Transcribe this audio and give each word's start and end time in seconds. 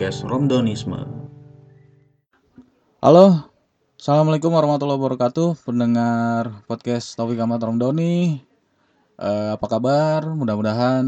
podcast 0.00 0.24
Romdonisme. 0.24 0.96
Halo, 3.04 3.52
Assalamualaikum 4.00 4.48
warahmatullahi 4.48 4.96
wabarakatuh 4.96 5.60
Pendengar 5.60 6.64
podcast 6.64 7.12
Taufik 7.12 7.36
Ahmad 7.36 7.60
Romdoni 7.60 8.40
Eh, 9.20 9.50
Apa 9.52 9.66
kabar? 9.68 10.24
Mudah-mudahan 10.24 11.04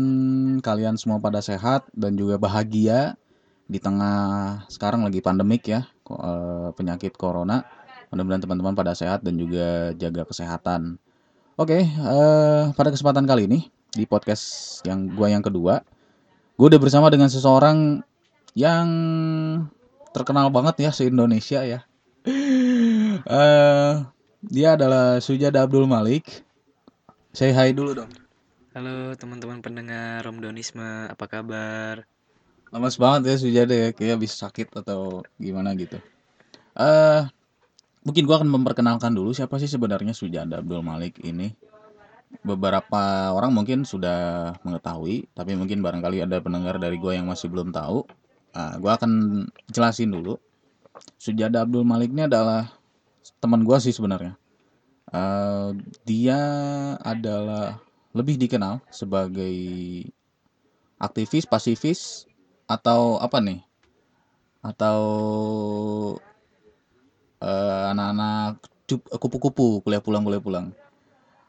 kalian 0.61 1.01
semua 1.01 1.25
pada 1.25 1.41
sehat 1.41 1.89
dan 1.97 2.21
juga 2.21 2.37
bahagia 2.37 3.17
Di 3.65 3.81
tengah 3.81 4.69
sekarang 4.69 5.09
lagi 5.09 5.25
pandemik 5.25 5.73
ya 5.73 5.89
eh, 6.13 6.69
Penyakit 6.77 7.17
corona 7.17 7.65
Mudah-mudahan 8.13 8.45
teman-teman 8.45 8.77
pada 8.77 8.93
sehat 8.93 9.25
dan 9.25 9.41
juga 9.41 9.97
jaga 9.97 10.29
kesehatan 10.29 11.01
Oke, 11.57 11.81
eh, 11.81 12.65
pada 12.77 12.93
kesempatan 12.93 13.25
kali 13.25 13.49
ini 13.49 13.73
Di 13.89 14.05
podcast 14.05 14.85
yang 14.85 15.09
gua 15.17 15.33
yang 15.33 15.41
kedua 15.41 15.81
Gue 16.61 16.69
udah 16.69 16.77
bersama 16.77 17.09
dengan 17.09 17.33
seseorang 17.33 18.05
yang 18.53 18.89
terkenal 20.13 20.53
banget 20.53 20.89
ya 20.89 20.91
se-Indonesia 20.93 21.65
ya 21.65 21.81
eh 23.27 23.95
dia 24.43 24.75
adalah 24.75 25.23
Sujada 25.23 25.63
Abdul 25.63 25.87
Malik. 25.87 26.43
Say 27.31 27.55
hi 27.55 27.71
dulu 27.71 27.95
dong. 27.95 28.11
Halo 28.75 29.15
teman-teman 29.15 29.63
pendengar 29.63 30.27
Romdonisme, 30.27 31.07
apa 31.07 31.31
kabar? 31.31 32.03
Lemas 32.75 32.99
banget 32.99 33.31
ya 33.31 33.37
Sujada 33.39 33.71
ya, 33.71 33.89
kayak 33.95 34.19
habis 34.19 34.35
sakit 34.35 34.75
atau 34.75 35.23
gimana 35.39 35.71
gitu. 35.79 35.95
Eh 36.75 37.23
mungkin 38.03 38.27
gua 38.27 38.43
akan 38.43 38.51
memperkenalkan 38.51 39.15
dulu 39.15 39.31
siapa 39.31 39.63
sih 39.63 39.71
sebenarnya 39.71 40.11
Sujada 40.11 40.59
Abdul 40.59 40.83
Malik 40.83 41.23
ini. 41.23 41.55
Beberapa 42.43 43.31
orang 43.31 43.55
mungkin 43.55 43.87
sudah 43.87 44.51
mengetahui, 44.67 45.31
tapi 45.39 45.55
mungkin 45.55 45.85
barangkali 45.85 46.25
ada 46.27 46.43
pendengar 46.43 46.83
dari 46.83 46.99
gua 46.99 47.15
yang 47.15 47.31
masih 47.31 47.47
belum 47.47 47.71
tahu. 47.71 48.11
Ah, 48.53 48.77
gua 48.77 49.01
akan 49.01 49.45
jelasin 49.73 50.13
dulu. 50.13 50.37
Sujada 51.17 51.65
Abdul 51.65 51.89
Malik 51.89 52.13
ini 52.13 52.29
adalah 52.29 52.69
teman 53.41 53.65
gua 53.65 53.81
sih 53.81 53.97
sebenarnya. 53.97 54.37
Eh, 55.13 55.71
dia 56.05 56.41
adalah 57.01 57.81
lebih 58.13 58.37
dikenal 58.37 58.85
sebagai 58.93 59.57
aktivis, 61.01 61.49
pasifis, 61.49 62.29
atau 62.69 63.17
apa 63.21 63.41
nih? 63.41 63.61
Atau 64.61 65.01
eh, 67.41 67.85
anak-anak 67.93 68.61
kupu-kupu 69.17 69.81
kuliah 69.81 70.05
pulang 70.05 70.25
kuliah 70.25 70.45
pulang. 70.45 70.77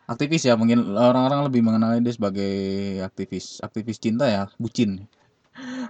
Aktivis 0.07 0.43
ya 0.43 0.55
mungkin 0.59 0.83
orang-orang 0.95 1.47
lebih 1.47 1.63
mengenalnya 1.63 2.03
dia 2.03 2.15
sebagai 2.15 2.55
aktivis, 3.03 3.63
aktivis 3.63 3.99
cinta 3.99 4.27
ya, 4.27 4.51
bucin. 4.59 5.07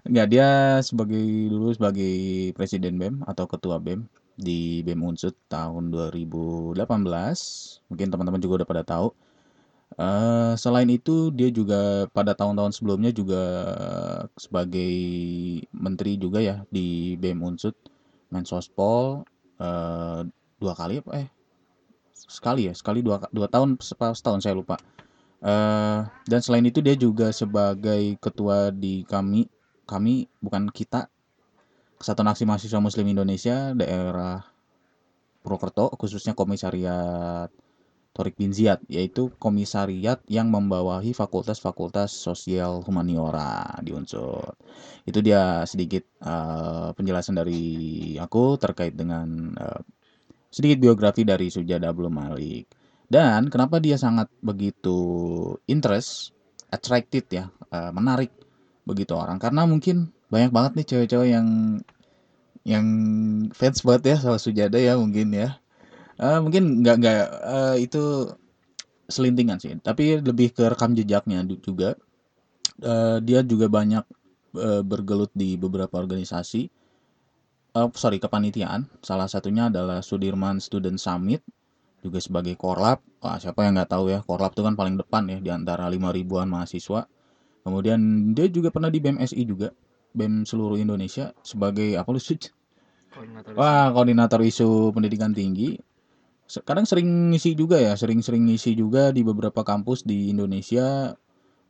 Enggak, 0.08 0.28
dia 0.32 0.50
sebagai 0.84 1.24
dulu 1.48 1.72
sebagai 1.72 2.14
presiden 2.58 3.00
BEM 3.00 3.16
atau 3.24 3.46
ketua 3.48 3.80
BEM 3.80 4.02
di 4.36 4.84
BEM 4.84 5.00
Unsud 5.08 5.36
tahun 5.48 5.88
2018. 5.94 7.80
Mungkin 7.88 8.08
teman-teman 8.12 8.42
juga 8.44 8.64
udah 8.64 8.70
pada 8.70 8.84
tahu. 8.84 9.08
Eh, 9.94 10.54
selain 10.58 10.90
itu 10.90 11.30
dia 11.32 11.50
juga 11.54 12.10
pada 12.12 12.34
tahun-tahun 12.34 12.74
sebelumnya 12.78 13.12
juga 13.14 13.44
sebagai 14.36 14.96
menteri 15.72 16.18
juga 16.18 16.40
ya 16.42 16.56
di 16.74 17.16
BEM 17.22 17.40
Unsud, 17.46 17.76
Mensospol 18.34 19.24
eh, 19.62 20.22
dua 20.62 20.74
kali 20.80 21.04
apa 21.04 21.12
eh 21.24 21.28
sekali 22.16 22.72
ya 22.72 22.74
sekali 22.74 23.04
dua 23.04 23.20
dua 23.30 23.48
tahun 23.52 23.78
setahun 23.82 24.42
saya 24.44 24.56
lupa. 24.58 24.80
Eh, 25.44 26.00
dan 26.08 26.40
selain 26.40 26.64
itu 26.64 26.80
dia 26.80 26.96
juga 26.96 27.28
sebagai 27.36 28.16
ketua 28.24 28.72
di 28.72 29.04
kami 29.04 29.52
kami 29.84 30.32
bukan 30.40 30.72
kita 30.72 31.12
Kesatuan 32.00 32.32
Aksi 32.32 32.48
Mahasiswa 32.48 32.80
Muslim 32.80 33.12
Indonesia 33.12 33.76
daerah 33.76 34.40
Purwokerto 35.44 35.92
khususnya 36.00 36.32
komisariat 36.32 37.52
Torik 38.16 38.40
bin 38.40 38.56
Ziyad 38.56 38.88
yaitu 38.88 39.36
komisariat 39.36 40.24
yang 40.32 40.48
membawahi 40.48 41.12
fakultas-fakultas 41.12 42.16
sosial 42.16 42.80
humaniora 42.88 43.84
di 43.84 43.92
Unsur. 43.92 44.56
Itu 45.04 45.20
dia 45.20 45.68
sedikit 45.68 46.08
eh, 46.24 46.90
penjelasan 46.96 47.36
dari 47.36 48.16
aku 48.16 48.56
terkait 48.56 48.96
dengan 48.96 49.28
eh, 49.60 49.82
sedikit 50.48 50.80
biografi 50.80 51.28
dari 51.28 51.52
Sujada 51.52 51.92
Abdul 51.92 52.08
Malik. 52.08 52.83
Dan 53.14 53.42
kenapa 53.54 53.78
dia 53.78 53.94
sangat 54.02 54.28
begitu 54.42 54.98
interest, 55.70 56.34
attracted 56.74 57.26
ya, 57.30 57.46
eh, 57.70 57.92
menarik 57.94 58.34
begitu 58.90 59.14
orang 59.16 59.38
karena 59.38 59.64
mungkin 59.70 60.10
banyak 60.34 60.52
banget 60.52 60.72
nih 60.82 60.88
cewek-cewek 60.90 61.30
yang 61.30 61.48
yang 62.66 62.86
fans 63.54 63.80
banget 63.86 64.04
ya 64.12 64.16
sama 64.24 64.38
Sujada 64.42 64.80
ya 64.82 64.98
mungkin 64.98 65.30
ya. 65.30 65.62
Eh, 66.18 66.40
mungkin 66.42 66.82
nggak 66.82 66.96
nggak 67.02 67.18
eh, 67.58 67.76
itu 67.86 68.04
selintingan 69.06 69.60
sih, 69.62 69.78
tapi 69.88 70.18
lebih 70.18 70.50
ke 70.58 70.64
rekam 70.74 70.98
jejaknya 70.98 71.46
juga. 71.62 71.94
Eh, 72.82 73.18
dia 73.22 73.40
juga 73.46 73.68
banyak 73.70 74.06
bergelut 74.86 75.34
di 75.34 75.58
beberapa 75.58 75.98
organisasi. 76.02 76.62
Eh, 77.78 77.90
sorry 77.98 78.18
kepanitiaan. 78.22 78.86
Salah 79.06 79.30
satunya 79.30 79.70
adalah 79.70 80.02
Sudirman 80.02 80.58
Student 80.62 80.98
Summit 81.02 81.42
juga 82.04 82.20
sebagai 82.20 82.54
korlap. 82.60 83.00
Wah, 83.24 83.40
siapa 83.40 83.64
yang 83.64 83.80
nggak 83.80 83.92
tahu 83.96 84.12
ya, 84.12 84.20
korlap 84.22 84.52
itu 84.52 84.62
kan 84.62 84.76
paling 84.76 85.00
depan 85.00 85.24
ya 85.32 85.40
di 85.40 85.50
antara 85.50 85.88
lima 85.88 86.12
ribuan 86.12 86.52
mahasiswa. 86.52 87.08
Kemudian 87.64 88.00
dia 88.36 88.52
juga 88.52 88.70
pernah 88.76 88.92
di 88.92 89.00
BMSI 89.00 89.42
juga, 89.48 89.72
BEM 90.12 90.44
seluruh 90.44 90.76
Indonesia 90.76 91.32
sebagai 91.42 91.96
apa 91.96 92.12
lu? 92.12 92.20
Koordinator 92.20 93.52
Wah, 93.56 93.88
koordinator 93.96 94.42
isu 94.44 94.92
pendidikan 94.92 95.32
tinggi. 95.32 95.80
Sekarang 96.44 96.84
sering 96.84 97.32
ngisi 97.32 97.56
juga 97.56 97.80
ya, 97.80 97.96
sering-sering 97.96 98.46
ngisi 98.52 98.76
juga 98.76 99.16
di 99.16 99.24
beberapa 99.24 99.64
kampus 99.64 100.04
di 100.04 100.34
Indonesia. 100.34 101.16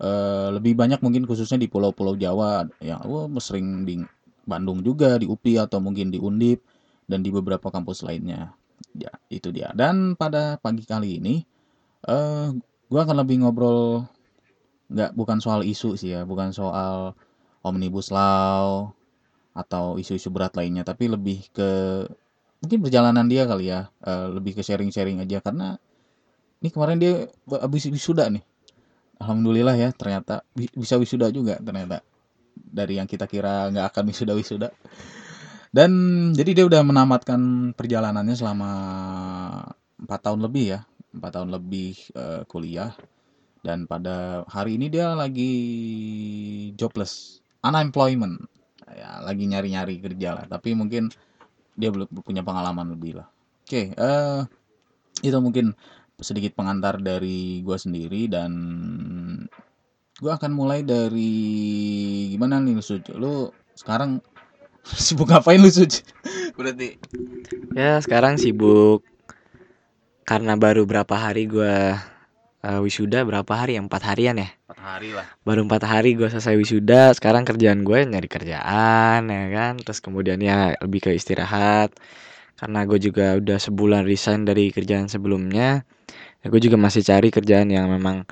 Eh, 0.02 0.50
lebih 0.50 0.74
banyak 0.74 1.00
mungkin 1.06 1.30
khususnya 1.30 1.62
di 1.62 1.70
pulau-pulau 1.70 2.18
Jawa. 2.18 2.66
Ya, 2.82 2.98
wah, 3.06 3.30
sering 3.38 3.86
di 3.86 4.02
Bandung 4.44 4.82
juga, 4.82 5.22
di 5.22 5.30
UPI 5.30 5.68
atau 5.70 5.80
mungkin 5.80 6.10
di 6.10 6.20
Undip 6.20 6.66
dan 7.08 7.22
di 7.22 7.30
beberapa 7.30 7.70
kampus 7.70 8.04
lainnya. 8.04 8.56
Ya, 8.94 9.12
itu 9.32 9.50
dia. 9.56 9.72
Dan 9.74 10.14
pada 10.20 10.60
pagi 10.62 10.84
kali 10.86 11.18
ini, 11.24 11.36
eh, 12.08 12.48
gua 12.92 13.02
akan 13.06 13.18
lebih 13.26 13.44
ngobrol 13.44 14.06
nggak 14.94 15.12
bukan 15.18 15.40
soal 15.42 15.62
isu 15.66 15.96
sih 15.98 16.14
ya, 16.16 16.22
bukan 16.28 16.54
soal 16.54 17.18
omnibus 17.66 18.12
law 18.14 18.92
atau 19.56 19.98
isu-isu 20.02 20.30
berat 20.34 20.54
lainnya, 20.60 20.84
tapi 20.88 21.10
lebih 21.12 21.46
ke 21.54 21.70
mungkin 22.64 22.80
perjalanan 22.86 23.28
dia 23.28 23.44
kali 23.50 23.72
ya, 23.74 23.90
eh, 24.06 24.28
lebih 24.36 24.58
ke 24.60 24.62
sharing-sharing 24.66 25.20
aja 25.24 25.40
karena 25.44 25.78
ini 26.64 26.70
kemarin 26.74 26.98
dia 27.02 27.14
habis 27.62 27.86
wisuda 27.92 28.30
nih. 28.32 28.44
Alhamdulillah 29.22 29.76
ya, 29.78 29.90
ternyata 29.96 30.44
bi- 30.56 30.72
bisa 30.74 30.96
wisuda 31.00 31.30
juga 31.34 31.58
ternyata 31.62 32.02
dari 32.58 33.00
yang 33.00 33.08
kita 33.10 33.26
kira 33.30 33.70
nggak 33.74 33.88
akan 33.94 34.04
wisuda 34.12 34.34
wisuda. 34.38 34.70
Dan 35.74 35.92
jadi 36.38 36.62
dia 36.62 36.66
udah 36.70 36.86
menamatkan 36.86 37.74
perjalanannya 37.74 38.38
selama 38.38 38.72
empat 39.98 40.20
tahun 40.22 40.46
lebih 40.46 40.78
ya, 40.78 40.80
empat 41.18 41.32
tahun 41.34 41.50
lebih 41.50 42.14
eh, 42.14 42.42
kuliah. 42.46 42.94
Dan 43.66 43.90
pada 43.90 44.46
hari 44.46 44.78
ini 44.78 44.94
dia 44.94 45.18
lagi 45.18 45.52
jobless, 46.78 47.42
unemployment, 47.66 48.38
ya 48.86 49.26
lagi 49.26 49.50
nyari-nyari 49.50 49.98
kerja 49.98 50.38
lah. 50.38 50.46
Tapi 50.46 50.78
mungkin 50.78 51.10
dia 51.74 51.90
belum 51.90 52.22
punya 52.22 52.46
pengalaman 52.46 52.94
lebih 52.94 53.18
lah. 53.18 53.28
Oke, 53.66 53.98
eh 53.98 54.42
itu 55.26 55.38
mungkin 55.42 55.74
sedikit 56.22 56.54
pengantar 56.54 57.02
dari 57.02 57.66
gua 57.66 57.82
sendiri 57.82 58.30
dan 58.30 58.52
gua 60.22 60.38
akan 60.38 60.52
mulai 60.54 60.86
dari 60.86 61.34
gimana 62.30 62.62
nih? 62.62 62.78
Lu 63.18 63.50
sekarang 63.74 64.22
sibuk 65.04 65.32
ngapain 65.32 65.60
lu 65.60 65.72
Suj? 65.72 66.04
Berarti 66.54 67.00
Ya 67.74 67.98
sekarang 68.04 68.38
sibuk. 68.38 69.04
Karena 70.24 70.56
baru 70.56 70.88
berapa 70.88 71.12
hari 71.16 71.48
gua 71.48 72.00
eh, 72.64 72.80
wisuda 72.84 73.24
berapa 73.28 73.50
hari 73.52 73.76
ya? 73.76 73.82
Empat 73.84 74.04
harian 74.08 74.40
ya? 74.40 74.50
Empat 74.68 74.80
hari 74.84 75.10
lah. 75.16 75.28
baru 75.48 75.64
empat 75.68 75.84
hari 75.88 76.16
gua 76.16 76.28
selesai 76.28 76.60
wisuda 76.60 77.16
sekarang 77.16 77.48
kerjaan 77.48 77.88
gue 77.88 78.04
nyari 78.04 78.28
kerjaan 78.28 79.22
ya 79.32 79.44
kan? 79.52 79.74
Terus 79.80 80.00
kemudian 80.04 80.40
ya 80.44 80.76
lebih 80.80 81.08
ke 81.08 81.12
istirahat. 81.16 81.96
Karena 82.60 82.88
gue 82.88 83.00
juga 83.02 83.36
udah 83.40 83.60
sebulan 83.60 84.08
resign 84.08 84.48
dari 84.48 84.72
kerjaan 84.72 85.12
sebelumnya 85.12 85.84
ya 86.44 86.52
gue 86.52 86.62
juga 86.62 86.76
masih 86.76 87.02
cari 87.08 87.32
kerjaan 87.32 87.72
yang 87.72 87.88
memang 87.88 88.28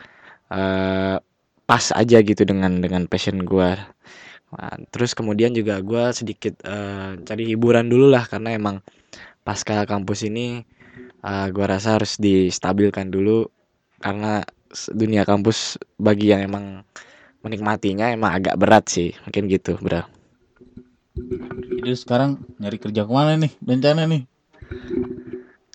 eh, 0.51 1.17
pas 1.63 1.85
aja 1.95 2.17
gitu 2.19 2.43
dengan 2.43 2.83
dengan 2.83 3.07
passion 3.07 3.39
gue 3.47 3.71
Nah, 4.51 4.75
terus 4.91 5.15
kemudian 5.15 5.55
juga 5.55 5.79
gue 5.79 6.11
sedikit 6.11 6.59
eh, 6.67 7.17
cari 7.23 7.43
hiburan 7.47 7.87
dulu 7.87 8.11
lah 8.11 8.27
karena 8.27 8.51
emang 8.55 8.83
pasca 9.47 9.87
kampus 9.87 10.27
ini 10.27 10.61
eh, 11.23 11.47
gua 11.55 11.65
rasa 11.77 11.97
harus 11.99 12.19
distabilkan 12.19 13.07
dulu. 13.09 13.47
Karena 14.01 14.41
dunia 14.91 15.23
kampus 15.27 15.77
bagi 15.99 16.31
yang 16.33 16.47
emang 16.47 16.81
menikmatinya 17.41 18.13
emang 18.13 18.31
agak 18.37 18.55
berat 18.57 18.85
sih 18.87 19.11
mungkin 19.25 19.49
gitu 19.49 19.77
bro. 19.81 20.03
Jadi 21.81 21.97
sekarang 21.97 22.39
nyari 22.61 22.77
kerja 22.79 23.03
ke 23.03 23.11
mana 23.11 23.35
nih? 23.35 23.51
Bencana 23.59 24.05
nih? 24.07 24.23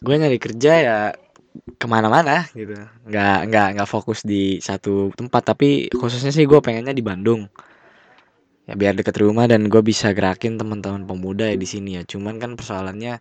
gue 0.06 0.14
nyari 0.14 0.38
kerja 0.38 0.72
ya 0.78 0.98
ke 1.76 1.86
mana-mana 1.88 2.46
gitu. 2.52 2.76
Nggak 3.08 3.38
nggak 3.50 3.68
nggak 3.74 3.88
fokus 3.90 4.22
di 4.22 4.62
satu 4.62 5.10
tempat 5.16 5.42
tapi 5.56 5.90
khususnya 5.90 6.30
sih 6.30 6.44
gue 6.46 6.60
pengennya 6.62 6.94
di 6.94 7.02
Bandung 7.02 7.48
ya 8.66 8.74
biar 8.74 8.94
deket 8.98 9.16
rumah 9.22 9.46
dan 9.46 9.70
gue 9.70 9.82
bisa 9.82 10.10
gerakin 10.10 10.58
teman-teman 10.58 11.06
pemuda 11.06 11.46
ya 11.46 11.56
di 11.56 11.68
sini 11.68 11.90
ya 11.98 12.02
cuman 12.02 12.34
kan 12.42 12.50
persoalannya 12.58 13.14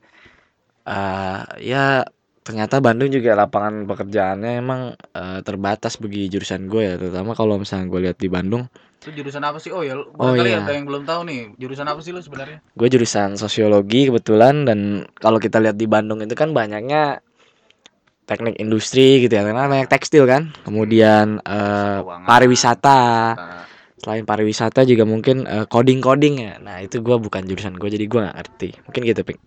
eh 0.86 1.42
ya 1.66 2.06
ternyata 2.46 2.78
Bandung 2.78 3.10
juga 3.10 3.34
lapangan 3.34 3.90
pekerjaannya 3.90 4.52
emang 4.62 4.82
eh, 5.18 5.40
terbatas 5.42 5.98
bagi 5.98 6.30
jurusan 6.30 6.70
gue 6.70 6.82
ya 6.86 6.94
terutama 7.02 7.34
kalau 7.34 7.58
misalnya 7.58 7.90
gue 7.90 8.02
lihat 8.10 8.18
di 8.22 8.30
Bandung 8.30 8.66
Itu 9.06 9.14
jurusan 9.14 9.46
apa 9.46 9.62
sih? 9.62 9.70
Oh 9.70 9.86
ya, 9.86 9.94
Oh, 10.18 10.34
barangkali 10.34 10.50
iya. 10.50 10.66
ada 10.66 10.72
yang 10.74 10.90
belum 10.90 11.06
tahu 11.06 11.30
nih. 11.30 11.54
Jurusan 11.62 11.86
apa 11.86 12.02
sih 12.02 12.10
lu 12.10 12.26
sebenarnya? 12.26 12.58
gue 12.74 12.88
jurusan 12.90 13.38
sosiologi 13.38 14.10
kebetulan 14.10 14.66
dan 14.66 15.06
kalau 15.22 15.38
kita 15.38 15.62
lihat 15.62 15.78
di 15.78 15.86
Bandung 15.86 16.26
itu 16.26 16.34
kan 16.34 16.58
banyaknya 16.58 17.22
teknik 18.26 18.58
industri 18.58 19.22
gitu 19.22 19.38
ya 19.38 19.46
karena 19.46 19.70
banyak 19.70 19.86
tekstil 19.86 20.26
kan 20.26 20.50
kemudian 20.66 21.38
eh, 21.46 22.02
Keuangan. 22.02 22.26
pariwisata 22.26 23.02
Nah, 23.38 23.64
selain 24.06 24.22
pariwisata 24.22 24.86
juga 24.86 25.02
mungkin 25.10 25.50
eh, 25.50 25.66
coding 25.66 25.98
coding 26.06 26.36
ya 26.38 26.54
nah 26.62 26.78
itu 26.78 27.02
gua 27.02 27.18
bukan 27.18 27.42
jurusan 27.50 27.74
gue 27.82 27.90
jadi 27.90 28.06
gua 28.06 28.30
nggak 28.30 28.38
ngerti 28.38 28.70
mungkin 28.86 29.02
gitu 29.10 29.22
pik 29.26 29.40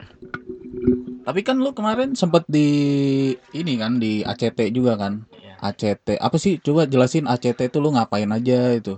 Tapi 1.28 1.44
kan 1.44 1.60
lu 1.60 1.76
kemarin 1.76 2.16
sempat 2.16 2.48
di 2.48 2.66
ini 3.52 3.76
kan 3.76 4.00
di 4.00 4.24
ACT 4.24 4.72
juga 4.72 4.96
kan? 4.96 5.28
Iya. 5.36 5.60
ACT 5.60 6.16
apa 6.16 6.40
sih? 6.40 6.56
Coba 6.56 6.88
jelasin 6.88 7.28
ACT 7.28 7.68
itu 7.68 7.84
lu 7.84 7.92
ngapain 7.92 8.32
aja 8.32 8.72
itu? 8.72 8.96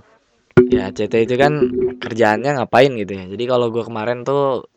ya 0.71 0.95
CT 0.95 1.27
itu 1.27 1.35
kan 1.35 1.53
kerjaannya 1.99 2.61
ngapain 2.61 2.93
gitu 2.95 3.13
ya 3.19 3.25
jadi 3.27 3.45
kalau 3.51 3.75
gua 3.75 3.85
kemarin 3.89 4.23
tuh 4.23 4.71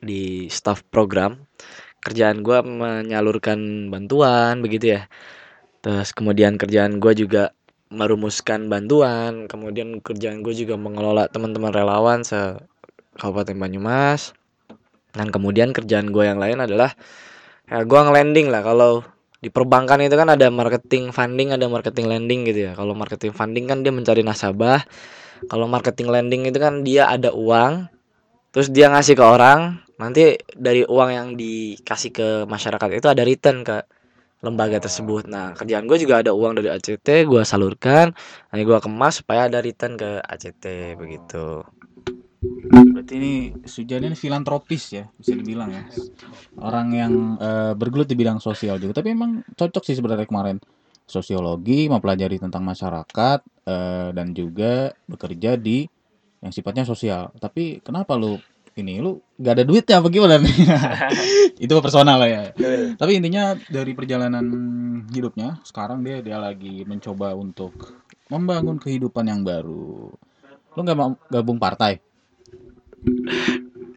di 0.00 0.46
staff 0.52 0.86
program 0.86 1.42
kerjaan 2.00 2.46
gua 2.46 2.62
menyalurkan 2.62 3.90
bantuan 3.90 4.62
begitu 4.62 5.00
ya 5.00 5.02
terus 5.82 6.14
kemudian 6.14 6.60
kerjaan 6.60 7.02
gua 7.02 7.12
juga 7.16 7.56
merumuskan 7.90 8.70
bantuan 8.70 9.50
kemudian 9.50 9.98
kerjaan 9.98 10.46
gue 10.46 10.54
juga 10.54 10.78
mengelola 10.78 11.26
teman-teman 11.26 11.74
relawan 11.74 12.22
se 12.22 12.56
Kabupaten 13.18 13.58
Banyumas. 13.58 14.32
Dan 15.10 15.34
kemudian 15.34 15.74
kerjaan 15.74 16.14
gue 16.14 16.22
yang 16.22 16.38
lain 16.38 16.62
adalah 16.62 16.94
ya 17.66 17.82
gue 17.82 17.98
nge-landing 17.98 18.46
lah. 18.48 18.62
Kalau 18.62 19.02
di 19.42 19.50
perbankan 19.50 19.98
itu 20.06 20.14
kan 20.14 20.30
ada 20.30 20.46
marketing 20.52 21.10
funding 21.10 21.50
ada 21.50 21.66
marketing 21.66 22.06
lending 22.06 22.46
gitu 22.46 22.70
ya. 22.70 22.72
Kalau 22.78 22.94
marketing 22.94 23.34
funding 23.34 23.66
kan 23.66 23.82
dia 23.82 23.90
mencari 23.90 24.22
nasabah. 24.22 24.86
Kalau 25.50 25.66
marketing 25.66 26.08
lending 26.14 26.42
itu 26.46 26.58
kan 26.62 26.86
dia 26.86 27.10
ada 27.10 27.34
uang 27.34 27.90
terus 28.54 28.70
dia 28.70 28.86
ngasih 28.86 29.18
ke 29.18 29.24
orang. 29.26 29.82
Nanti 29.98 30.38
dari 30.54 30.86
uang 30.86 31.10
yang 31.10 31.28
dikasih 31.34 32.10
ke 32.14 32.28
masyarakat 32.46 32.88
itu 33.02 33.06
ada 33.10 33.26
return 33.26 33.66
ke 33.66 33.82
lembaga 34.40 34.80
tersebut 34.80 35.28
nah 35.28 35.52
kerjaan 35.52 35.84
gue 35.84 35.98
juga 36.00 36.24
ada 36.24 36.32
uang 36.32 36.60
dari 36.60 36.72
ACT 36.72 37.28
gue 37.28 37.42
salurkan 37.44 38.12
nanti 38.48 38.62
gue 38.64 38.78
kemas 38.80 39.20
supaya 39.20 39.46
ada 39.46 39.60
return 39.60 40.00
ke 40.00 40.20
ACT 40.24 40.96
begitu 40.96 41.64
Berarti 42.70 43.14
ini 43.20 43.34
Sujan 43.68 44.08
ini 44.08 44.16
filantropis 44.16 44.84
ya, 44.96 45.04
bisa 45.12 45.36
dibilang 45.36 45.68
ya. 45.76 45.84
Orang 46.56 46.88
yang 46.96 47.36
eh, 47.36 47.72
bergelut 47.76 48.08
di 48.08 48.16
bidang 48.16 48.40
sosial 48.40 48.80
juga. 48.80 49.04
Tapi 49.04 49.12
emang 49.12 49.44
cocok 49.52 49.84
sih 49.84 49.92
sebenarnya 49.92 50.24
kemarin. 50.24 50.56
Sosiologi, 51.04 51.90
mempelajari 51.90 52.40
tentang 52.40 52.64
masyarakat 52.64 53.38
eh, 53.44 54.08
dan 54.16 54.32
juga 54.32 54.96
bekerja 55.04 55.60
di 55.60 55.84
yang 56.40 56.52
sifatnya 56.52 56.88
sosial. 56.88 57.28
Tapi 57.36 57.84
kenapa 57.84 58.16
lu 58.16 58.40
ini 58.80 58.98
lu 58.98 59.20
gak 59.36 59.60
ada 59.60 59.64
duit 59.64 59.84
ya 59.84 60.00
apa 60.00 60.08
gimana 60.08 60.40
nih? 60.40 60.56
Itu 61.64 61.76
personal 61.84 62.16
lah 62.16 62.28
ya. 62.28 62.42
Tapi 62.96 63.20
intinya 63.20 63.52
dari 63.68 63.92
perjalanan 63.92 64.44
hidupnya 65.12 65.60
sekarang 65.62 66.00
dia 66.00 66.24
dia 66.24 66.40
lagi 66.40 66.88
mencoba 66.88 67.36
untuk 67.36 68.00
membangun 68.32 68.80
kehidupan 68.80 69.28
yang 69.28 69.44
baru. 69.44 70.08
Lu 70.72 70.80
nggak 70.80 70.98
mau 70.98 71.12
gabung 71.28 71.58
partai? 71.58 71.98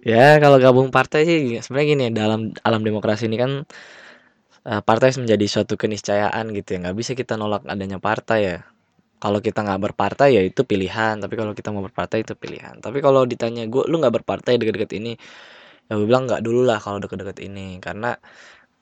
Ya 0.03 0.35
kalau 0.43 0.59
gabung 0.59 0.91
partai 0.91 1.23
sih 1.23 1.39
sebenarnya 1.63 1.87
gini 1.87 2.05
dalam 2.11 2.51
alam 2.65 2.81
demokrasi 2.83 3.31
ini 3.31 3.39
kan 3.39 3.51
eh, 4.67 4.81
partai 4.83 5.15
menjadi 5.15 5.45
suatu 5.47 5.79
keniscayaan 5.79 6.51
gitu 6.51 6.75
ya 6.75 6.77
nggak 6.83 6.97
bisa 6.97 7.11
kita 7.15 7.39
nolak 7.39 7.63
adanya 7.69 8.01
partai 8.01 8.39
ya. 8.43 8.57
Kalau 9.23 9.39
kita 9.39 9.63
nggak 9.63 9.79
berpartai 9.79 10.35
ya 10.35 10.43
itu 10.43 10.67
pilihan, 10.67 11.15
tapi 11.23 11.39
kalau 11.39 11.55
kita 11.55 11.71
mau 11.71 11.79
berpartai 11.87 12.27
itu 12.27 12.35
pilihan. 12.35 12.83
Tapi 12.83 12.99
kalau 12.99 13.23
ditanya 13.23 13.63
gue, 13.71 13.87
lu 13.87 13.95
nggak 14.03 14.19
berpartai 14.19 14.59
deket-deket 14.59 14.91
ini, 14.99 15.15
ya 15.87 15.95
gue 15.95 16.03
bilang 16.03 16.27
nggak 16.27 16.43
dulu 16.43 16.67
lah 16.67 16.83
kalau 16.83 16.99
deket-deket 16.99 17.39
ini, 17.39 17.79
karena 17.79 18.19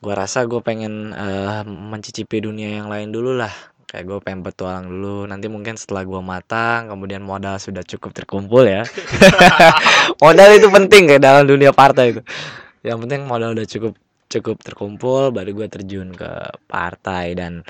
gue 0.02 0.14
rasa 0.18 0.50
gue 0.50 0.58
pengen 0.66 1.14
eh, 1.14 1.62
mencicipi 1.70 2.42
dunia 2.42 2.82
yang 2.82 2.90
lain 2.90 3.14
dulu 3.14 3.38
lah. 3.38 3.54
Kayak 3.86 4.06
gue 4.08 4.18
pengen 4.26 4.42
petualang 4.42 4.88
dulu. 4.90 5.30
Nanti 5.30 5.46
mungkin 5.52 5.78
setelah 5.78 6.02
gue 6.08 6.22
matang, 6.26 6.90
kemudian 6.90 7.22
modal 7.22 7.62
sudah 7.62 7.86
cukup 7.86 8.16
terkumpul 8.18 8.66
ya. 8.66 8.82
modal 10.24 10.50
itu 10.58 10.68
penting 10.74 11.12
kayak 11.12 11.22
dalam 11.22 11.46
dunia 11.46 11.70
partai 11.76 12.18
itu. 12.18 12.22
Yang 12.82 12.98
penting 13.06 13.22
modal 13.30 13.54
udah 13.54 13.68
cukup 13.70 13.94
cukup 14.32 14.58
terkumpul, 14.64 15.36
baru 15.36 15.52
gue 15.54 15.68
terjun 15.68 16.16
ke 16.16 16.32
partai 16.72 17.36
dan 17.36 17.68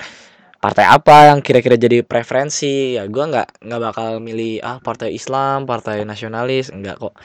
partai 0.62 0.86
apa 0.86 1.34
yang 1.34 1.42
kira-kira 1.42 1.74
jadi 1.74 2.06
preferensi? 2.06 2.94
Ya 2.94 3.10
gue 3.10 3.24
nggak 3.26 3.66
nggak 3.66 3.80
bakal 3.82 4.22
milih 4.22 4.62
ah 4.62 4.78
partai 4.78 5.10
Islam 5.10 5.66
partai 5.66 6.06
nasionalis 6.06 6.70
enggak 6.70 7.02
kok. 7.02 7.18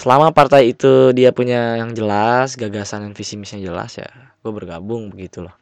Selama 0.00 0.32
partai 0.32 0.72
itu 0.72 1.12
dia 1.12 1.36
punya 1.36 1.76
yang 1.76 1.92
jelas 1.92 2.56
gagasan 2.56 3.04
dan 3.04 3.12
visi 3.12 3.36
misinya 3.36 3.60
jelas 3.60 4.00
ya 4.00 4.08
gue 4.40 4.52
bergabung 4.56 5.12
begitu 5.12 5.44
loh. 5.44 5.52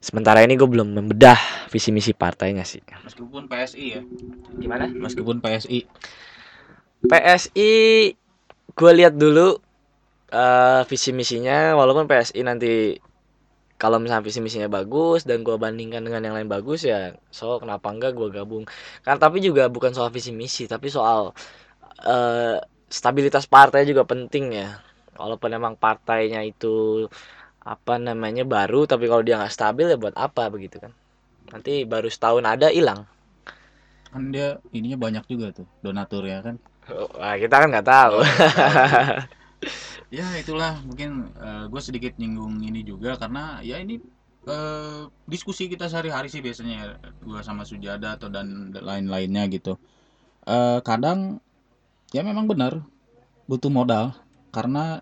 Sementara 0.00 0.40
ini 0.42 0.56
gue 0.56 0.66
belum 0.66 0.96
membedah 0.98 1.68
visi 1.68 1.92
misi 1.92 2.16
partainya 2.16 2.64
sih. 2.64 2.80
Meskipun 3.06 3.46
PSI 3.46 3.84
ya. 3.92 4.02
gimana? 4.58 4.88
Meskipun 4.88 5.38
PSI. 5.38 5.86
PSI 7.06 7.72
gue 8.72 8.92
lihat 8.98 9.14
dulu 9.14 9.60
eh, 10.32 10.82
visi 10.88 11.14
misinya. 11.14 11.78
Walaupun 11.78 12.10
PSI 12.10 12.40
nanti 12.42 12.98
kalau 13.82 13.98
misalnya 13.98 14.22
visi 14.22 14.38
misinya 14.38 14.70
bagus 14.70 15.26
dan 15.26 15.42
gue 15.42 15.58
bandingkan 15.58 16.06
dengan 16.06 16.22
yang 16.22 16.34
lain 16.38 16.46
bagus 16.46 16.86
ya 16.86 17.18
so 17.34 17.58
kenapa 17.58 17.90
enggak 17.90 18.14
gue 18.14 18.30
gabung. 18.30 18.62
Kan 19.02 19.18
tapi 19.18 19.42
juga 19.42 19.66
bukan 19.66 19.90
soal 19.90 20.14
visi 20.14 20.30
misi 20.30 20.70
tapi 20.70 20.86
soal 20.86 21.34
eh, 22.06 22.62
stabilitas 22.86 23.50
partai 23.50 23.82
juga 23.90 24.06
penting 24.06 24.54
ya. 24.54 24.78
Walaupun 25.18 25.50
emang 25.50 25.74
partainya 25.74 26.46
itu 26.46 27.06
apa 27.62 27.94
namanya 27.98 28.46
baru 28.46 28.86
tapi 28.86 29.10
kalau 29.10 29.22
dia 29.26 29.38
nggak 29.38 29.54
stabil 29.54 29.90
ya 29.90 29.98
buat 29.98 30.14
apa 30.14 30.46
begitu 30.54 30.78
kan. 30.78 30.94
Nanti 31.50 31.82
baru 31.82 32.06
setahun 32.06 32.46
ada 32.46 32.70
hilang. 32.70 33.02
Kan 34.14 34.30
dia 34.30 34.62
ininya 34.70 35.10
banyak 35.10 35.24
juga 35.26 35.50
tuh 35.50 35.66
donatur 35.82 36.22
ya 36.22 36.38
kan. 36.38 36.54
Wah, 37.18 37.34
kita 37.34 37.54
kan 37.62 37.68
nggak 37.74 37.88
tahu 37.90 38.18
Ya 40.12 40.28
itulah 40.36 40.76
mungkin 40.84 41.32
gue 41.72 41.82
sedikit 41.82 42.12
nyinggung 42.20 42.60
ini 42.60 42.84
juga 42.84 43.16
karena 43.16 43.64
ya 43.64 43.80
ini 43.80 43.96
eh, 44.44 45.02
diskusi 45.24 45.72
kita 45.72 45.88
sehari-hari 45.88 46.28
sih 46.28 46.44
biasanya 46.44 47.00
gue 47.24 47.40
sama 47.40 47.64
Sujada 47.64 48.20
atau 48.20 48.28
dan 48.28 48.70
lain-lainnya 48.76 49.48
gitu. 49.48 49.80
Eh, 50.44 50.78
kadang 50.84 51.40
ya 52.12 52.20
memang 52.20 52.44
benar 52.44 52.84
butuh 53.48 53.72
modal 53.72 54.12
karena 54.52 55.00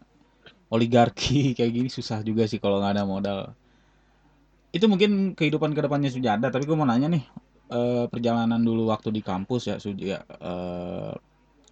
oligarki 0.71 1.50
kayak 1.59 1.73
gini 1.75 1.88
susah 1.90 2.23
juga 2.23 2.47
sih 2.47 2.62
kalau 2.62 2.79
nggak 2.79 2.95
ada 2.95 3.05
modal. 3.09 3.38
Itu 4.71 4.87
mungkin 4.87 5.35
kehidupan 5.35 5.75
ke 5.75 5.81
depannya 5.83 6.11
Sujada 6.14 6.47
tapi 6.55 6.62
gue 6.69 6.76
mau 6.79 6.87
nanya 6.87 7.11
nih 7.11 7.25
eh, 7.75 8.05
perjalanan 8.07 8.62
dulu 8.62 8.87
waktu 8.95 9.11
di 9.11 9.23
kampus 9.26 9.75
ya 9.75 9.76
Suja. 9.83 10.23
eh, 10.23 11.12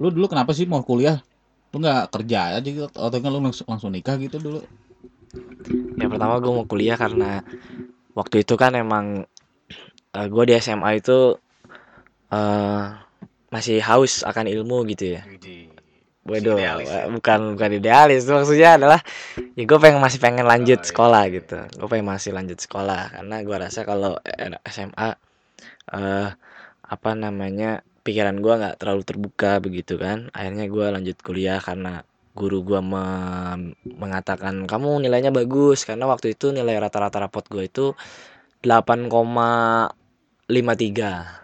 lu 0.02 0.08
dulu 0.10 0.26
kenapa 0.26 0.50
sih 0.54 0.66
mau 0.66 0.82
kuliah? 0.82 1.22
Lu 1.72 1.76
nggak 1.84 2.08
kerja 2.14 2.56
aja 2.56 2.64
gitu 2.64 2.88
atau 2.88 3.18
kan 3.20 3.30
lu 3.30 3.40
langsung, 3.44 3.66
langsung 3.68 3.90
nikah 3.92 4.16
gitu 4.16 4.40
dulu? 4.40 4.60
ya 5.98 6.06
pertama 6.06 6.38
gue 6.38 6.52
mau 6.54 6.64
kuliah 6.64 6.94
karena 6.94 7.42
waktu 8.14 8.46
itu 8.46 8.54
kan 8.54 8.72
emang 8.78 9.26
gue 10.14 10.44
di 10.48 10.54
SMA 10.58 11.02
itu 11.02 11.36
eh 12.30 12.84
masih 13.48 13.80
haus 13.80 14.22
akan 14.22 14.46
ilmu 14.46 14.84
gitu 14.92 15.18
ya 15.18 15.22
Waduh, 16.28 16.60
ya. 16.60 16.76
eh, 16.76 17.08
bukan 17.08 17.56
bukan 17.56 17.70
idealis 17.80 18.28
maksudnya 18.28 18.76
adalah 18.76 19.00
ya 19.56 19.64
gue 19.64 19.78
pengen 19.80 19.96
masih 19.98 20.20
pengen 20.20 20.44
lanjut 20.44 20.76
Oh, 20.76 20.84
iya, 20.84 20.88
sekolah 20.92 21.22
iya, 21.24 21.34
gitu 21.40 21.58
gue 21.64 21.88
pengen 21.88 22.06
masih 22.06 22.30
lanjut 22.36 22.58
sekolah 22.60 23.02
karena 23.16 23.36
gue 23.40 23.56
rasa 23.56 23.80
kalau 23.88 24.12
eh, 24.22 24.52
SMA 24.68 25.08
eh 25.96 26.28
apa 26.88 27.10
namanya 27.16 27.80
pikiran 28.08 28.40
gue 28.40 28.54
nggak 28.56 28.80
terlalu 28.80 29.04
terbuka 29.04 29.60
begitu 29.60 30.00
kan. 30.00 30.32
Akhirnya 30.32 30.64
gue 30.64 30.86
lanjut 30.88 31.20
kuliah 31.20 31.60
karena 31.60 32.00
guru 32.32 32.64
gue 32.64 32.80
me- 32.80 33.76
mengatakan 33.84 34.64
kamu 34.64 35.04
nilainya 35.04 35.28
bagus. 35.28 35.84
Karena 35.84 36.08
waktu 36.08 36.32
itu 36.32 36.56
nilai 36.56 36.80
rata-rata 36.80 37.20
rapot 37.20 37.44
gue 37.52 37.68
itu 37.68 37.92
8,53 38.64 39.92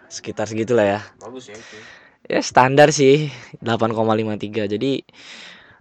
sekitar 0.09 0.49
segitulah 0.49 0.97
ya. 0.97 1.05
Bagus 1.21 1.53
ya 1.53 1.55
itu. 1.55 1.77
ya 2.25 2.41
standar 2.41 2.89
sih 2.89 3.29
8,53 3.61 4.65
jadi 4.65 5.05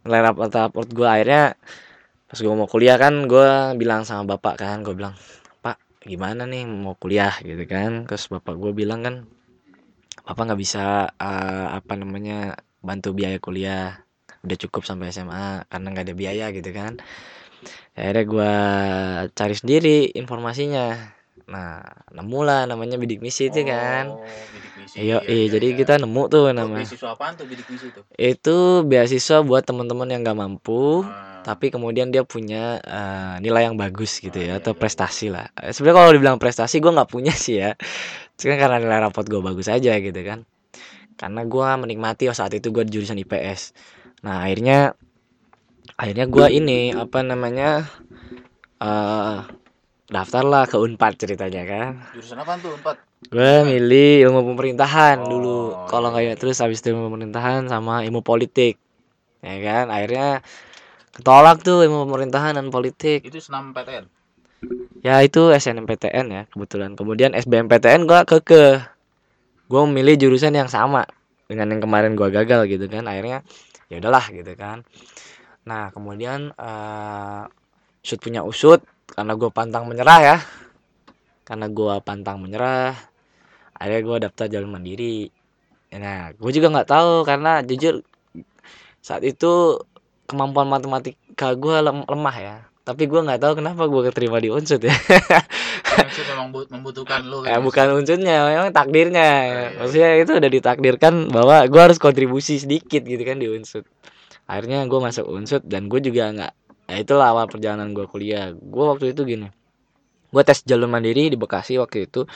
nilai 0.05 0.21
raport 0.21 0.53
raport 0.53 0.89
gue 0.93 1.09
akhirnya 1.09 1.57
pas 2.29 2.37
gue 2.37 2.53
mau 2.53 2.69
kuliah 2.69 3.01
kan 3.01 3.25
gue 3.25 3.49
bilang 3.81 4.05
sama 4.05 4.37
bapak 4.37 4.61
kan 4.61 4.85
gue 4.85 4.93
bilang 4.93 5.17
pak 5.65 5.81
gimana 6.05 6.45
nih 6.45 6.69
mau 6.69 6.93
kuliah? 7.01 7.33
Gitu 7.41 7.65
kan. 7.65 8.05
Terus 8.05 8.29
bapak 8.29 8.61
gue 8.61 8.77
bilang 8.77 9.01
kan 9.01 9.25
bapak 10.25 10.43
nggak 10.47 10.61
bisa 10.61 10.85
eh, 11.17 11.67
apa 11.79 11.93
namanya 11.97 12.57
bantu 12.81 13.13
biaya 13.13 13.39
kuliah 13.41 14.01
udah 14.45 14.57
cukup 14.61 14.83
sampai 14.85 15.09
SMA 15.09 15.65
karena 15.69 15.87
nggak 15.89 16.05
ada 16.05 16.15
biaya 16.17 16.47
gitu 16.53 16.71
kan 16.73 17.01
akhirnya 17.97 18.25
gue 18.27 18.53
cari 19.33 19.55
sendiri 19.57 19.99
informasinya 20.13 20.87
nah 21.45 21.81
nemu 22.13 22.41
lah 22.41 22.61
namanya 22.65 22.97
bidik 22.97 23.21
misi 23.21 23.49
itu 23.49 23.61
kan 23.65 24.05
Oh, 24.13 24.21
misi. 24.81 24.97
iya 25.01 25.21
Iya, 25.21 25.29
iya 25.29 25.45
iya, 25.45 25.53
jadi 25.53 25.67
iya. 25.73 25.77
kita 25.81 25.95
nemu 26.01 26.23
tuh 26.29 26.43
Oh, 26.45 26.53
nama 26.53 26.77
beasiswa 26.81 27.09
apaan 27.13 27.33
tuh 27.37 27.45
bidik 27.49 27.67
misi 27.69 27.87
itu? 27.93 28.01
itu 28.17 28.59
beasiswa 28.85 29.39
buat 29.45 29.63
teman-teman 29.65 30.09
yang 30.09 30.21
nggak 30.25 30.39
mampu 30.41 31.05
Ah, 31.05 31.34
tapi 31.45 31.69
kemudian 31.69 32.09
dia 32.09 32.25
punya 32.25 32.81
eh, 32.81 33.37
nilai 33.45 33.69
yang 33.69 33.77
bagus 33.77 34.19
gitu 34.19 34.35
Oh, 34.35 34.43
ya 34.43 34.57
iya, 34.57 34.61
atau 34.65 34.73
iya, 34.73 34.81
prestasi 34.81 35.29
lah. 35.29 35.53
Eh, 35.61 35.71
sebenarnya 35.77 35.97
kalau 36.01 36.11
dibilang 36.17 36.39
prestasi 36.41 36.81
gue 36.81 36.89
nggak 36.89 37.11
punya 37.13 37.37
sih 37.45 37.61
ya. 37.61 37.77
Cuma 38.41 38.57
karena 38.57 38.81
nilai 38.81 38.99
raport 39.05 39.29
gue 39.29 39.39
bagus 39.45 39.69
aja 39.69 39.93
gitu 40.01 40.21
kan. 40.25 40.49
Karena 41.15 41.45
gue 41.45 41.69
menikmati 41.79 42.27
oh, 42.27 42.35
saat 42.35 42.57
itu 42.57 42.73
gue 42.73 42.83
jurusan 42.89 43.21
IPS 43.21 43.77
nah 44.25 44.41
akhirnya 44.41 44.97
akhirnya 46.01 46.27
gue 46.33 46.47
ini 46.49 46.97
apa 46.97 47.21
namanya 47.21 47.85
eh 48.81 49.39
daftarlah 50.09 50.65
ke 50.69 50.77
Unpad 50.81 51.13
ceritanya 51.21 51.63
kan. 51.65 51.93
Jurusan 52.17 52.41
apaan 52.41 52.61
tuh? 52.61 52.73
Empat. 52.77 52.97
gue 53.25 53.53
milih 53.65 54.29
ilmu 54.29 54.53
pemerintahan 54.53 55.17
dulu. 55.25 55.73
Oh, 55.73 55.89
kalau 55.89 56.13
nggak 56.13 56.23
iya, 56.25 56.29
ingat 56.29 56.39
iya. 56.41 56.43
terus 56.45 56.61
habis 56.61 56.85
itu 56.85 56.93
ilmu 56.93 57.09
pemerintahan 57.09 57.69
sama 57.73 58.05
ilmu 58.05 58.21
politik. 58.21 58.77
Ya 59.41 59.57
kan 59.65 59.89
akhirnya 59.89 60.45
ketolak 61.15 61.63
tuh 61.63 61.87
ilmu 61.87 62.11
pemerintahan 62.11 62.59
dan 62.59 62.69
politik. 62.75 63.23
Itu 63.23 63.39
senam 63.39 63.71
PTN. 63.71 64.11
ya 65.05 65.21
itu 65.21 65.53
SNMPTN 65.53 66.27
ya 66.33 66.43
kebetulan. 66.49 66.97
Kemudian 66.97 67.37
SBMPTN 67.37 68.09
gua 68.09 68.25
keke 68.25 68.81
gue 69.65 69.83
memilih 69.89 70.21
jurusan 70.21 70.53
yang 70.53 70.69
sama 70.69 71.09
dengan 71.49 71.73
yang 71.73 71.81
kemarin 71.85 72.17
gua 72.17 72.33
gagal 72.33 72.67
gitu 72.67 72.89
kan. 72.89 73.05
Akhirnya 73.07 73.45
ya 73.93 74.01
udahlah 74.01 74.25
gitu 74.33 74.53
kan. 74.57 74.83
Nah 75.69 75.93
kemudian 75.93 76.53
eh 76.57 77.43
usut 78.05 78.21
punya 78.21 78.45
usut 78.45 78.85
karena 79.13 79.37
gue 79.37 79.51
pantang 79.53 79.85
menyerah 79.85 80.21
ya. 80.25 80.37
Karena 81.45 81.69
gua 81.69 82.01
pantang 82.01 82.41
menyerah 82.41 82.97
akhirnya 83.77 84.01
gua 84.03 84.17
daftar 84.25 84.47
jalur 84.49 84.71
mandiri. 84.73 85.29
Nah 85.95 86.35
gue 86.35 86.51
juga 86.51 86.73
nggak 86.73 86.89
tahu 86.91 87.23
karena 87.23 87.61
jujur 87.63 88.03
saat 89.05 89.21
itu 89.21 89.79
kemampuan 90.25 90.67
matematika 90.67 91.53
gua 91.55 91.81
lem- 91.81 92.07
lemah 92.07 92.37
ya 92.37 92.57
tapi 92.85 93.09
gua 93.09 93.25
nggak 93.25 93.41
tahu 93.41 93.53
kenapa 93.61 93.83
gua 93.89 94.03
keterima 94.09 94.37
di 94.39 94.53
unsut 94.53 94.81
ya 94.81 94.93
Maksud 95.95 96.27
memang 96.27 96.49
bu- 96.51 96.69
membutuhkan 96.69 97.23
lu 97.23 97.47
Eh, 97.47 97.55
gitu. 97.55 97.63
bukan 97.63 97.87
unsutnya, 97.95 98.37
memang 98.51 98.71
takdirnya. 98.75 99.29
iya, 99.47 99.67
Maksudnya 99.79 100.11
itu 100.19 100.33
udah 100.35 100.51
ditakdirkan 100.51 101.15
bahwa 101.31 101.63
gua 101.71 101.83
harus 101.87 102.03
kontribusi 102.03 102.59
sedikit 102.59 103.07
gitu 103.07 103.23
kan 103.23 103.39
di 103.39 103.47
unsut. 103.47 103.87
Akhirnya 104.45 104.83
gue 104.85 105.01
masuk 105.01 105.25
unsut 105.31 105.63
dan 105.65 105.87
gue 105.87 106.03
juga 106.03 106.35
nggak. 106.35 106.53
Ya 106.91 106.97
itulah 106.99 107.31
awal 107.31 107.47
perjalanan 107.47 107.95
gue 107.95 108.05
kuliah. 108.05 108.53
Gue 108.53 108.85
waktu 108.85 109.15
itu 109.15 109.23
gini, 109.25 109.49
gue 110.29 110.43
tes 110.43 110.61
jalur 110.67 110.91
mandiri 110.91 111.31
di 111.31 111.39
Bekasi 111.39 111.79
waktu 111.79 112.11
itu. 112.11 112.27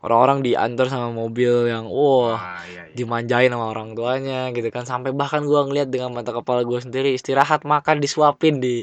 Orang-orang 0.00 0.40
diantar 0.40 0.88
sama 0.88 1.12
mobil 1.12 1.68
yang 1.68 1.84
wah 1.84 2.40
Wah, 2.40 2.64
iya, 2.64 2.88
iya. 2.88 2.96
dimanjain 2.96 3.52
sama 3.52 3.68
orang 3.68 3.92
tuanya 3.92 4.48
gitu 4.50 4.72
kan 4.72 4.82
sampai 4.82 5.12
bahkan 5.12 5.44
gua 5.44 5.68
ngeliat 5.68 5.92
dengan 5.92 6.08
mata 6.10 6.32
kepala 6.32 6.64
gue 6.64 6.80
sendiri 6.80 7.12
istirahat 7.12 7.62
makan 7.62 8.00
disuapin 8.00 8.58
di 8.58 8.80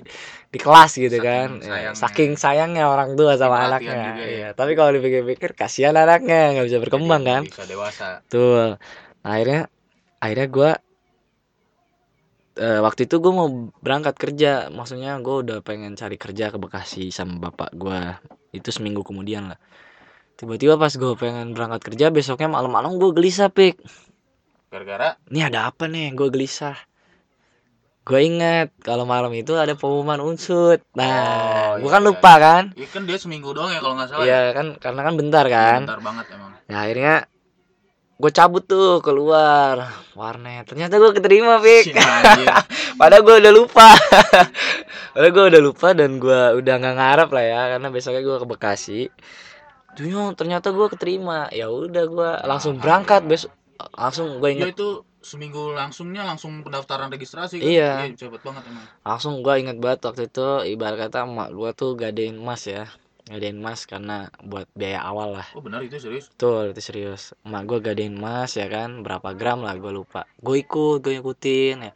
di 0.47 0.57
kelas 0.61 0.93
gitu 0.93 1.17
Saking 1.17 1.25
kan 1.25 1.47
Ya, 1.57 1.65
sayangnya. 1.65 1.97
saking 1.97 2.31
sayangnya 2.37 2.83
orang 2.85 3.17
tua 3.17 3.33
sama 3.33 3.57
Perhatian 3.57 3.67
anaknya 3.73 3.95
juga 4.05 4.23
ya. 4.23 4.29
iya 4.29 4.49
tapi 4.53 4.71
kalau 4.73 4.91
dipikir-pikir 4.93 5.49
kasihan 5.53 5.97
anaknya 5.97 6.53
nggak 6.53 6.65
bisa 6.69 6.77
berkembang 6.79 7.21
Jadi 7.21 7.31
kan 7.33 7.41
Bisa 7.49 7.63
dewasa. 7.65 8.07
Betul. 8.21 8.65
Nah, 9.25 9.31
akhirnya 9.33 9.61
akhirnya 10.17 10.47
gua 10.47 10.71
eh, 12.57 12.79
waktu 12.79 13.05
itu 13.05 13.15
gue 13.17 13.33
mau 13.33 13.47
berangkat 13.79 14.15
kerja 14.17 14.51
maksudnya 14.69 15.17
gue 15.17 15.35
udah 15.45 15.57
pengen 15.61 15.93
cari 15.93 16.17
kerja 16.17 16.49
ke 16.49 16.57
Bekasi 16.57 17.09
sama 17.09 17.37
bapak 17.43 17.73
gua 17.73 18.17
itu 18.49 18.69
seminggu 18.69 19.01
kemudian 19.01 19.53
lah 19.53 19.59
tiba-tiba 20.37 20.77
pas 20.77 20.93
gue 20.93 21.13
pengen 21.17 21.57
berangkat 21.57 21.81
kerja 21.91 22.13
besoknya 22.13 22.47
malam-malam 22.47 22.95
gue 23.01 23.11
gelisah 23.11 23.49
pik 23.49 23.81
Gara-gara 24.69 25.17
ini 25.33 25.41
ada 25.41 25.67
apa 25.73 25.89
nih 25.89 26.13
gue 26.13 26.29
gelisah 26.29 26.77
gue 28.07 28.19
ingat 28.23 28.71
kalau 28.79 29.03
malam 29.03 29.33
itu 29.35 29.57
ada 29.59 29.75
pengumuman 29.75 30.23
unsut 30.23 30.79
nah 30.95 31.57
Oh, 31.77 31.85
gue 31.85 31.91
kan 31.93 32.01
iya, 32.01 32.09
lupa 32.09 32.33
kan 32.41 32.63
ya 32.73 32.87
kan 32.89 33.03
dia 33.05 33.17
seminggu 33.21 33.53
doang 33.53 33.69
ya 33.69 33.77
kalau 33.77 33.93
nggak 33.93 34.09
salah. 34.09 34.25
Iya 34.25 34.41
kan 34.57 34.67
karena 34.81 35.01
kan 35.05 35.13
bentar 35.13 35.45
kan 35.45 35.79
Bentar 35.85 36.01
banget 36.01 36.25
emang. 36.33 36.51
Nah 36.65 36.77
akhirnya 36.81 37.15
gue 38.17 38.31
cabut 38.33 38.63
tuh 38.65 38.97
keluar 39.05 39.93
warnet. 40.17 40.65
Ternyata 40.65 40.97
gue 40.97 41.11
keterima 41.13 41.61
Pik. 41.61 41.93
Padahal 42.99 43.21
gue 43.21 43.35
udah 43.45 43.53
lupa. 43.53 43.93
Padahal 45.13 45.33
gue 45.37 45.45
udah 45.53 45.61
lupa 45.61 45.87
dan 45.93 46.17
gue 46.17 46.41
udah 46.57 46.73
nggak 46.81 46.95
ngarep 46.97 47.29
lah 47.29 47.45
ya 47.45 47.61
karena 47.77 47.87
besoknya 47.93 48.21
gue 48.25 48.37
ke 48.41 48.47
Bekasi. 48.49 49.01
Duh 49.97 50.31
ternyata 50.37 50.69
gue 50.69 50.87
keterima. 50.93 51.49
Ya 51.49 51.73
udah 51.73 52.03
gue 52.05 52.31
langsung 52.45 52.77
berangkat 52.77 53.25
besok. 53.25 53.51
Langsung 53.97 54.37
gue 54.37 54.49
Ya 54.53 54.69
inget 54.69 54.77
itu 54.77 54.89
seminggu 55.21 55.75
langsungnya 55.75 56.23
langsung 56.23 56.63
pendaftaran 56.63 57.11
registrasi 57.11 57.59
kan. 57.59 57.67
Iya. 57.67 57.91
cepet 58.15 58.41
banget 58.45 58.63
emang. 58.69 58.85
langsung 59.03 59.43
gue 59.43 59.53
inget 59.59 59.77
banget 59.81 59.99
waktu 60.07 60.31
itu 60.31 60.47
ibarat 60.71 61.09
kata 61.09 61.27
emak 61.27 61.49
gue 61.51 61.69
tuh 61.75 61.99
gadein 61.99 62.39
emas 62.39 62.63
ya 62.63 62.87
gadein 63.27 63.59
emas 63.59 63.83
karena 63.83 64.31
buat 64.39 64.71
biaya 64.71 65.03
awal 65.03 65.35
lah 65.35 65.47
Oh 65.51 65.59
benar 65.59 65.83
itu 65.83 65.99
serius. 65.99 66.31
Betul, 66.31 66.71
itu 66.71 66.79
serius. 66.79 67.35
Emak 67.43 67.63
gue 67.67 67.79
gadein 67.83 68.15
emas 68.15 68.55
ya 68.55 68.71
kan, 68.71 69.03
berapa 69.03 69.35
gram 69.35 69.67
lah 69.67 69.75
gue 69.75 69.91
lupa. 69.91 70.23
Gue 70.39 70.63
ikut, 70.63 71.03
gue 71.03 71.19
ikutin 71.19 71.91
ya. 71.91 71.93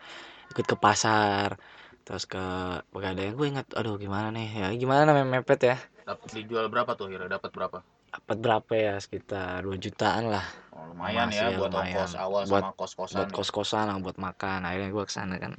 Ikut 0.52 0.66
ke 0.68 0.76
pasar. 0.76 1.56
Terus 2.04 2.28
ke 2.28 2.44
pegadaian 2.92 3.32
gue 3.32 3.48
ingat, 3.48 3.72
aduh 3.78 3.96
gimana 3.96 4.34
nih 4.36 4.50
ya, 4.52 4.68
gimana 4.76 5.08
namanya 5.08 5.40
mepet 5.40 5.62
ya. 5.64 5.78
Dapat 6.02 6.28
dijual 6.34 6.66
berapa 6.68 6.92
tuh 6.98 7.08
kira 7.08 7.30
dapat 7.30 7.50
berapa? 7.54 7.78
Dapat 8.12 8.38
berapa 8.42 8.74
ya, 8.76 8.96
sekitar 9.00 9.64
2 9.64 9.78
jutaan 9.80 10.28
lah. 10.34 10.44
Oh, 10.76 10.84
lumayan 10.92 11.30
Masih 11.32 11.40
ya 11.40 11.48
ya, 11.48 11.58
buat 11.62 11.72
lumayan. 11.72 11.96
ongkos 11.96 12.14
awal 12.18 12.42
Buat- 12.50 12.64
sama 12.66 12.78
kos-kosan. 12.78 13.16
Buat 13.18 13.30
kos-kosan 13.32 13.86
lah, 13.88 13.96
buat 14.02 14.18
makan. 14.20 14.60
Akhirnya 14.68 14.90
gue 14.92 15.04
ke 15.06 15.14
sana 15.14 15.36
kan. 15.40 15.56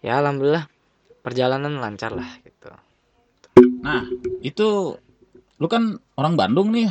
Ya 0.00 0.18
alhamdulillah, 0.18 0.64
perjalanan 1.20 1.78
lancar 1.78 2.16
lah 2.16 2.26
gitu. 2.42 2.72
Nah, 3.84 4.08
itu 4.40 4.96
lu 5.60 5.66
kan 5.68 6.00
orang 6.16 6.34
Bandung 6.34 6.72
nih. 6.72 6.88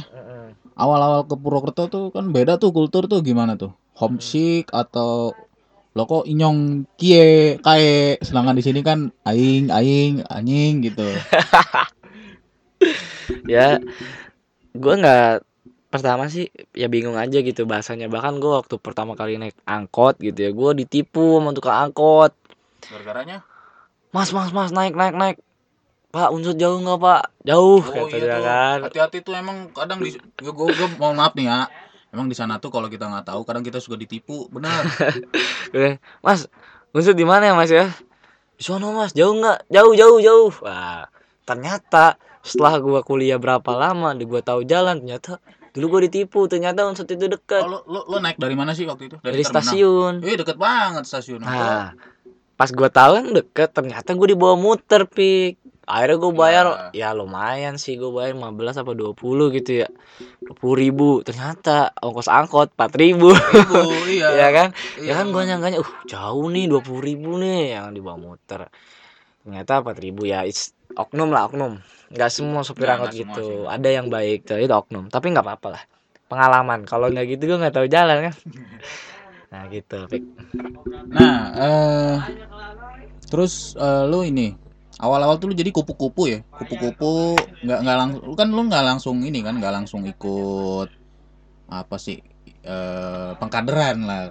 Awal-awal 0.80 1.28
ke 1.28 1.36
Purwokerto 1.36 1.92
tuh 1.92 2.06
kan 2.16 2.32
beda 2.32 2.56
tuh 2.56 2.72
kultur 2.72 3.10
tuh 3.10 3.20
gimana 3.20 3.60
tuh? 3.60 3.76
Homesick 4.00 4.72
atau 4.72 5.36
lo 5.98 6.04
kok 6.06 6.24
inyong 6.24 6.88
kie 6.96 7.58
kae 7.60 8.16
sedangkan 8.24 8.56
di 8.56 8.64
sini 8.64 8.80
kan 8.80 9.12
aing 9.28 9.68
aing 9.74 10.24
anjing 10.32 10.80
gitu. 10.86 11.04
ya 13.53 13.77
gue 14.74 14.93
nggak 15.00 15.43
pertama 15.89 16.29
sih 16.29 16.53
ya 16.77 16.86
bingung 16.86 17.17
aja 17.17 17.41
gitu 17.41 17.65
bahasanya. 17.65 18.08
Bahkan 18.08 18.38
gue 18.38 18.51
waktu 18.53 18.75
pertama 18.77 19.17
kali 19.17 19.41
naik 19.41 19.58
angkot 19.65 20.22
gitu 20.22 20.38
ya 20.38 20.51
gue 20.53 20.72
ditipu 20.86 21.41
sama 21.41 21.51
tukang 21.53 21.89
angkot. 21.89 22.34
Gara-garanya? 22.89 23.41
mas 24.10 24.34
mas 24.34 24.50
mas 24.53 24.72
naik 24.74 24.93
naik 24.98 25.15
naik. 25.17 25.38
Pak 26.10 26.34
unsur 26.34 26.58
jauh 26.58 26.81
nggak 26.81 26.98
pak? 26.98 27.22
Jauh 27.46 27.86
Oh 27.86 28.10
kata 28.10 28.17
iya 28.17 28.38
kan. 28.41 28.79
Hati-hati 28.89 29.22
tuh 29.22 29.38
emang 29.38 29.69
kadang 29.69 30.01
di 30.01 30.17
gue 30.17 30.53
gue 30.53 30.88
mohon 30.98 31.17
maaf 31.17 31.38
nih 31.38 31.46
ya. 31.46 31.69
Emang 32.10 32.25
di 32.25 32.34
sana 32.34 32.58
tuh 32.58 32.74
kalau 32.74 32.89
kita 32.89 33.05
nggak 33.05 33.29
tahu 33.29 33.46
kadang 33.46 33.62
kita 33.62 33.77
suka 33.77 33.93
ditipu, 33.93 34.50
benar. 34.50 34.81
Mas 36.25 36.50
unsur 36.89 37.13
di 37.13 37.22
mana 37.22 37.46
ya 37.46 37.53
mas 37.53 37.69
ya? 37.69 37.93
Di 38.58 38.65
sono 38.65 38.89
mas. 38.98 39.13
Jauh 39.13 39.38
nggak? 39.38 39.69
Jauh 39.69 39.93
jauh 39.93 40.17
jauh. 40.17 40.50
Wah 40.65 41.05
ternyata 41.50 42.22
setelah 42.50 42.82
gua 42.82 43.06
kuliah 43.06 43.38
berapa 43.38 43.72
lama 43.77 44.18
di 44.18 44.25
gua 44.25 44.41
tahu 44.41 44.65
jalan 44.65 44.98
ternyata 45.06 45.38
dulu 45.70 45.86
gua 45.94 46.01
ditipu 46.10 46.50
ternyata 46.50 46.89
unsur 46.89 47.06
itu 47.06 47.29
dekat 47.29 47.62
Oh, 47.62 47.70
lo, 47.70 47.79
lo, 47.86 48.00
lo 48.10 48.18
naik 48.18 48.41
dari 48.41 48.58
mana 48.58 48.74
sih 48.74 48.89
waktu 48.89 49.13
itu? 49.13 49.22
dari 49.22 49.38
terminal? 49.46 49.62
stasiun 49.62 50.13
Eh 50.25 50.34
deket 50.34 50.58
banget 50.58 51.06
stasiun. 51.06 51.46
Nah, 51.46 51.94
pas 52.58 52.70
gua 52.74 52.89
tahu 52.89 53.12
kan 53.22 53.25
deket, 53.32 53.70
ternyata 53.72 54.10
gua 54.18 54.27
dibawa 54.27 54.56
muter, 54.58 55.06
Pik. 55.06 55.62
Akhirnya 55.89 56.18
gua 56.22 56.34
bayar, 56.34 56.65
ya 56.94 57.13
lumayan 57.18 57.82
sih 57.82 57.98
gua 57.98 58.12
bayar 58.13 58.38
15 58.38 58.82
apa 58.82 58.91
20 58.94 59.56
gitu 59.58 59.72
ya. 59.86 59.89
20 60.46 60.84
ribu, 60.86 61.25
ternyata 61.25 61.94
ongkos 61.98 62.29
angkot 62.29 62.74
4 62.77 62.94
ribu. 62.94 63.34
Ibu, 63.34 63.82
iya. 64.20 64.27
ya 64.38 64.50
kan? 64.53 64.68
Iya, 65.01 65.06
ya 65.06 65.13
kan 65.18 65.25
gua 65.34 65.41
emang. 65.46 65.50
nyangkanya, 65.58 65.77
uh 65.82 65.91
jauh 66.06 66.46
nih 66.51 66.65
20 66.70 67.08
ribu 67.10 67.41
nih 67.41 67.77
yang 67.77 67.94
dibawa 67.96 68.18
muter. 68.22 68.70
Ternyata 69.41 69.82
4 69.82 69.98
ribu 69.98 70.29
ya, 70.29 70.46
it's 70.46 70.77
oknum 70.94 71.34
lah 71.34 71.50
oknum. 71.50 71.82
Nggak 72.10 72.32
semua 72.34 72.62
sopir 72.66 72.89
angkot 72.89 73.13
semua 73.13 73.38
gitu. 73.38 73.42
sih. 73.46 73.58
Ada 73.70 73.89
yang 73.89 74.08
baik, 74.10 74.50
tapi 74.50 74.66
itu 74.66 74.74
oknum. 74.74 75.08
Tapi 75.13 75.25
nggak 75.30 75.46
apa-apa 75.46 75.68
lah. 75.78 75.84
Pengalaman. 76.30 76.86
Kalau 76.89 77.10
nggak 77.10 77.25
gitu 77.38 77.54
gua 77.54 77.58
nggak 77.66 77.75
tahu 77.75 77.88
jalan 77.89 78.18
kan. 78.30 78.36
Nah 79.50 79.66
gitu, 79.74 80.06
Pik. 80.06 80.22
Nah, 81.10 81.50
eh 81.58 82.16
terus 83.30 83.78
eh, 83.78 84.04
lu 84.06 84.22
ini 84.22 84.54
awal-awal 85.00 85.39
tuh 85.39 85.54
lu 85.54 85.56
jadi 85.56 85.72
kupu-kupu 85.72 86.28
ya 86.28 86.39
kupu-kupu 86.50 87.38
nggak 87.63 87.80
nggak 87.86 87.98
langsung 87.98 88.22
lu 88.25 88.34
kan 88.36 88.48
lu 88.51 88.62
nggak 88.68 88.86
langsung 88.86 89.18
ini 89.24 89.39
kan 89.39 89.56
nggak 89.56 89.74
langsung 89.74 90.01
ikut 90.04 90.89
apa 91.70 91.96
sih 91.96 92.20
eh 92.66 93.32
pengkaderan 93.39 94.04
lah 94.04 94.22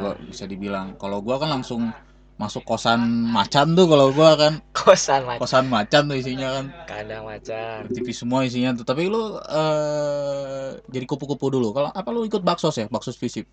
gua 0.00 0.12
bisa 0.24 0.48
dibilang 0.48 0.96
kalau 0.96 1.20
gua 1.20 1.36
kan 1.42 1.50
langsung 1.52 1.90
masuk 2.34 2.66
kosan 2.66 3.00
macan 3.30 3.78
tuh 3.78 3.86
kalau 3.86 4.10
gua 4.10 4.34
kan. 4.34 4.58
Kosan 4.74 5.24
macan 5.24 5.40
kosan 5.40 5.64
macan 5.70 6.02
tuh 6.10 6.16
isinya 6.18 6.48
kan. 6.60 6.66
Kandang 6.84 7.24
macan. 7.24 7.88
TV 7.94 8.10
semua 8.10 8.42
isinya 8.44 8.74
tuh. 8.74 8.84
Tapi 8.84 9.06
lu 9.06 9.38
eh 9.38 10.78
jadi 10.90 11.04
kupu-kupu 11.06 11.48
dulu. 11.48 11.70
Kalau 11.72 11.90
apa 11.94 12.08
lu 12.10 12.26
ikut 12.26 12.42
baksos 12.42 12.76
ya? 12.76 12.86
Baksos 12.90 13.16
visip 13.16 13.46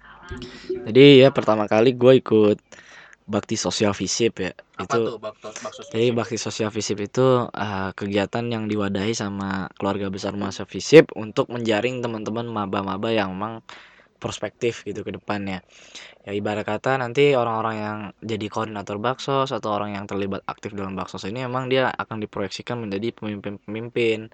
jadi 0.87 1.27
ya 1.27 1.29
pertama 1.29 1.69
kali 1.69 1.93
gue 1.93 2.23
ikut 2.23 2.57
bakti 3.29 3.55
sosial 3.55 3.93
visip 3.95 4.43
ya. 4.43 4.51
Apa 4.75 4.97
itu 4.97 4.99
tuh 5.15 5.19
baksos 5.21 5.85
Jadi 5.93 6.07
bakti 6.11 6.37
sosial 6.41 6.73
visip 6.73 6.97
itu 6.99 7.47
eh, 7.47 7.89
kegiatan 7.93 8.43
yang 8.49 8.65
diwadahi 8.65 9.13
sama 9.13 9.69
keluarga 9.77 10.09
besar 10.09 10.33
masa 10.35 10.65
visip 10.65 11.13
untuk 11.15 11.47
menjaring 11.53 12.01
teman-teman 12.01 12.49
maba-maba 12.49 13.13
yang 13.13 13.31
memang 13.31 13.61
prospektif 14.21 14.85
gitu 14.85 15.01
ke 15.01 15.11
depannya. 15.17 15.65
Ya 16.21 16.31
ibarat 16.37 16.63
kata 16.69 17.01
nanti 17.01 17.33
orang-orang 17.33 17.75
yang 17.75 17.97
jadi 18.21 18.45
koordinator 18.53 19.01
baksos 19.01 19.49
atau 19.49 19.73
orang 19.73 19.97
yang 19.97 20.05
terlibat 20.05 20.45
aktif 20.45 20.77
dalam 20.77 20.93
baksos 20.93 21.25
ini 21.25 21.41
memang 21.49 21.67
dia 21.73 21.89
akan 21.89 22.21
diproyeksikan 22.21 22.77
menjadi 22.77 23.17
pemimpin-pemimpin. 23.17 24.29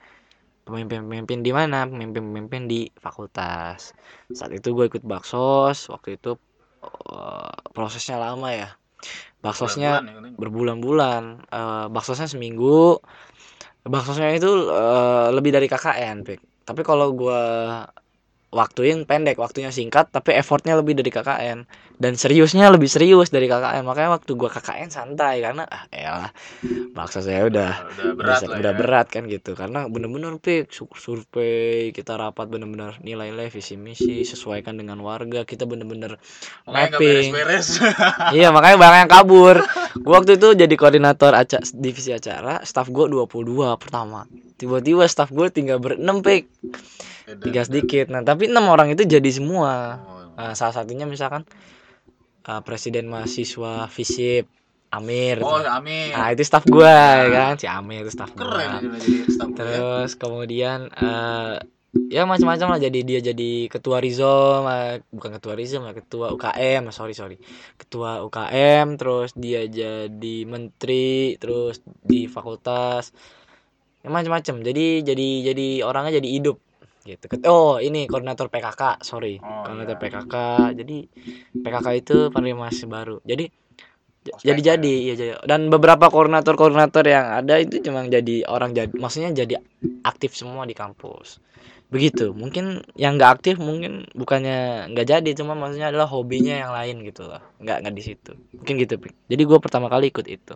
Pemimpin-pemimpin 0.68 1.40
di 1.40 1.52
mana? 1.56 1.88
Pemimpin-pemimpin 1.88 2.68
di 2.68 2.92
fakultas. 3.00 3.96
Saat 4.36 4.52
itu 4.52 4.76
gue 4.76 4.92
ikut 4.92 5.08
baksos, 5.08 5.88
waktu 5.88 6.20
itu 6.20 6.36
eh, 6.84 7.56
prosesnya 7.72 8.20
lama 8.20 8.52
ya. 8.52 8.70
Baksosnya 9.40 10.04
berbulan-bulan 10.36 11.24
eh 11.48 11.86
baksosnya 11.88 12.28
seminggu 12.28 13.00
baksosnya 13.88 14.36
itu 14.36 14.52
eh, 14.68 15.28
lebih 15.32 15.56
dari 15.56 15.68
KKN 15.72 16.18
Pik. 16.28 16.42
tapi 16.68 16.84
kalau 16.84 17.16
gua 18.58 18.66
waktuin 18.66 19.06
pendek 19.06 19.38
waktunya 19.38 19.70
singkat 19.70 20.10
tapi 20.10 20.34
effortnya 20.34 20.74
lebih 20.74 20.98
dari 20.98 21.14
KKN 21.14 21.70
dan 21.98 22.14
seriusnya 22.14 22.70
lebih 22.70 22.86
serius 22.86 23.34
dari 23.34 23.50
KKN 23.50 23.82
makanya 23.82 24.22
waktu 24.22 24.38
gua 24.38 24.54
KKN 24.54 24.94
santai 24.94 25.42
karena 25.42 25.66
ah 25.66 25.90
elah 25.90 26.30
bakso 26.94 27.26
saya 27.26 27.50
udah 27.50 27.90
udah 27.90 28.10
berat 28.14 28.42
udah, 28.46 28.74
ya. 28.74 28.78
berat 28.78 29.08
kan 29.10 29.26
gitu. 29.26 29.58
Karena 29.58 29.90
bener-bener 29.90 30.38
pik 30.38 30.70
sur- 30.70 30.94
survei 30.94 31.90
kita 31.90 32.14
rapat 32.14 32.54
bener-bener 32.54 33.02
nilai-nilai 33.02 33.50
visi 33.50 33.82
misi 33.82 34.22
sesuaikan 34.22 34.78
dengan 34.78 35.02
warga 35.02 35.42
kita 35.42 35.66
bener-bener 35.66 36.22
mapping. 36.70 37.34
beres-beres. 37.34 37.68
Iya 38.38 38.54
makanya 38.54 38.78
banyak 38.78 39.00
yang 39.08 39.12
kabur. 39.12 39.56
Gua 40.06 40.22
waktu 40.22 40.38
itu 40.38 40.54
jadi 40.54 40.76
koordinator 40.78 41.34
aca 41.34 41.58
divisi 41.74 42.14
acara 42.14 42.62
staff 42.62 42.94
gua 42.94 43.10
22 43.10 43.74
pertama. 43.82 44.30
Tiba-tiba 44.58 45.06
staff 45.10 45.30
gue 45.30 45.54
tinggal 45.54 45.78
berenam 45.78 46.22
pik 46.26 46.50
tiga 47.46 47.62
sedikit. 47.66 48.10
Nah 48.10 48.22
tapi 48.22 48.50
enam 48.50 48.70
orang 48.70 48.94
itu 48.94 49.06
jadi 49.06 49.30
semua. 49.30 50.02
Nah, 50.38 50.54
salah 50.54 50.74
satunya 50.74 51.10
misalkan 51.10 51.46
uh, 52.48 52.62
presiden 52.64 53.12
mahasiswa 53.12 53.92
visip 53.92 54.48
Amir. 54.88 55.44
Oh 55.44 55.60
Amin 55.68 56.16
nah 56.16 56.32
itu 56.32 56.48
staff 56.48 56.64
gua 56.64 57.28
ya 57.28 57.30
kan? 57.30 57.54
Si 57.60 57.68
Amir 57.68 58.08
itu 58.08 58.12
staff 58.16 58.32
gua. 58.32 58.48
keren 58.48 58.88
ini 58.88 58.98
jadi 59.04 59.20
staff 59.28 59.52
gue 59.52 59.60
ya. 59.60 59.68
terus 59.76 60.12
kemudian 60.16 60.88
eh 60.96 61.60
ya 62.08 62.24
macam-macam 62.24 62.78
lah. 62.78 62.80
Jadi 62.80 63.00
dia 63.04 63.20
jadi 63.20 63.52
ketua 63.68 64.00
Rizom 64.00 64.64
eh, 64.70 65.04
bukan 65.12 65.32
ketua 65.40 65.54
Rizom 65.60 65.84
ya 65.88 65.94
ketua 65.96 66.32
UKM 66.36 66.88
sorry 66.96 67.14
sorry. 67.18 67.36
Ketua 67.76 68.24
UKM 68.24 68.96
terus 68.96 69.36
dia 69.36 69.68
jadi 69.68 70.38
menteri 70.48 71.36
terus 71.36 71.84
di 71.84 72.32
fakultas. 72.32 73.12
Ya 74.04 74.10
macam-macam. 74.14 74.64
Jadi 74.64 75.04
jadi 75.04 75.28
jadi 75.52 75.68
orangnya 75.84 76.24
jadi 76.24 76.30
hidup 76.32 76.58
gitu. 77.08 77.26
Oh 77.48 77.80
ini 77.80 78.04
koordinator 78.12 78.52
PKK 78.52 79.00
sorry. 79.00 79.40
Oh, 79.40 79.64
koordinator 79.64 79.96
iya. 79.96 80.04
PKK 80.04 80.36
jadi 80.84 80.98
PKK 81.64 81.88
itu 81.96 82.18
penerima 82.36 82.68
mahasiswa 82.68 82.90
baru. 82.92 83.18
Jadi 83.24 83.48
Ospek 84.28 84.44
jadi 84.44 84.60
lah 84.60 84.68
jadi 84.76 84.94
ya 85.00 85.14
jadi. 85.16 85.34
Dan 85.48 85.72
beberapa 85.72 86.12
koordinator 86.12 86.60
koordinator 86.60 87.06
yang 87.08 87.40
ada 87.44 87.56
itu 87.64 87.80
cuma 87.80 88.04
jadi 88.04 88.44
orang 88.48 88.76
jadi 88.76 88.92
maksudnya 88.92 89.32
jadi 89.32 89.56
aktif 90.04 90.36
semua 90.36 90.68
di 90.68 90.76
kampus. 90.76 91.40
Begitu. 91.88 92.36
Mungkin 92.36 92.84
yang 93.00 93.16
nggak 93.16 93.40
aktif 93.40 93.56
mungkin 93.64 94.04
bukannya 94.12 94.92
nggak 94.92 95.08
jadi 95.08 95.30
cuma 95.40 95.56
maksudnya 95.56 95.96
adalah 95.96 96.12
hobinya 96.12 96.56
yang 96.60 96.72
lain 96.76 97.08
gitu 97.08 97.24
loh. 97.24 97.40
Nggak 97.64 97.78
nggak 97.88 97.96
di 97.96 98.04
situ. 98.04 98.32
Mungkin 98.60 98.74
gitu 98.84 98.96
jadi 99.32 99.44
gue 99.48 99.60
pertama 99.64 99.88
kali 99.88 100.12
ikut 100.12 100.28
itu. 100.28 100.56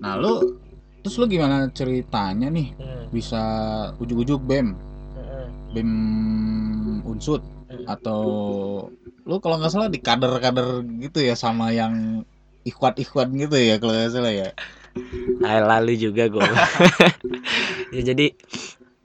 Nah 0.00 0.16
lu 0.16 0.56
terus 1.04 1.18
lu 1.20 1.28
gimana 1.28 1.68
ceritanya 1.68 2.48
nih? 2.48 2.72
Bisa 3.12 3.42
ujuk-ujuk 4.00 4.40
bem 4.40 4.72
bem 5.72 5.90
unsut 7.08 7.42
atau 7.88 8.22
lu 9.24 9.36
kalau 9.40 9.56
nggak 9.58 9.72
salah 9.72 9.88
di 9.88 9.98
kader-kader 9.98 10.84
gitu 11.00 11.24
ya 11.24 11.34
sama 11.34 11.72
yang 11.72 12.22
ikhwat-ikhwat 12.62 13.28
gitu 13.34 13.56
ya 13.58 13.80
kalau 13.80 13.92
nggak 13.96 14.12
salah 14.12 14.32
ya. 14.32 14.50
Ah, 15.40 15.64
lalu 15.64 15.96
juga 15.96 16.28
gue 16.28 16.44
ya 17.96 18.02
jadi 18.12 18.36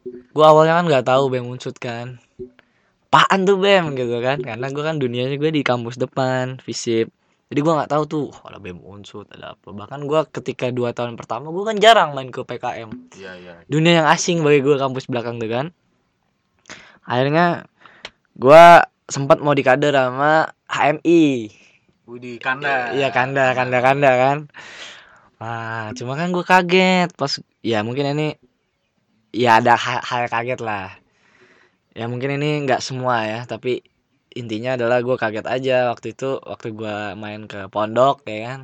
gue 0.08 0.46
awalnya 0.46 0.78
kan 0.78 0.86
nggak 0.86 1.08
tahu 1.08 1.32
bem 1.32 1.48
unsut 1.48 1.78
kan. 1.80 2.20
Apaan 3.08 3.48
tuh 3.48 3.58
bem 3.58 3.96
gitu 3.96 4.20
kan. 4.20 4.44
Karena 4.44 4.68
gue 4.68 4.84
kan 4.84 5.00
dunianya 5.00 5.40
gue 5.40 5.50
di 5.50 5.64
kampus 5.64 5.96
depan 5.98 6.60
visip. 6.62 7.08
Jadi 7.48 7.60
gue 7.64 7.74
nggak 7.74 7.88
tahu 7.96 8.04
tuh 8.04 8.26
oh, 8.36 8.44
ada 8.44 8.60
bem 8.60 8.78
unsut 8.84 9.32
ada 9.32 9.56
apa. 9.56 9.72
Bahkan 9.72 10.06
gue 10.06 10.20
ketika 10.36 10.68
dua 10.76 10.92
tahun 10.92 11.16
pertama 11.16 11.50
gue 11.50 11.64
kan 11.64 11.80
jarang 11.80 12.12
main 12.12 12.28
ke 12.28 12.44
PKM 12.44 12.92
iya 13.16 13.32
iya. 13.40 13.54
Dunia 13.72 14.04
yang 14.04 14.08
asing 14.12 14.44
bagi 14.44 14.60
gue 14.60 14.76
kampus 14.76 15.08
belakang 15.08 15.40
tuh 15.40 15.48
kan 15.48 15.66
akhirnya 17.08 17.64
gue 18.36 18.64
sempat 19.08 19.40
mau 19.40 19.56
dikader 19.56 19.96
sama 19.96 20.52
HMI 20.68 21.48
Widi 22.08 22.40
Kanda 22.40 22.96
Iya 22.96 23.12
kanda 23.12 23.52
kanda 23.52 23.84
kanda 23.84 24.12
kan. 24.16 24.38
Wah 25.44 25.92
cuma 25.92 26.16
kan 26.16 26.32
gue 26.32 26.46
kaget 26.46 27.12
pas 27.20 27.40
ya 27.60 27.84
mungkin 27.84 28.16
ini 28.16 28.28
ya 29.36 29.60
ada 29.60 29.76
hal, 29.76 30.00
hal 30.08 30.24
kaget 30.32 30.64
lah. 30.64 30.96
Ya 31.92 32.08
mungkin 32.08 32.40
ini 32.40 32.64
nggak 32.64 32.80
semua 32.80 33.28
ya 33.28 33.40
tapi 33.44 33.84
intinya 34.32 34.80
adalah 34.80 35.04
gue 35.04 35.16
kaget 35.20 35.46
aja 35.52 35.92
waktu 35.92 36.16
itu 36.16 36.40
waktu 36.40 36.72
gue 36.72 36.98
main 37.20 37.44
ke 37.44 37.68
pondok 37.68 38.24
ya 38.24 38.56
kan. 38.56 38.62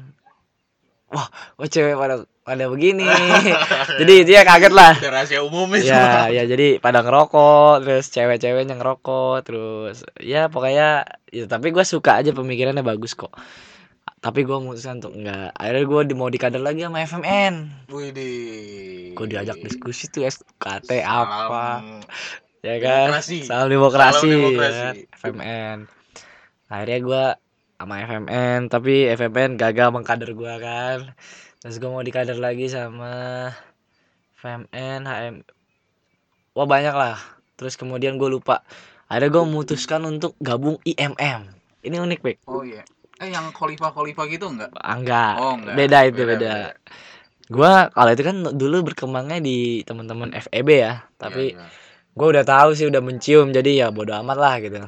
Wah, 1.11 1.27
wah 1.59 1.67
cewek 1.67 1.99
pada 1.99 2.23
pada 2.43 2.67
begini. 2.67 3.07
jadi 3.99 4.13
ya 4.27 4.41
kaget 4.43 4.73
lah. 4.75 4.93
Rahasia 4.99 5.39
umum 5.43 5.71
Ya, 5.79 6.27
ya 6.27 6.43
jadi 6.43 6.77
pada 6.83 7.01
ngerokok, 7.01 7.83
terus 7.83 8.11
cewek-ceweknya 8.11 8.75
ngerokok, 8.75 9.35
terus 9.47 10.03
ya 10.19 10.51
pokoknya 10.51 11.07
ya 11.31 11.47
tapi 11.47 11.71
gue 11.71 11.83
suka 11.87 12.19
aja 12.19 12.35
pemikirannya 12.35 12.83
bagus 12.83 13.15
kok. 13.15 13.31
Tapi 14.23 14.47
gue 14.47 14.55
memutuskan 14.55 15.03
untuk 15.03 15.19
enggak. 15.19 15.51
Akhirnya 15.51 15.83
gue 15.83 16.01
di, 16.07 16.13
mau 16.15 16.31
dikader 16.31 16.63
lagi 16.63 16.87
sama 16.87 17.03
FMN. 17.03 17.53
Widi 17.91 18.31
Gue 19.11 19.27
diajak 19.27 19.59
diskusi 19.59 20.07
tuh 20.07 20.23
SKT 20.23 21.03
apa, 21.03 21.83
Salam 21.83 21.99
ya 22.63 22.75
kan? 22.79 23.07
demokrasi. 23.11 23.37
Salam 23.43 23.67
demokrasi, 23.67 24.23
Salam 24.23 24.31
ya 24.31 24.37
demokrasi. 24.39 24.79
kan? 24.79 24.95
FMN. 25.19 25.77
Akhirnya 26.71 26.99
gue 27.03 27.23
sama 27.83 27.99
FMN, 28.01 28.67
tapi 28.67 29.11
FMN 29.11 29.59
gagal 29.59 29.91
mengkader 29.91 30.31
gue 30.31 30.53
kan. 30.57 31.11
Terus 31.59 31.75
gue 31.77 31.87
mau 31.87 32.03
dikader 32.03 32.39
lagi 32.39 32.67
sama 32.67 33.51
FMN, 34.39 35.03
HM, 35.03 35.35
wah 36.53 36.67
banyak 36.67 36.91
lah. 36.91 37.19
Terus 37.55 37.75
kemudian 37.75 38.15
gue 38.15 38.27
lupa. 38.27 38.63
Ada 39.07 39.29
gue 39.29 39.43
memutuskan 39.43 40.01
untuk 40.03 40.33
gabung 40.39 40.79
IMM 40.81 41.63
ini 41.83 41.99
unik 41.99 42.19
Pik 42.23 42.37
oh 42.47 42.63
iya. 42.63 42.81
Eh 43.21 43.29
yang 43.29 43.51
khalifah 43.53 43.93
khalifah 43.93 44.25
gitu 44.25 44.49
enggak? 44.49 44.71
Enggak, 44.73 45.33
Oh, 45.37 45.53
enggak. 45.53 45.75
beda 45.77 45.97
itu 46.07 46.23
Beda, 46.23 46.31
beda, 46.33 46.33
beda. 46.33 46.55
gue 47.43 47.73
kalau 47.93 48.11
itu 48.15 48.23
kan 48.23 48.37
dulu 48.55 48.77
berkembangnya 48.89 49.39
di 49.43 49.83
teman-teman 49.85 50.31
FEB 50.33 50.69
ya. 50.73 51.05
Tapi 51.19 51.53
Iya, 51.53 51.59
iya. 51.59 51.67
gue 52.15 52.27
udah 52.33 52.43
tahu 52.47 52.69
sih 52.73 52.87
udah 52.89 53.03
mencium. 53.03 53.51
Jadi 53.53 53.83
ya 53.83 53.91
bodo 53.93 54.15
amat 54.17 54.37
lah 54.39 54.55
gitu. 54.63 54.79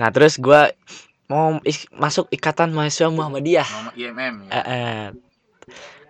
Nah 0.00 0.08
terus 0.14 0.38
gue 0.40 0.60
mau 1.32 1.48
masuk 1.96 2.28
ikatan 2.28 2.76
mahasiswa 2.76 3.08
Muhammadiyah. 3.08 3.68
IMM 3.96 4.34
ya. 4.46 4.50
eh, 4.52 4.60
eh. 4.60 5.02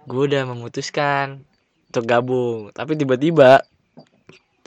gue 0.03 0.23
udah 0.27 0.43
memutuskan 0.51 1.47
untuk 1.89 2.05
gabung. 2.11 2.75
Tapi 2.75 2.99
tiba-tiba 2.99 3.63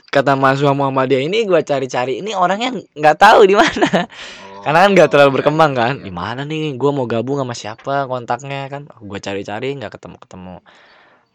kata 0.08 0.32
mahasiswa 0.32 0.72
Muhammadiyah 0.72 1.22
ini 1.28 1.44
gue 1.44 1.60
cari-cari. 1.60 2.24
Ini 2.24 2.32
orangnya 2.32 2.72
nggak 2.72 3.16
tahu 3.20 3.44
di 3.44 3.52
mana. 3.52 4.08
Oh, 4.56 4.64
karena 4.64 4.88
kan 4.88 4.90
nggak 4.96 5.08
terlalu 5.12 5.30
iya, 5.30 5.36
berkembang 5.36 5.72
kan. 5.76 5.94
iya. 6.00 6.04
di 6.08 6.12
mana 6.14 6.42
nih? 6.48 6.72
Gue 6.80 6.90
mau 6.96 7.04
gabung 7.04 7.36
sama 7.36 7.52
siapa 7.52 8.08
kontaknya 8.08 8.64
kan? 8.72 8.88
Gue 9.04 9.20
cari-cari 9.20 9.76
nggak 9.76 10.00
ketemu 10.00 10.16
ketemu 10.16 10.56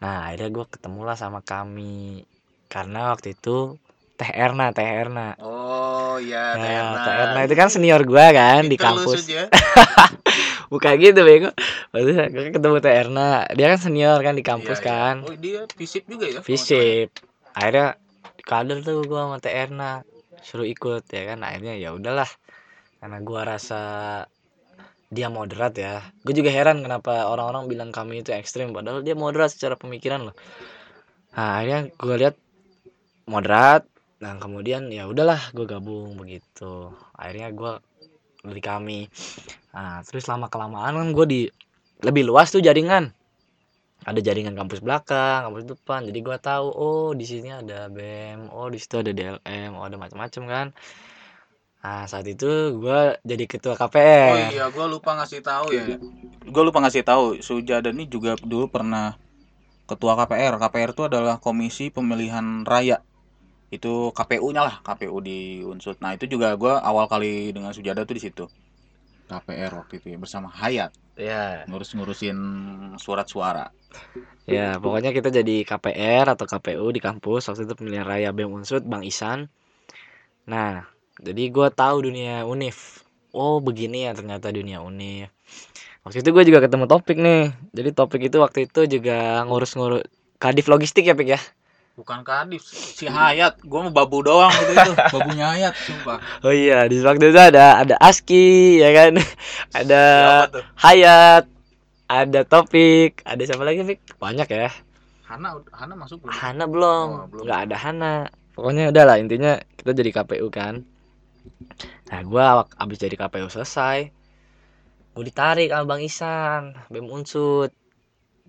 nah 0.02 0.26
akhirnya 0.26 0.50
gue 0.50 0.64
ketemulah 0.66 1.14
sama 1.14 1.46
kami. 1.46 2.26
Karena 2.66 3.14
waktu 3.14 3.38
itu 3.38 3.78
Teh 4.18 4.30
Erna 4.32 4.70
Teh 4.70 4.84
Erna. 4.86 5.34
Oh 5.40 6.16
iya, 6.20 6.54
Nah, 6.54 6.64
Terna. 6.64 7.00
Teh 7.04 7.14
Erna 7.26 7.40
itu 7.48 7.54
kan 7.58 7.68
senior 7.72 8.02
gue 8.04 8.26
kan 8.32 8.62
di 8.68 8.76
Pinter 8.76 8.92
lu, 8.92 9.04
kampus. 9.08 9.22
Ya. 9.26 9.44
bukan 10.72 10.92
gitu 11.00 11.20
bego. 11.24 11.50
Maksudnya 11.92 12.26
gue 12.32 12.42
ketemu 12.54 12.76
Teh 12.80 12.94
Erna. 12.94 13.28
Dia 13.52 13.66
kan 13.72 13.80
senior 13.80 14.18
kan 14.20 14.34
di 14.36 14.44
kampus 14.44 14.78
Iya, 14.80 14.84
iya. 14.84 14.90
kan. 14.92 15.14
Oh, 15.26 15.34
dia 15.36 15.60
visip 15.76 16.02
juga 16.06 16.24
ya? 16.28 16.40
visip. 16.44 17.08
Akhirnya 17.52 17.96
kader 18.42 18.78
tuh 18.82 19.04
gua 19.04 19.28
sama 19.28 19.36
Teh 19.42 19.52
Erna. 19.52 20.04
Suruh 20.42 20.66
ikut 20.68 21.04
ya 21.08 21.22
kan. 21.34 21.38
Akhirnya 21.44 21.74
ya 21.76 21.92
udahlah. 21.92 22.28
Karena 23.02 23.18
gua 23.20 23.40
rasa 23.56 23.80
dia 25.12 25.28
moderat 25.28 25.76
ya. 25.76 26.00
Gue 26.24 26.32
juga 26.32 26.48
heran 26.48 26.80
kenapa 26.80 27.28
orang-orang 27.28 27.68
bilang 27.68 27.90
kami 27.92 28.24
itu 28.24 28.32
ekstrim 28.32 28.72
padahal 28.72 29.04
dia 29.04 29.12
moderat 29.12 29.52
secara 29.52 29.76
pemikiran 29.76 30.32
loh. 30.32 30.36
Nah 31.36 31.60
akhirnya 31.60 31.92
gue 31.92 32.16
lihat 32.16 32.36
moderat 33.28 33.84
nah 34.22 34.38
kemudian 34.38 34.86
ya 34.94 35.10
udahlah 35.10 35.50
gue 35.50 35.66
gabung 35.66 36.14
begitu 36.14 36.94
akhirnya 37.18 37.50
gue 37.50 37.72
dari 38.46 38.62
kami 38.62 39.10
nah 39.74 39.98
terus 40.06 40.30
lama 40.30 40.46
kelamaan 40.46 40.94
kan 40.94 41.08
gue 41.10 41.26
di 41.26 41.40
lebih 42.06 42.30
luas 42.30 42.54
tuh 42.54 42.62
jaringan 42.62 43.10
ada 44.02 44.18
jaringan 44.18 44.58
kampus 44.58 44.82
belakang 44.82 45.46
kampus 45.46 45.64
depan 45.66 46.02
jadi 46.10 46.18
gua 46.22 46.38
tahu 46.42 46.66
oh 46.74 47.10
di 47.14 47.22
sini 47.22 47.54
ada 47.54 47.86
bem 47.86 48.50
oh 48.50 48.66
di 48.66 48.78
situ 48.82 48.98
ada 48.98 49.14
DLM 49.14 49.78
oh 49.78 49.84
ada 49.86 49.94
macam-macam 49.94 50.42
kan 50.50 50.66
nah 51.82 52.06
saat 52.06 52.26
itu 52.26 52.78
gua 52.78 53.18
jadi 53.22 53.46
ketua 53.46 53.74
Oh 53.74 53.78
KPR 53.78 54.54
iya, 54.54 54.66
gua 54.70 54.86
lupa 54.86 55.18
ngasih 55.18 55.42
tahu 55.42 55.74
ya. 55.74 55.98
Gua 56.46 56.62
lupa 56.62 56.78
ngasih 56.82 57.02
tahu, 57.02 57.42
Sujada 57.42 57.90
ini 57.90 58.06
juga 58.06 58.38
dulu 58.38 58.70
pernah 58.70 59.18
ketua 59.90 60.14
KPR. 60.14 60.62
KPR 60.62 60.90
itu 60.94 61.02
adalah 61.10 61.42
Komisi 61.42 61.90
Pemilihan 61.90 62.62
Raya. 62.62 63.02
Itu 63.72 64.12
KPU-nya 64.12 64.62
lah, 64.68 64.76
KPU 64.84 65.16
di 65.24 65.64
Unsut. 65.64 65.96
Nah, 66.04 66.12
itu 66.12 66.28
juga 66.28 66.52
gua 66.60 66.84
awal 66.84 67.08
kali 67.08 67.56
dengan 67.56 67.72
Sujada 67.72 68.04
tuh 68.04 68.16
di 68.20 68.22
situ. 68.22 68.44
KPR 69.32 69.72
waktu 69.80 69.96
itu 69.96 70.06
ya, 70.12 70.18
bersama 70.20 70.52
Hayat. 70.52 70.92
Ya 71.16 71.64
ngurus-ngurusin 71.64 72.36
surat 73.00 73.24
suara. 73.28 73.72
ya 74.48 74.76
pokoknya 74.80 75.12
kita 75.12 75.28
jadi 75.28 75.64
KPR 75.64 76.36
atau 76.36 76.44
KPU 76.44 76.92
di 76.92 77.00
kampus. 77.00 77.48
Waktu 77.48 77.64
itu 77.64 77.74
pemilihan 77.76 78.04
raya 78.04 78.28
bem 78.36 78.52
unsut 78.52 78.84
bang 78.84 79.04
Isan. 79.04 79.48
Nah 80.48 80.84
jadi 81.16 81.48
gua 81.48 81.72
tahu 81.72 82.12
dunia 82.12 82.44
univ 82.44 83.04
oh 83.32 83.60
begini 83.64 84.04
ya 84.04 84.12
ternyata 84.12 84.52
dunia 84.52 84.84
univ 84.84 85.32
waktu 86.04 86.20
itu 86.20 86.30
gue 86.34 86.44
juga 86.50 86.60
ketemu 86.64 86.84
topik 86.90 87.16
nih. 87.16 87.54
Jadi 87.70 87.90
topik 87.94 88.20
itu 88.26 88.36
waktu 88.42 88.66
itu 88.66 88.80
juga 88.98 89.46
ngurus-ngurus 89.46 90.02
kadif 90.42 90.66
logistik 90.66 91.06
ya 91.06 91.14
pik 91.14 91.38
ya 91.38 91.40
Bukan 91.92 92.24
Kadif, 92.24 92.64
si 92.72 93.04
Hayat. 93.04 93.60
Gua 93.68 93.84
mau 93.84 93.92
babu 93.92 94.24
doang 94.24 94.48
gitu 94.48 94.72
itu, 94.72 94.92
babunya 95.12 95.52
Hayat, 95.52 95.74
sumpah. 95.76 96.18
Oh 96.40 96.48
iya, 96.48 96.88
di 96.88 96.96
waktu 97.04 97.28
itu 97.28 97.36
ada 97.36 97.84
ada 97.84 98.00
Aski 98.00 98.80
ya 98.80 98.90
kan. 98.96 99.12
Ada? 99.78 100.02
Hayat, 100.80 101.44
ada 102.08 102.40
Topik, 102.44 103.24
ada 103.24 103.40
siapa 103.44 103.64
lagi, 103.64 103.84
Fik? 103.84 104.20
Banyak 104.20 104.48
ya. 104.48 104.72
Hana 105.24 105.60
Hana 105.72 105.94
masuk 105.96 106.24
belum? 106.24 106.32
Hana 106.32 106.64
belum. 106.68 107.08
Oh, 107.08 107.26
belum. 107.28 107.44
Nggak 107.48 107.60
ada 107.68 107.76
Hana. 107.76 108.14
Pokoknya 108.52 108.92
udah 108.92 109.04
lah 109.08 109.16
intinya 109.16 109.56
kita 109.80 109.96
jadi 109.96 110.10
KPU 110.12 110.48
kan. 110.52 110.84
Nah, 112.12 112.20
gua 112.28 112.68
abis 112.76 113.00
jadi 113.00 113.16
KPU 113.16 113.48
selesai. 113.48 114.12
Gue 115.12 115.24
ditarik 115.28 115.68
sama 115.68 115.84
Bang 115.84 116.00
Isan, 116.00 116.72
BEM 116.88 117.08
Unsut. 117.08 117.72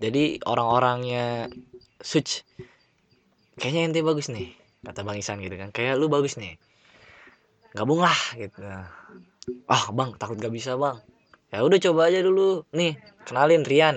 Jadi 0.00 0.40
orang-orangnya 0.48 1.52
Suc 2.00 2.44
kayaknya 3.60 3.80
ente 3.90 4.00
bagus 4.04 4.28
nih 4.34 4.48
kata 4.84 5.00
Bang 5.06 5.16
Isan 5.16 5.40
gitu 5.40 5.56
kan. 5.56 5.70
Kayak 5.72 5.96
lu 6.00 6.06
bagus 6.12 6.36
nih. 6.36 6.54
Gabung 7.74 8.00
lah 8.06 8.18
gitu. 8.38 8.60
Ah 9.68 9.84
bang 9.92 10.10
takut 10.20 10.36
gak 10.40 10.54
bisa 10.54 10.76
bang. 10.78 10.96
Ya 11.52 11.62
udah 11.66 11.78
coba 11.80 12.00
aja 12.08 12.20
dulu. 12.24 12.64
Nih 12.76 12.96
kenalin 13.26 13.62
Rian. 13.66 13.96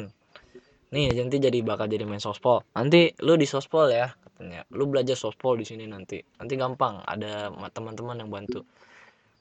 Nih 0.94 1.12
nanti 1.12 1.38
jadi 1.44 1.60
bakal 1.62 1.92
jadi 1.92 2.08
main 2.08 2.24
sospol 2.24 2.64
nanti 2.72 3.12
lu 3.26 3.36
di 3.36 3.48
sospol 3.48 3.92
ya 3.92 4.08
katanya. 4.24 4.64
Lu 4.74 4.88
belajar 4.92 5.16
sospol 5.20 5.60
di 5.60 5.66
sini 5.68 5.86
nanti. 5.86 6.18
Nanti 6.40 6.54
gampang 6.56 7.04
ada 7.04 7.52
ma- 7.52 7.72
teman-teman 7.72 8.24
yang 8.24 8.32
bantu. 8.32 8.64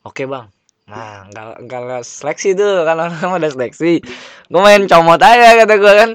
Oke 0.07 0.25
bang. 0.27 0.47
Nah 0.91 1.27
nggak 1.31 1.67
nggak 1.67 2.03
seleksi 2.07 2.55
tuh 2.59 2.87
orang 2.87 3.15
ada 3.39 3.49
seleksi. 3.51 4.03
Gue 4.51 4.61
main 4.63 4.85
comot 4.91 5.21
aja 5.23 5.65
kata 5.65 5.75
gue 5.79 5.95
kan 5.97 6.11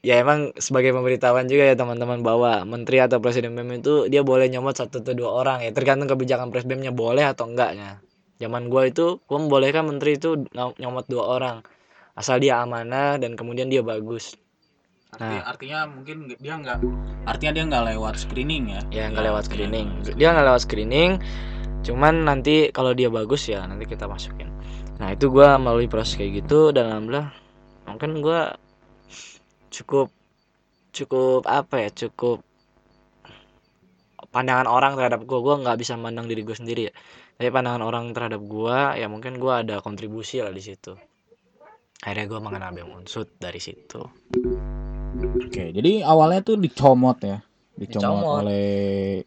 ya 0.00 0.16
emang 0.16 0.56
sebagai 0.56 0.96
pemberitahuan 0.96 1.44
juga 1.44 1.68
ya 1.68 1.76
teman-teman 1.76 2.24
bahwa 2.24 2.64
menteri 2.64 3.04
atau 3.04 3.20
presiden 3.20 3.52
BEM 3.52 3.84
itu 3.84 4.08
dia 4.08 4.24
boleh 4.24 4.48
nyomot 4.48 4.72
satu 4.72 5.04
atau 5.04 5.12
dua 5.12 5.30
orang 5.44 5.60
ya. 5.60 5.70
Tergantung 5.76 6.08
kebijakan 6.08 6.48
presbemnya 6.48 6.92
boleh 6.92 7.28
atau 7.28 7.48
enggaknya. 7.48 8.00
Zaman 8.40 8.72
gua 8.72 8.88
itu 8.88 9.20
gua 9.28 9.38
membolehkan 9.44 9.84
menteri 9.84 10.16
itu 10.16 10.48
ny- 10.56 10.76
nyomot 10.80 11.04
dua 11.04 11.24
orang. 11.28 11.56
Asal 12.16 12.40
dia 12.40 12.64
amanah 12.64 13.20
dan 13.20 13.36
kemudian 13.36 13.68
dia 13.68 13.84
bagus. 13.84 14.36
Arti, 15.10 15.26
Nah. 15.26 15.42
artinya 15.42 15.78
mungkin 15.90 16.16
dia 16.38 16.54
nggak 16.54 16.78
artinya 17.26 17.52
dia 17.52 17.64
nggak 17.66 17.84
lewat 17.92 18.14
screening 18.16 18.64
ya? 18.70 18.80
Ya 18.94 19.04
nggak 19.10 19.24
lewat 19.26 19.42
screening. 19.50 19.88
dia 20.16 20.28
nggak 20.32 20.46
lewat 20.46 20.62
screening 20.64 21.18
cuman 21.80 22.28
nanti 22.28 22.68
kalau 22.70 22.92
dia 22.92 23.08
bagus 23.08 23.48
ya 23.48 23.64
nanti 23.66 23.88
kita 23.88 24.06
masukin. 24.06 24.52
Nah 25.02 25.12
itu 25.12 25.28
gua 25.32 25.58
melalui 25.58 25.90
proses 25.90 26.14
kayak 26.14 26.44
gitu 26.44 26.70
dan 26.70 26.88
alhamdulillah 26.94 27.32
mungkin 27.90 28.22
gua 28.22 28.54
cukup 29.70 30.10
cukup 30.90 31.46
apa 31.46 31.86
ya 31.86 31.90
cukup 31.94 32.42
pandangan 34.30 34.66
orang 34.70 34.94
terhadap 34.94 35.26
gua. 35.26 35.40
Gua 35.42 35.54
nggak 35.62 35.78
bisa 35.78 35.98
mandang 35.98 36.30
diri 36.30 36.42
gue 36.46 36.54
sendiri 36.54 36.90
ya. 36.90 36.94
Tapi 37.38 37.48
pandangan 37.50 37.82
orang 37.82 38.12
terhadap 38.14 38.42
gua 38.46 38.94
ya 38.94 39.10
mungkin 39.10 39.38
gua 39.38 39.62
ada 39.66 39.82
kontribusi 39.82 40.42
lah 40.42 40.54
di 40.54 40.62
situ. 40.62 40.94
Akhirnya 42.00 42.26
gua 42.30 42.40
mengenal 42.40 42.70
BEM 42.72 42.90
Unsut 43.02 43.36
dari 43.36 43.60
situ. 43.60 44.00
Oke, 45.20 45.74
jadi 45.74 46.06
awalnya 46.06 46.40
tuh 46.40 46.56
dicomot 46.56 47.18
ya, 47.20 47.42
dicomot, 47.76 48.22
Dicomot. 48.24 48.40
oleh 48.40 49.20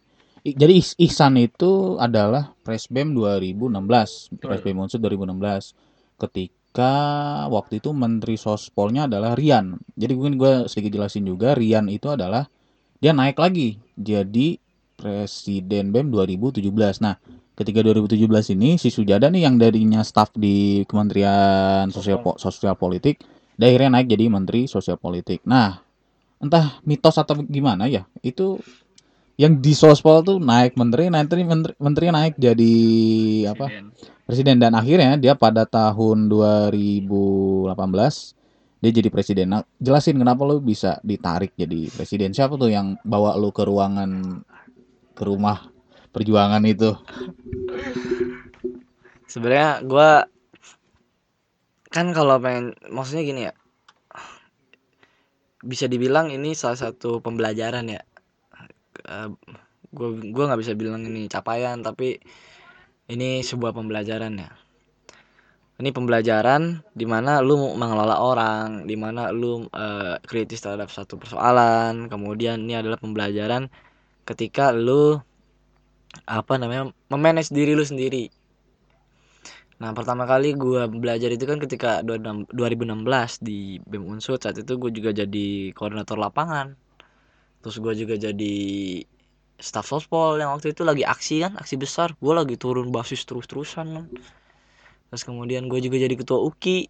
jadi 0.43 0.75
Ihsan 0.75 1.39
itu 1.39 1.95
adalah 1.95 2.51
Presbem 2.67 3.15
2016, 3.15 4.39
Presbem 4.43 4.75
Unsur 4.75 4.99
2016. 4.99 5.75
Ketika 6.19 6.62
waktu 7.53 7.77
itu 7.77 7.93
Menteri 7.93 8.33
Sospolnya 8.39 9.05
adalah 9.05 9.37
Rian. 9.37 9.77
Jadi 9.93 10.11
mungkin 10.17 10.35
gue 10.41 10.53
sedikit 10.65 10.97
jelasin 10.97 11.29
juga, 11.29 11.53
Rian 11.53 11.85
itu 11.91 12.09
adalah 12.09 12.49
dia 12.97 13.13
naik 13.13 13.37
lagi 13.37 13.77
jadi 13.93 14.57
Presiden 14.97 15.91
BEM 15.91 16.09
2017. 16.09 16.63
Nah, 17.03 17.19
ketika 17.53 17.83
2017 17.83 18.55
ini 18.55 18.79
si 18.81 18.89
Sujada 18.89 19.29
nih 19.29 19.45
yang 19.45 19.59
darinya 19.59 20.01
staf 20.01 20.33
di 20.33 20.87
Kementerian 20.87 21.91
Sosial 21.91 22.23
Po- 22.23 22.39
Sosial 22.39 22.79
Politik 22.79 23.21
akhirnya 23.59 23.99
naik 23.99 24.07
jadi 24.09 24.25
Menteri 24.31 24.65
Sosial 24.65 24.97
Politik. 24.97 25.45
Nah, 25.45 25.77
entah 26.41 26.81
mitos 26.83 27.15
atau 27.15 27.39
gimana 27.45 27.87
ya, 27.87 28.03
itu 28.25 28.59
yang 29.39 29.57
di 29.57 29.73
Sospol 29.73 30.21
tuh 30.21 30.37
naik 30.37 30.77
menteri, 30.77 31.09
nanti 31.09 31.41
menteri, 31.41 31.73
menteri 31.81 32.05
naik 32.13 32.37
jadi 32.37 32.75
apa 33.49 33.65
presiden 34.23 34.61
dan 34.61 34.77
akhirnya 34.77 35.17
dia 35.17 35.33
pada 35.33 35.65
tahun 35.65 36.29
2018 36.29 37.73
dia 38.83 38.91
jadi 38.91 39.09
presiden. 39.09 39.47
Nah, 39.47 39.63
jelasin 39.79 40.19
kenapa 40.19 40.43
lu 40.43 40.59
bisa 40.59 40.99
ditarik 41.07 41.55
jadi 41.55 41.87
presiden? 41.87 42.35
Siapa 42.35 42.59
tuh 42.59 42.67
yang 42.67 42.99
bawa 43.07 43.39
lu 43.39 43.55
ke 43.55 43.63
ruangan 43.63 44.43
ke 45.15 45.23
rumah 45.23 45.71
perjuangan 46.11 46.61
itu? 46.67 46.91
sebenarnya 49.33 49.81
gua 49.89 50.29
kan 51.89 52.13
kalau 52.13 52.37
pengen 52.37 52.77
maksudnya 52.93 53.23
gini 53.25 53.41
ya 53.49 53.53
bisa 55.65 55.89
dibilang 55.89 56.29
ini 56.29 56.53
salah 56.53 56.77
satu 56.77 57.17
pembelajaran 57.17 57.89
ya 57.89 58.01
gue 59.93 60.09
gua 60.33 60.43
nggak 60.49 60.61
bisa 60.63 60.73
bilang 60.73 61.05
ini 61.05 61.29
capaian 61.29 61.77
tapi 61.85 62.17
ini 63.11 63.43
sebuah 63.43 63.75
pembelajaran 63.75 64.33
ya. 64.39 64.51
Ini 65.73 65.89
pembelajaran 65.89 66.85
di 66.93 67.05
mana 67.09 67.41
lu 67.41 67.75
mengelola 67.75 68.21
orang 68.21 68.85
di 68.87 68.95
mana 68.95 69.33
lu 69.33 69.67
eh, 69.73 70.15
kritis 70.23 70.63
terhadap 70.63 70.89
satu 70.93 71.17
persoalan 71.19 72.07
kemudian 72.07 72.61
ini 72.63 72.79
adalah 72.79 72.97
pembelajaran 73.01 73.67
ketika 74.23 74.71
lu 74.71 75.19
apa 76.29 76.53
namanya 76.61 76.93
memanage 77.11 77.51
diri 77.51 77.73
lu 77.75 77.83
sendiri. 77.83 78.29
Nah 79.81 79.91
pertama 79.91 80.23
kali 80.23 80.55
gua 80.55 80.87
belajar 80.87 81.27
itu 81.33 81.43
kan 81.43 81.59
ketika 81.59 81.99
2016 82.05 83.43
di 83.43 83.81
BEM 83.83 84.03
Unsur 84.07 84.39
saat 84.39 84.55
itu 84.61 84.79
gue 84.79 84.91
juga 84.95 85.11
jadi 85.11 85.73
koordinator 85.75 86.15
lapangan 86.15 86.77
terus 87.63 87.79
gue 87.79 87.93
juga 87.95 88.19
jadi 88.19 88.55
staff 89.55 89.87
sospol 89.87 90.35
yang 90.35 90.51
waktu 90.51 90.75
itu 90.75 90.83
lagi 90.83 91.07
aksi 91.07 91.47
kan 91.47 91.55
aksi 91.55 91.79
besar. 91.79 92.11
Gue 92.19 92.35
lagi 92.35 92.59
turun 92.59 92.91
basis 92.91 93.23
terus-terusan 93.23 93.87
kan 93.95 94.05
terus 95.13 95.29
kemudian 95.29 95.69
gue 95.69 95.77
juga 95.77 96.01
jadi 96.01 96.17
ketua 96.17 96.41
UKI 96.41 96.89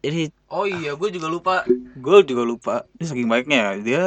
jadi 0.00 0.32
Oh 0.48 0.64
iya, 0.64 0.96
gue 0.96 1.08
juga 1.12 1.28
lupa. 1.28 1.68
Gue 2.00 2.24
juga 2.24 2.40
lupa. 2.40 2.74
Ini 2.96 3.04
saking 3.04 3.28
baiknya 3.28 3.58
ya, 3.60 3.70
dia 3.76 4.02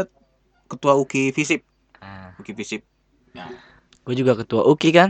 ketua 0.65 0.97
UKI 0.97 1.29
Visip. 1.29 1.61
nah, 2.01 2.33
UKI 2.41 2.53
Visip. 2.57 2.81
gue 4.01 4.15
juga 4.17 4.33
ketua 4.33 4.65
UKI 4.65 4.89
kan. 4.97 5.09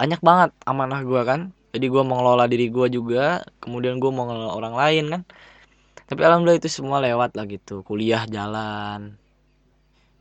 Banyak 0.00 0.24
banget 0.24 0.56
amanah 0.64 1.04
gue 1.04 1.20
kan. 1.20 1.52
Jadi 1.76 1.84
gue 1.84 2.00
mau 2.00 2.16
ngelola 2.16 2.48
diri 2.48 2.72
gue 2.72 2.88
juga 2.88 3.44
kemudian 3.60 4.00
gue 4.00 4.08
mau 4.08 4.24
ngelola 4.24 4.56
orang 4.56 4.72
lain 4.72 5.04
kan. 5.12 5.22
Tapi 6.08 6.20
alhamdulillah 6.24 6.64
itu 6.64 6.72
semua 6.72 7.04
lewat 7.04 7.36
lah 7.36 7.44
gitu. 7.44 7.84
Kuliah 7.84 8.24
jalan 8.24 9.20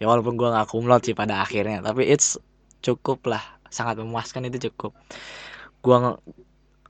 ya 0.01 0.09
walaupun 0.09 0.33
gue 0.33 0.49
nggak 0.49 0.67
kumlot 0.73 1.05
sih 1.05 1.13
pada 1.13 1.45
akhirnya 1.45 1.85
tapi 1.85 2.09
it's 2.09 2.41
cukup 2.81 3.21
lah. 3.29 3.43
Sangat 3.71 4.01
memuaskan 4.01 4.49
itu 4.49 4.67
cukup. 4.67 4.91
Gue 5.79 5.95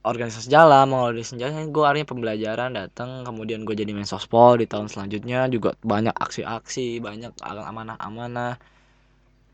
organisasi 0.01 0.49
jalan 0.49 0.89
mau 0.89 1.05
organisasi 1.05 1.37
jalan 1.37 1.69
gue 1.69 1.85
artinya 1.85 2.09
pembelajaran 2.09 2.73
datang 2.73 3.21
kemudian 3.21 3.61
gue 3.69 3.77
jadi 3.77 3.93
main 3.93 4.09
sospol 4.09 4.57
di 4.57 4.65
tahun 4.65 4.89
selanjutnya 4.89 5.45
juga 5.53 5.77
banyak 5.85 6.15
aksi-aksi 6.17 6.97
banyak 7.03 7.37
amanah-amanah. 7.45 8.57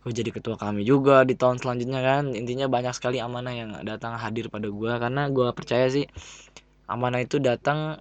Gue 0.08 0.14
jadi 0.16 0.32
ketua 0.32 0.56
kami 0.56 0.88
juga 0.88 1.28
di 1.28 1.36
tahun 1.36 1.60
selanjutnya 1.60 2.00
kan. 2.00 2.24
Intinya 2.32 2.72
banyak 2.72 2.96
sekali 2.96 3.20
amanah 3.20 3.52
yang 3.52 3.70
datang 3.84 4.16
hadir 4.16 4.48
pada 4.48 4.72
gue 4.72 4.92
karena 5.04 5.28
gue 5.28 5.48
percaya 5.52 5.92
sih 5.92 6.08
amanah 6.88 7.20
itu 7.20 7.44
datang 7.44 8.00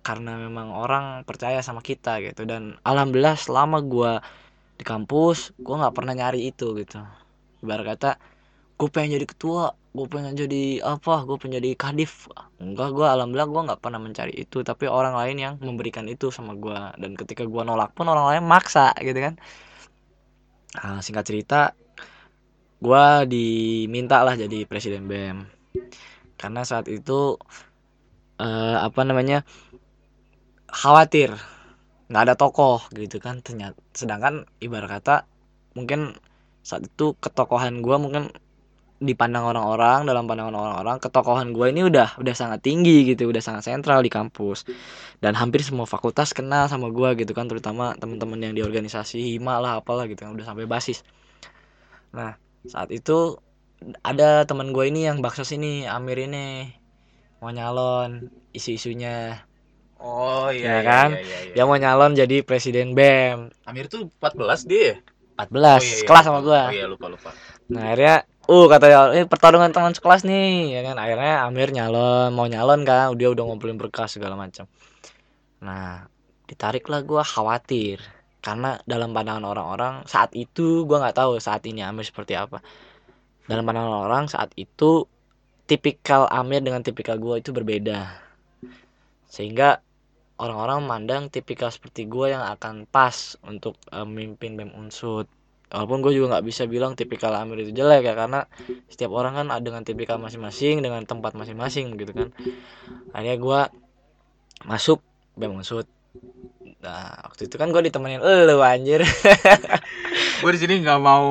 karena 0.00 0.40
memang 0.40 0.72
orang 0.72 1.04
percaya 1.28 1.60
sama 1.60 1.84
kita 1.84 2.24
gitu. 2.24 2.48
Dan 2.48 2.80
alhamdulillah 2.80 3.36
selama 3.36 3.84
gue 3.84 4.12
di 4.78 4.84
kampus 4.86 5.58
gue 5.58 5.74
nggak 5.74 5.94
pernah 5.94 6.14
nyari 6.14 6.48
itu 6.54 6.72
gitu. 6.78 7.02
Ibarat 7.66 7.84
kata 7.98 8.10
gue 8.78 8.88
pengen 8.94 9.18
jadi 9.18 9.26
ketua 9.26 9.74
gue 9.74 10.06
pengen 10.06 10.38
jadi 10.38 10.86
apa 10.86 11.26
gue 11.26 11.36
pengen 11.36 11.58
jadi 11.58 11.70
kadif. 11.74 12.30
Enggak 12.62 12.94
gue 12.94 13.06
alhamdulillah 13.06 13.50
gue 13.50 13.62
nggak 13.68 13.80
pernah 13.82 13.98
mencari 13.98 14.34
itu. 14.38 14.62
Tapi 14.62 14.86
orang 14.86 15.18
lain 15.18 15.36
yang 15.36 15.54
memberikan 15.58 16.06
itu 16.06 16.30
sama 16.30 16.54
gue 16.54 16.78
dan 16.94 17.10
ketika 17.18 17.42
gue 17.42 17.62
nolak 17.66 17.90
pun 17.98 18.06
orang 18.06 18.38
lain 18.38 18.44
maksa 18.46 18.94
gitu 19.02 19.18
kan. 19.18 19.34
Nah, 20.78 21.02
singkat 21.02 21.26
cerita 21.26 21.74
gue 22.78 23.04
diminta 23.26 24.22
lah 24.22 24.38
jadi 24.38 24.62
presiden 24.62 25.10
bem 25.10 25.50
karena 26.38 26.62
saat 26.62 26.86
itu 26.86 27.34
uh, 28.38 28.76
apa 28.86 29.02
namanya 29.02 29.42
khawatir 30.70 31.34
nggak 32.08 32.22
ada 32.28 32.34
tokoh 32.34 32.84
gitu 32.96 33.20
kan. 33.22 33.40
Ternyata 33.44 33.78
sedangkan 33.94 34.48
ibarat 34.60 35.00
kata 35.00 35.16
mungkin 35.76 36.16
saat 36.64 36.84
itu 36.84 37.14
ketokohan 37.20 37.80
gue 37.80 37.96
mungkin 37.96 38.32
dipandang 38.98 39.46
orang-orang 39.46 40.10
dalam 40.10 40.26
pandangan 40.26 40.58
orang-orang 40.58 40.98
ketokohan 40.98 41.54
gue 41.54 41.70
ini 41.70 41.86
udah 41.86 42.18
udah 42.18 42.34
sangat 42.34 42.66
tinggi 42.66 43.06
gitu 43.06 43.30
udah 43.30 43.38
sangat 43.38 43.70
sentral 43.70 44.02
di 44.02 44.10
kampus. 44.10 44.66
Dan 45.22 45.38
hampir 45.38 45.62
semua 45.62 45.86
fakultas 45.86 46.34
kenal 46.34 46.66
sama 46.66 46.90
gue 46.90 47.14
gitu 47.22 47.30
kan 47.36 47.46
terutama 47.46 47.94
teman-teman 47.94 48.50
yang 48.50 48.54
di 48.58 48.62
organisasi 48.66 49.38
hima 49.38 49.62
lah 49.62 49.78
apalah 49.78 50.10
gitu 50.10 50.26
kan 50.26 50.34
udah 50.34 50.46
sampai 50.46 50.66
basis. 50.66 51.06
Nah 52.10 52.34
saat 52.66 52.90
itu 52.90 53.38
ada 54.02 54.42
teman 54.42 54.74
gue 54.74 54.84
ini 54.90 55.06
yang 55.06 55.22
bakso 55.22 55.46
sini 55.46 55.86
Amir 55.86 56.18
ini 56.26 56.66
mau 57.38 57.54
nyalon 57.54 58.26
isu-isunya 58.50 59.46
Oh 59.98 60.46
iya 60.54 60.78
ya 60.78 60.80
kan? 60.86 61.08
iya, 61.18 61.22
iya, 61.26 61.38
iya. 61.50 61.54
dia 61.58 61.64
mau 61.66 61.74
nyalon 61.74 62.14
jadi 62.14 62.46
presiden 62.46 62.94
BEM. 62.94 63.50
Amir 63.66 63.90
tuh 63.90 64.06
14 64.22 64.70
dia. 64.70 65.02
14 65.38 65.50
Oh, 65.54 65.78
iya, 65.78 65.78
iya, 65.78 66.06
kelas 66.06 66.24
sama 66.26 66.40
gue 66.42 66.54
Oh 66.58 66.74
iya 66.74 66.86
lupa 66.86 67.06
lupa. 67.10 67.30
Nah 67.70 67.94
akhirnya 67.94 68.26
uh 68.46 68.66
katanya 68.66 68.98
ini 69.14 69.24
pertarungan 69.26 69.70
teman 69.74 69.94
sekelas 69.94 70.22
nih. 70.22 70.78
Ya 70.78 70.80
kan? 70.86 70.96
Akhirnya 70.98 71.46
Amir 71.46 71.74
nyalon 71.74 72.30
mau 72.30 72.46
nyalon 72.46 72.86
kan? 72.86 73.14
Dia 73.18 73.28
udah 73.30 73.42
ngumpulin 73.46 73.78
berkas 73.78 74.14
segala 74.14 74.38
macam. 74.38 74.70
Nah 75.62 76.06
ditariklah 76.46 77.02
gua 77.02 77.22
khawatir. 77.26 77.98
Karena 78.38 78.78
dalam 78.86 79.10
pandangan 79.10 79.44
orang-orang 79.50 79.94
saat 80.06 80.30
itu 80.38 80.86
gua 80.86 81.02
nggak 81.06 81.18
tahu 81.18 81.42
saat 81.42 81.66
ini 81.66 81.82
Amir 81.82 82.06
seperti 82.06 82.38
apa. 82.38 82.62
Dalam 83.50 83.66
pandangan 83.66 84.06
orang 84.06 84.24
saat 84.30 84.54
itu 84.54 85.06
tipikal 85.66 86.30
Amir 86.30 86.62
dengan 86.62 86.86
tipikal 86.86 87.18
gua 87.18 87.42
itu 87.42 87.50
berbeda. 87.50 88.10
Sehingga 89.28 89.84
orang-orang 90.38 90.86
memandang 90.86 91.22
tipikal 91.28 91.68
seperti 91.68 92.06
gua 92.06 92.32
yang 92.32 92.44
akan 92.46 92.86
pas 92.88 93.36
untuk 93.46 93.74
eh, 93.90 94.06
memimpin 94.06 94.54
BEM 94.54 94.72
Unsud 94.74 95.26
walaupun 95.68 96.00
gue 96.00 96.12
juga 96.16 96.36
nggak 96.36 96.46
bisa 96.48 96.64
bilang 96.64 96.96
tipikal 96.96 97.32
Amir 97.36 97.60
itu 97.60 97.76
jelek 97.76 98.00
ya 98.00 98.14
karena 98.16 98.48
setiap 98.88 99.12
orang 99.12 99.36
kan 99.36 99.46
ada 99.52 99.60
dengan 99.60 99.84
tipikal 99.84 100.16
masing-masing 100.16 100.80
dengan 100.80 101.04
tempat 101.04 101.36
masing-masing 101.36 101.92
gitu 102.00 102.12
kan. 102.16 102.28
Akhirnya 103.12 103.36
gue 103.36 103.60
masuk 104.64 105.04
BEM 105.36 105.60
Unsud 105.60 105.86
nah 106.78 107.10
waktu 107.26 107.50
itu 107.50 107.58
kan 107.58 107.68
gue 107.74 107.82
ditemenin 107.90 108.22
lu 108.22 108.62
anjir. 108.62 109.02
Gue 110.38 110.54
di 110.54 110.62
sini 110.62 110.78
nggak 110.78 111.02
mau 111.02 111.26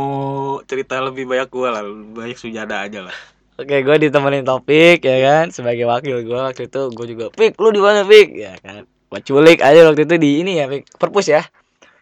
cerita 0.67 0.99
lebih 0.99 1.23
banyak 1.23 1.47
gue 1.47 1.69
lah, 1.71 1.79
banyak 1.87 2.35
sujada 2.35 2.83
aja 2.83 3.07
lah. 3.07 3.15
Oke, 3.55 3.79
gue 3.79 3.95
ditemenin 3.95 4.43
topik 4.43 4.99
ya 4.99 5.17
kan 5.23 5.45
sebagai 5.55 5.87
wakil 5.87 6.27
gue 6.27 6.35
waktu 6.35 6.67
itu 6.67 6.81
gue 6.91 7.07
juga 7.15 7.25
pik 7.31 7.55
lu 7.63 7.71
di 7.71 7.79
mana 7.79 8.03
pik 8.03 8.35
ya 8.35 8.59
kan 8.59 8.83
gue 9.07 9.19
culik 9.23 9.63
aja 9.63 9.87
waktu 9.87 10.03
itu 10.03 10.15
di 10.19 10.29
ini 10.43 10.51
ya 10.59 10.65
perpus 10.99 11.31
ya 11.31 11.41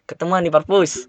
ketemuan 0.06 0.42
di 0.42 0.50
perpus 0.50 1.06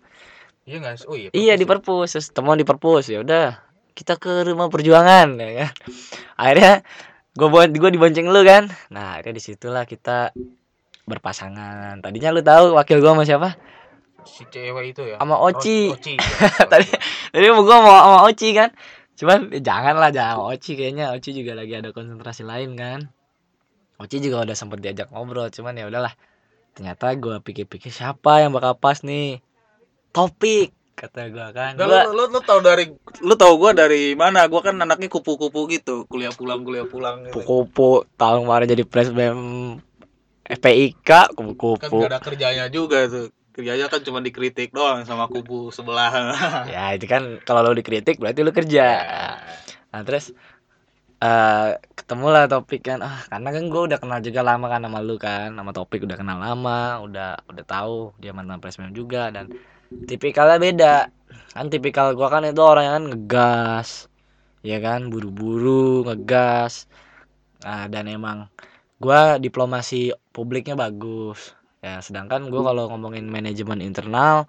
Iya 0.68 0.84
nggak? 0.84 1.08
Oh 1.08 1.16
iya. 1.16 1.30
iya 1.32 1.54
di 1.56 1.64
perpus 1.64 2.20
terus 2.20 2.28
temuan 2.36 2.60
di 2.60 2.68
perpus 2.68 3.08
ya 3.08 3.24
udah 3.24 3.56
kita 3.96 4.20
ke 4.20 4.44
rumah 4.44 4.68
perjuangan 4.68 5.40
ya 5.40 5.52
kan 5.64 5.72
akhirnya 6.44 6.74
gue 7.40 7.48
buat 7.48 7.72
gue 7.72 7.90
dibonceng 7.96 8.28
lu 8.28 8.44
kan 8.44 8.68
nah 8.92 9.16
akhirnya 9.16 9.40
di 9.40 9.44
situlah 9.48 9.88
kita 9.88 10.36
berpasangan 11.08 12.04
tadinya 12.04 12.36
lu 12.36 12.44
tahu 12.44 12.76
wakil 12.76 13.00
gue 13.00 13.12
sama 13.16 13.24
siapa 13.24 13.50
si 14.28 14.44
cewek 14.52 14.92
itu 14.92 15.08
ya. 15.08 15.16
Sama 15.24 15.40
Oci. 15.40 15.88
Oh, 15.88 15.96
Oci. 15.96 16.14
iya. 16.20 16.50
tadi 16.68 16.88
tadi 17.32 17.46
gue 17.48 17.56
mau 17.56 17.64
sama 17.64 18.20
Oci 18.28 18.50
kan 18.52 18.70
cuman 19.18 19.50
eh, 19.56 19.64
jangan 19.64 19.96
lah 19.98 20.12
jangan 20.12 20.52
Oci 20.52 20.76
kayaknya 20.76 21.16
Oci 21.16 21.32
juga 21.32 21.56
lagi 21.56 21.74
ada 21.80 21.96
konsentrasi 21.96 22.44
lain 22.44 22.76
kan 22.76 23.08
Oci 23.98 24.22
juga 24.22 24.46
udah 24.46 24.54
sempet 24.54 24.78
diajak 24.78 25.10
ngobrol 25.10 25.50
cuman 25.50 25.74
ya 25.74 25.90
udahlah 25.90 26.14
ternyata 26.78 27.10
gue 27.18 27.42
pikir-pikir 27.42 27.90
siapa 27.90 28.46
yang 28.46 28.54
bakal 28.54 28.78
pas 28.78 29.02
nih 29.02 29.42
topik 30.14 30.70
kata 30.94 31.30
gue 31.34 31.48
kan 31.54 31.74
Nah, 31.78 31.86
gua 31.86 32.02
lu, 32.10 32.14
lu, 32.14 32.24
lu 32.38 32.40
tau 32.42 32.62
dari 32.62 32.90
lu 33.22 33.34
tau 33.38 33.54
gua 33.58 33.70
dari 33.74 34.18
mana? 34.18 34.50
Gua 34.50 34.66
kan 34.66 34.78
anaknya 34.82 35.14
kupu-kupu 35.14 35.70
gitu, 35.70 36.10
kuliah 36.10 36.34
pulang 36.34 36.66
kuliah 36.66 36.90
pulang 36.90 37.30
gitu. 37.30 37.38
kupu-kupu 37.38 38.10
tahun 38.18 38.50
kemarin 38.50 38.74
jadi 38.74 38.84
presbem 38.86 39.38
FPIK 40.42 41.06
Kan 41.06 41.38
kupu-kupu 41.38 42.02
gak 42.02 42.18
ada 42.18 42.22
kerjanya 42.22 42.66
juga 42.74 43.06
tuh. 43.06 43.30
Kerjanya 43.54 43.90
kan 43.90 44.02
cuma 44.06 44.22
dikritik 44.22 44.74
doang 44.74 45.06
sama 45.06 45.30
kubu 45.30 45.70
sebelah. 45.70 46.14
ya 46.74 46.98
itu 46.98 47.06
kan 47.06 47.42
kalau 47.46 47.62
lo 47.62 47.78
dikritik 47.78 48.18
berarti 48.18 48.42
lo 48.42 48.54
kerja 48.54 48.86
nah 49.88 50.04
terus 50.04 50.36
eh 51.18 51.70
ketemu 51.98 52.28
lah 52.30 52.44
topik 52.46 52.82
kan. 52.86 53.00
Ah 53.02 53.26
karena 53.26 53.50
kan 53.50 53.64
gue 53.74 53.82
udah 53.90 53.98
kenal 53.98 54.20
juga 54.22 54.42
lama 54.46 54.66
kan 54.70 54.82
sama 54.86 55.00
lu 55.02 55.16
kan. 55.18 55.50
Sama 55.58 55.72
topik 55.74 56.06
udah 56.06 56.18
kenal 56.18 56.38
lama 56.38 57.02
udah 57.02 57.42
udah 57.50 57.66
tahu 57.66 58.14
dia 58.22 58.32
mantan 58.38 58.62
presmen 58.62 58.94
juga 58.94 59.34
dan 59.34 59.50
tipikalnya 60.10 60.58
beda. 60.62 60.96
Kan 61.58 61.74
tipikal 61.74 62.14
gua 62.14 62.30
kan 62.30 62.46
itu 62.46 62.62
orang 62.62 62.84
yang 62.86 62.96
kan 63.02 63.06
ngegas 63.14 63.90
ya 64.62 64.78
kan? 64.78 65.10
Buru-buru 65.10 66.06
ngegas. 66.06 66.86
Nah 67.66 67.90
dan 67.90 68.06
emang 68.06 68.48
gua 69.02 69.42
diplomasi 69.42 70.14
publiknya 70.30 70.78
bagus. 70.78 71.58
Ya 71.82 71.98
sedangkan 72.02 72.54
gua 72.54 72.74
kalau 72.74 72.94
ngomongin 72.94 73.26
manajemen 73.26 73.82
internal 73.82 74.46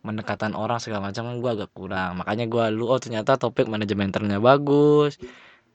pendekatan 0.00 0.56
orang 0.56 0.80
segala 0.80 1.12
macam 1.12 1.28
kan 1.28 1.36
gue 1.44 1.50
agak 1.60 1.70
kurang. 1.76 2.16
Makanya 2.16 2.48
gue 2.48 2.64
lu 2.72 2.88
oh 2.88 2.96
ternyata 2.96 3.36
topik 3.36 3.68
manajemen 3.68 4.08
internalnya 4.08 4.40
bagus 4.40 5.20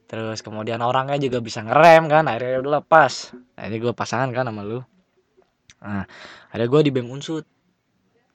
terus 0.06 0.46
kemudian 0.46 0.82
orangnya 0.86 1.18
juga 1.18 1.42
bisa 1.42 1.66
ngerem 1.66 2.06
kan 2.06 2.30
akhirnya 2.30 2.62
udah 2.62 2.74
lepas 2.82 3.34
akhirnya 3.58 3.80
gue 3.82 3.94
pasangan 3.94 4.30
kan 4.30 4.46
sama 4.46 4.62
lu 4.62 4.80
nah 5.82 6.06
ada 6.54 6.64
gue 6.66 6.82
di 6.86 6.92
bem 6.94 7.10
unsut 7.10 7.46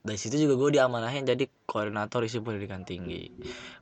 dari 0.01 0.19
situ 0.19 0.49
juga 0.49 0.57
gue 0.57 0.81
diamanahin 0.81 1.29
jadi 1.29 1.45
koordinator 1.69 2.27
isi 2.27 2.43
pendidikan 2.43 2.83
tinggi 2.83 3.31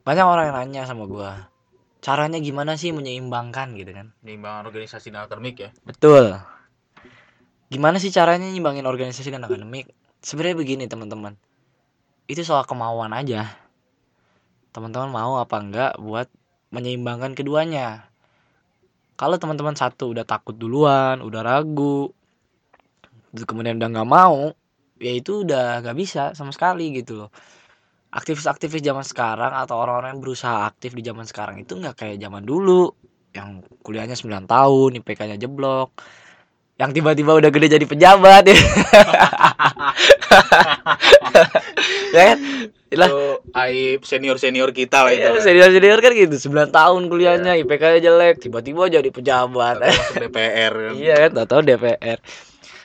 banyak 0.05 0.25
orang 0.27 0.45
yang 0.53 0.57
nanya 0.57 0.83
sama 0.85 1.09
gue 1.09 1.59
caranya 1.99 2.39
gimana 2.39 2.79
sih 2.79 2.95
menyeimbangkan 2.95 3.75
gitu 3.75 3.91
kan 3.91 4.15
Nimbang 4.23 4.67
organisasi 4.67 5.11
dan 5.11 5.27
akademik 5.27 5.57
ya. 5.59 5.71
Betul. 5.83 6.39
Gimana 7.69 8.01
sih 8.01 8.09
caranya 8.09 8.49
nyimbangin 8.49 8.89
organisasi 8.89 9.29
dan 9.35 9.45
akademik? 9.45 9.93
Sebenarnya 10.25 10.57
begini 10.57 10.85
teman-teman. 10.89 11.37
Itu 12.25 12.41
soal 12.47 12.65
kemauan 12.65 13.13
aja. 13.13 13.53
Teman-teman 14.73 15.11
mau 15.13 15.37
apa 15.37 15.57
enggak 15.61 15.93
buat 16.01 16.33
menyeimbangkan 16.73 17.33
keduanya. 17.33 18.09
Kalau 19.19 19.35
teman-teman 19.35 19.75
satu 19.75 20.15
udah 20.15 20.23
takut 20.23 20.55
duluan, 20.55 21.19
udah 21.25 21.43
ragu, 21.43 22.15
kemudian 23.35 23.77
udah 23.83 23.89
nggak 23.91 24.09
mau, 24.09 24.55
ya 25.03 25.13
itu 25.15 25.43
udah 25.43 25.83
nggak 25.83 25.97
bisa 25.99 26.23
sama 26.39 26.55
sekali 26.55 26.95
gitu 26.95 27.27
loh. 27.27 27.31
Aktivis-aktivis 28.15 28.81
zaman 28.81 29.05
sekarang 29.05 29.53
atau 29.53 29.77
orang-orang 29.77 30.17
yang 30.17 30.23
berusaha 30.23 30.65
aktif 30.65 30.95
di 30.95 31.03
zaman 31.03 31.27
sekarang 31.27 31.61
itu 31.61 31.77
nggak 31.77 31.99
kayak 31.99 32.17
zaman 32.23 32.47
dulu 32.47 32.95
yang 33.35 33.61
kuliahnya 33.85 34.17
9 34.17 34.49
tahun, 34.49 34.91
IPK-nya 35.03 35.37
jeblok. 35.37 35.93
Yang 36.79 37.03
tiba-tiba 37.03 37.35
udah 37.35 37.51
gede 37.51 37.75
jadi 37.75 37.87
pejabat 37.91 38.47
ya 42.15 42.23
kan? 42.33 42.39
Lah. 42.97 43.09
itu 43.11 43.21
aib 43.53 44.01
senior 44.03 44.37
senior 44.37 44.73
kita 44.73 45.05
lah 45.05 45.13
itu 45.13 45.29
Iya, 45.29 45.45
senior 45.45 45.69
senior 45.69 45.99
kan 46.01 46.13
gitu 46.13 46.37
9 46.49 46.73
tahun 46.73 47.03
kuliahnya 47.07 47.53
IPK-nya 47.61 48.01
jelek 48.01 48.41
tiba-tiba 48.41 48.89
jadi 48.89 49.09
pejabat. 49.09 49.77
Masuk 49.85 50.17
DPR 50.25 50.73
kan. 50.73 50.93
iya 50.97 51.15
kan 51.27 51.31
tau 51.37 51.47
tahu 51.47 51.61
DPR 51.63 52.21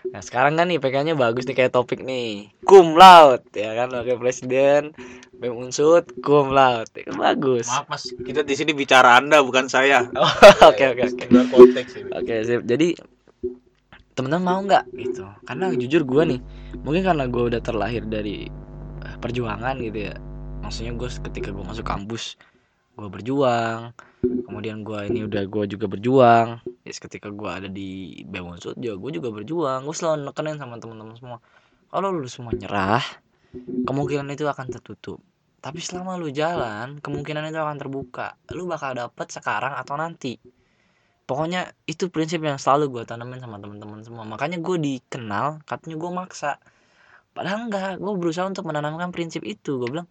nah 0.04 0.20
sekarang 0.20 0.60
kan 0.60 0.68
IPK-nya 0.68 1.16
bagus 1.16 1.48
nih 1.48 1.56
kayak 1.56 1.72
topik 1.72 2.04
nih. 2.04 2.52
Cum 2.68 3.00
laude 3.00 3.48
ya 3.56 3.72
kan 3.74 3.88
wakil 3.90 4.20
presiden 4.20 4.92
BEM 5.32 5.72
cum 6.20 6.52
laude. 6.52 6.92
Ya 6.92 7.08
kan 7.08 7.16
bagus. 7.16 7.72
Maaf 7.72 7.88
mas. 7.88 8.04
Kita 8.12 8.44
di 8.44 8.54
sini 8.54 8.76
bicara 8.76 9.16
anda 9.16 9.40
bukan 9.40 9.72
saya. 9.72 10.04
Oh, 10.20 10.28
oke 10.68 10.84
oke 10.92 11.04
oke. 11.08 11.26
Oke, 12.14 12.34
sip. 12.44 12.68
Jadi 12.68 13.00
temen-temen 14.14 14.44
mau 14.46 14.60
nggak 14.62 14.92
gitu? 14.94 15.26
Karena 15.44 15.72
jujur 15.74 16.04
gue 16.06 16.24
nih, 16.36 16.40
mungkin 16.86 17.02
karena 17.02 17.26
gue 17.26 17.44
udah 17.50 17.62
terlahir 17.64 18.04
dari 18.06 18.46
perjuangan 19.24 19.80
gitu 19.80 20.12
ya. 20.12 20.16
Maksudnya 20.60 20.92
gue 21.00 21.08
ketika 21.32 21.56
gue 21.56 21.64
masuk 21.64 21.88
kampus, 21.88 22.36
gue 23.00 23.08
berjuang. 23.08 23.96
Kemudian 24.24 24.84
gue 24.84 25.00
ini 25.08 25.24
udah 25.24 25.48
gue 25.48 25.64
juga 25.72 25.88
berjuang. 25.88 26.60
Yes, 26.84 27.00
ketika 27.00 27.32
gue 27.32 27.48
ada 27.48 27.72
di 27.72 28.20
BEM 28.28 28.60
Unsud 28.60 28.76
juga 28.76 29.00
gue 29.00 29.12
juga 29.16 29.30
berjuang. 29.32 29.88
Gue 29.88 29.96
selalu 29.96 30.28
nekenin 30.28 30.60
sama 30.60 30.76
teman-teman 30.84 31.16
semua. 31.16 31.40
Kalau 31.88 32.12
lu 32.12 32.28
semua 32.28 32.52
nyerah, 32.52 33.04
kemungkinan 33.88 34.28
itu 34.36 34.44
akan 34.44 34.68
tertutup. 34.68 35.24
Tapi 35.64 35.80
selama 35.80 36.20
lu 36.20 36.28
jalan, 36.28 37.00
kemungkinan 37.00 37.48
itu 37.48 37.56
akan 37.56 37.80
terbuka. 37.80 38.36
Lu 38.52 38.68
bakal 38.68 39.00
dapet 39.00 39.32
sekarang 39.32 39.72
atau 39.80 39.96
nanti 39.96 40.36
pokoknya 41.24 41.72
itu 41.88 42.12
prinsip 42.12 42.44
yang 42.44 42.60
selalu 42.60 43.00
gue 43.00 43.04
tanamin 43.08 43.40
sama 43.40 43.58
teman-teman 43.60 44.04
semua 44.04 44.28
makanya 44.28 44.60
gue 44.60 44.78
dikenal 44.78 45.64
katanya 45.64 45.96
gue 45.96 46.12
maksa 46.12 46.60
padahal 47.34 47.70
enggak 47.70 47.98
gue 48.00 48.14
berusaha 48.18 48.46
untuk 48.48 48.66
menanamkan 48.70 49.10
prinsip 49.10 49.42
itu. 49.46 49.82
Gue 49.82 49.90
bilang 49.90 50.08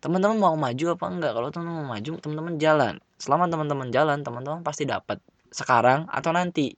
teman-teman 0.00 0.36
mau 0.36 0.54
maju 0.56 0.84
apa 0.92 1.04
enggak? 1.08 1.32
Kalau 1.34 1.48
teman-teman 1.52 1.76
mau 1.84 1.88
maju 1.96 2.10
teman-teman 2.20 2.54
jalan. 2.60 2.94
Selama 3.16 3.44
teman-teman 3.48 3.88
jalan 3.90 4.18
teman-teman 4.22 4.60
pasti 4.62 4.84
dapat. 4.84 5.18
Sekarang 5.50 6.06
atau 6.12 6.30
nanti. 6.30 6.76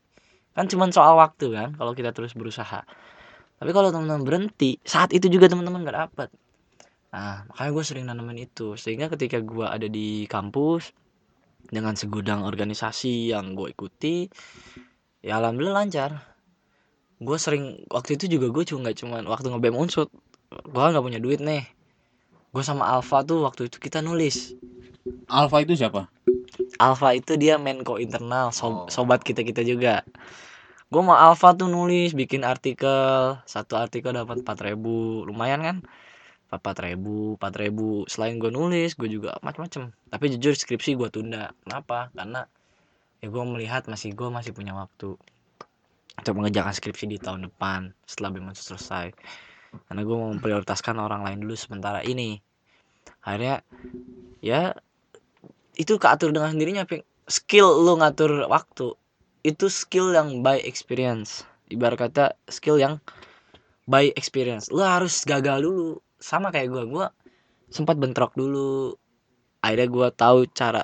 Kan 0.55 0.65
cuma 0.67 0.89
soal 0.89 1.15
waktu 1.15 1.53
kan 1.53 1.69
kalau 1.77 1.93
kita 1.93 2.15
terus 2.15 2.33
berusaha. 2.33 2.83
Tapi 3.59 3.71
kalau 3.75 3.91
teman-teman 3.91 4.23
berhenti 4.23 4.79
saat 4.87 5.11
itu 5.11 5.27
juga 5.27 5.51
teman-teman 5.51 5.83
nggak 5.83 5.97
dapat. 6.09 6.29
Nah 7.13 7.45
makanya 7.51 7.71
gue 7.75 7.83
sering 7.83 8.05
nanamin 8.07 8.47
itu. 8.47 8.79
Sehingga 8.79 9.11
ketika 9.11 9.43
gue 9.43 9.67
ada 9.67 9.85
di 9.85 10.25
kampus 10.25 10.95
dengan 11.67 11.93
segudang 11.93 12.47
organisasi 12.47 13.35
yang 13.35 13.53
gue 13.53 13.75
ikuti 13.75 14.31
ya 15.19 15.37
alhamdulillah 15.43 15.83
lancar 15.83 16.28
gue 17.19 17.37
sering 17.37 17.83
waktu 17.91 18.15
itu 18.15 18.39
juga 18.39 18.47
gue 18.47 18.63
cuma 18.63 18.87
nggak 18.87 18.97
cuman 19.03 19.23
waktu 19.27 19.51
ngebem 19.51 19.75
unsut 19.75 20.07
gue 20.49 20.81
nggak 20.81 21.03
punya 21.03 21.19
duit 21.19 21.43
nih. 21.43 21.67
Gue 22.49 22.63
sama 22.65 22.89
Alfa 22.89 23.21
tuh 23.21 23.45
waktu 23.45 23.69
itu 23.69 23.77
kita 23.77 24.01
nulis. 24.01 24.57
Alfa 25.29 25.61
itu 25.61 25.77
siapa? 25.77 26.09
Alfa 26.81 27.13
itu 27.13 27.37
dia 27.37 27.61
Menko 27.61 28.01
internal 28.01 28.49
Oh. 28.49 28.55
sob- 28.55 28.87
sobat 28.89 29.21
kita 29.21 29.45
kita 29.45 29.61
juga. 29.61 30.01
Gue 30.89 31.01
mau 31.05 31.13
Alfa 31.13 31.53
tuh 31.53 31.69
nulis 31.69 32.17
bikin 32.17 32.41
artikel. 32.41 33.37
Satu 33.45 33.77
artikel 33.77 34.09
dapat 34.15 34.41
4000 34.41 35.21
lumayan 35.27 35.61
kan? 35.61 35.77
Empat 36.49 36.81
ribu 36.81 37.37
empat 37.37 37.53
ribu. 37.61 38.09
Selain 38.09 38.33
gue 38.41 38.49
nulis 38.49 38.97
gue 38.97 39.05
juga 39.05 39.37
macam-macam 39.45 39.93
tapi 40.09 40.25
jujur 40.33 40.57
skripsi 40.57 40.97
gue 40.97 41.13
tunda. 41.13 41.53
Kenapa? 41.61 42.09
Karena 42.17 42.49
ya 43.21 43.27
gue 43.29 43.43
melihat 43.45 43.85
masih 43.85 44.17
gue 44.17 44.33
masih 44.33 44.49
punya 44.57 44.73
waktu 44.73 45.13
untuk 46.19 46.35
mengerjakan 46.43 46.75
skripsi 46.75 47.05
di 47.07 47.17
tahun 47.17 47.47
depan 47.47 47.95
setelah 48.03 48.29
BEM 48.35 48.51
selesai. 48.51 49.15
Karena 49.87 50.01
gue 50.01 50.15
mau 50.17 50.29
memprioritaskan 50.33 50.97
orang 50.97 51.23
lain 51.23 51.45
dulu 51.45 51.55
sementara 51.55 52.03
ini. 52.03 52.41
Akhirnya 53.23 53.61
ya 54.43 54.73
itu 55.79 55.95
keatur 55.95 56.35
dengan 56.35 56.51
sendirinya 56.51 56.83
skill 57.29 57.85
lu 57.85 57.95
ngatur 58.01 58.49
waktu 58.51 58.97
itu 59.45 59.71
skill 59.71 60.11
yang 60.11 60.43
by 60.43 60.59
experience. 60.59 61.47
Ibarat 61.69 62.09
kata 62.09 62.25
skill 62.49 62.81
yang 62.81 62.99
by 63.85 64.11
experience. 64.17 64.67
Lu 64.73 64.83
harus 64.83 65.23
gagal 65.23 65.63
dulu. 65.63 66.01
Sama 66.19 66.51
kayak 66.51 66.67
gue 66.73 66.83
gue 66.89 67.05
sempat 67.71 67.95
bentrok 67.95 68.35
dulu. 68.35 68.97
Akhirnya 69.63 69.87
gue 69.87 70.07
tahu 70.17 70.39
cara 70.51 70.83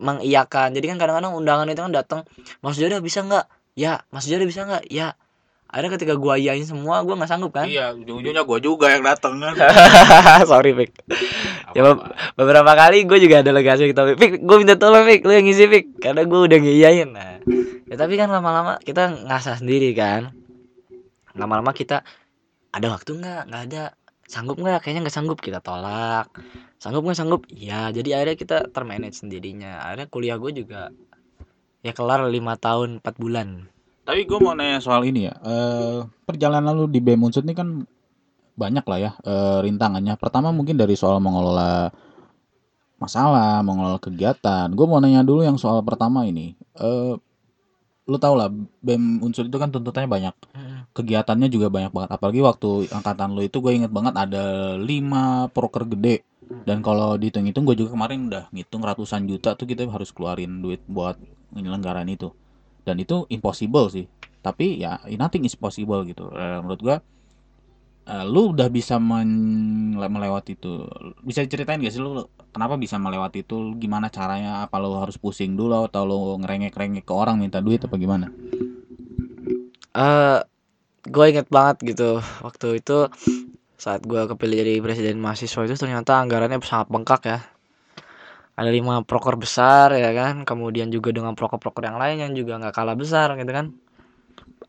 mengiyakan. 0.00 0.72
Jadi 0.72 0.86
kan 0.94 0.98
kadang-kadang 0.98 1.34
undangan 1.36 1.68
itu 1.68 1.80
kan 1.82 1.92
datang 1.92 2.20
mas 2.64 2.78
Joda 2.78 3.02
bisa 3.02 3.20
nggak 3.22 3.46
ya 3.72 4.04
mas 4.08 4.24
Joda 4.24 4.44
bisa 4.44 4.64
nggak? 4.64 4.88
Ya. 4.88 5.16
Akhirnya 5.72 5.96
ketika 5.96 6.14
gue 6.14 6.34
iyain 6.36 6.68
semua 6.68 7.00
gue 7.00 7.16
nggak 7.16 7.26
sanggup 7.26 7.56
kan? 7.56 7.64
Iya 7.64 7.96
ujung-ujungnya 7.96 8.44
gue 8.44 8.58
juga 8.60 8.92
yang 8.92 9.00
dateng 9.00 9.40
kan. 9.40 9.56
Sorry 10.50 10.76
Pik 10.76 10.92
Ya, 11.72 11.80
Beb- 11.80 12.04
beberapa 12.36 12.76
kali 12.76 13.08
gue 13.08 13.16
juga 13.16 13.40
ada 13.40 13.48
legasi 13.48 13.88
gitu. 13.88 14.04
Pik 14.12 14.44
gue 14.44 14.56
minta 14.60 14.76
tolong 14.76 15.08
Pik 15.08 15.24
lu 15.24 15.32
yang 15.32 15.48
ngisi 15.48 15.64
Pik 15.64 16.04
karena 16.04 16.28
gue 16.28 16.40
udah 16.44 16.58
ngiyain 16.60 17.08
nah. 17.08 17.40
Ya 17.88 17.96
tapi 17.96 18.20
kan 18.20 18.28
lama-lama 18.28 18.76
kita 18.84 19.24
ngasah 19.24 19.64
sendiri 19.64 19.96
kan. 19.96 20.36
Lama-lama 21.32 21.72
kita 21.72 22.04
ada 22.68 22.86
waktu 22.92 23.16
nggak? 23.16 23.42
Nggak 23.48 23.62
ada. 23.72 23.84
Sanggup 24.28 24.60
nggak? 24.60 24.84
Kayaknya 24.84 25.08
nggak 25.08 25.16
sanggup. 25.16 25.40
Kita 25.40 25.64
tolak. 25.64 26.28
Sanggup 26.76 27.00
nggak? 27.04 27.16
Sanggup. 27.16 27.48
Ya 27.48 27.88
jadi 27.88 28.20
akhirnya 28.20 28.36
kita 28.36 28.56
termanage 28.68 29.24
sendirinya. 29.24 29.80
Akhirnya 29.88 30.08
kuliah 30.12 30.36
gue 30.36 30.52
juga 30.52 30.92
ya 31.82 31.92
kelar 31.92 32.24
lima 32.30 32.54
tahun 32.56 33.02
4 33.02 33.22
bulan. 33.22 33.66
Tapi 34.02 34.26
gue 34.26 34.38
mau 34.38 34.54
nanya 34.54 34.82
soal 34.82 35.06
ini 35.06 35.30
ya. 35.30 35.34
Eh 35.42 35.98
perjalanan 36.26 36.74
lu 36.74 36.86
di 36.90 36.98
BEM 36.98 37.22
Unsud 37.22 37.46
ini 37.46 37.54
kan 37.54 37.82
banyak 38.54 38.84
lah 38.86 38.98
ya 38.98 39.10
eh, 39.22 39.58
rintangannya. 39.66 40.14
Pertama 40.18 40.50
mungkin 40.54 40.78
dari 40.78 40.94
soal 40.94 41.18
mengelola 41.18 41.90
masalah 42.98 43.62
mengelola 43.66 43.98
kegiatan. 43.98 44.70
Gue 44.74 44.86
mau 44.86 45.02
nanya 45.02 45.26
dulu 45.26 45.42
yang 45.42 45.58
soal 45.58 45.82
pertama 45.82 46.26
ini. 46.26 46.54
Eh 46.78 47.14
lu 48.02 48.18
tau 48.18 48.34
lah 48.34 48.50
BEM 48.82 49.22
Unsud 49.22 49.46
itu 49.46 49.58
kan 49.62 49.70
tuntutannya 49.70 50.10
banyak. 50.10 50.34
Kegiatannya 50.92 51.46
juga 51.46 51.70
banyak 51.70 51.94
banget. 51.94 52.10
Apalagi 52.18 52.40
waktu 52.42 52.90
angkatan 52.90 53.38
lu 53.38 53.46
itu 53.46 53.62
gue 53.62 53.72
inget 53.72 53.92
banget 53.94 54.18
ada 54.18 54.74
lima 54.74 55.46
proker 55.54 55.86
gede. 55.86 56.26
Dan 56.66 56.82
kalau 56.84 57.16
dihitung-hitung 57.16 57.64
gue 57.64 57.78
juga 57.78 57.94
kemarin 57.94 58.28
udah 58.28 58.50
ngitung 58.52 58.82
ratusan 58.82 59.24
juta 59.30 59.54
tuh 59.54 59.64
kita 59.64 59.86
harus 59.88 60.10
keluarin 60.10 60.60
duit 60.60 60.82
buat 60.90 61.16
penyelenggaraan 61.54 62.10
itu. 62.10 62.34
Dan 62.82 62.98
itu 62.98 63.24
impossible 63.30 63.88
sih. 63.88 64.10
Tapi 64.42 64.82
ya 64.82 64.98
nothing 65.14 65.46
is 65.46 65.54
possible 65.54 66.02
gitu. 66.02 66.26
Eh, 66.34 66.58
menurut 66.58 66.80
gue 66.82 66.96
eh, 68.10 68.24
lu 68.26 68.50
udah 68.52 68.66
bisa 68.68 68.98
melewati 68.98 70.58
itu. 70.58 70.84
Bisa 71.22 71.46
ceritain 71.46 71.78
gak 71.78 71.94
sih 71.94 72.02
lu 72.02 72.26
kenapa 72.52 72.76
bisa 72.76 73.00
melewati 73.00 73.42
itu? 73.42 73.74
Gimana 73.80 74.12
caranya? 74.12 74.62
Apa 74.62 74.78
lu 74.78 74.94
harus 75.00 75.16
pusing 75.16 75.56
dulu 75.56 75.88
atau 75.88 76.04
lu 76.04 76.38
ngerengek-rengek 76.44 77.08
ke 77.08 77.12
orang 77.16 77.40
minta 77.40 77.58
duit 77.64 77.80
apa 77.82 77.96
gimana? 77.96 78.28
Eh 79.96 80.38
gue 81.08 81.24
inget 81.26 81.48
banget 81.48 81.96
gitu. 81.96 82.20
Waktu 82.44 82.78
itu 82.84 83.08
saat 83.80 84.06
gue 84.06 84.22
kepilih 84.30 84.62
jadi 84.62 84.72
presiden 84.78 85.18
mahasiswa 85.18 85.66
itu 85.66 85.74
ternyata 85.74 86.22
anggarannya 86.22 86.62
sangat 86.62 86.86
bengkak 86.92 87.22
ya. 87.26 87.38
Ada 88.52 88.68
lima 88.68 89.02
proker 89.02 89.34
besar 89.40 89.96
ya 89.96 90.12
kan? 90.12 90.44
Kemudian 90.44 90.92
juga 90.92 91.10
dengan 91.10 91.32
proker-proker 91.32 91.88
yang 91.88 91.98
lain 91.98 92.16
yang 92.20 92.32
juga 92.36 92.60
nggak 92.60 92.74
kalah 92.76 92.94
besar 92.94 93.34
gitu 93.40 93.50
kan? 93.50 93.72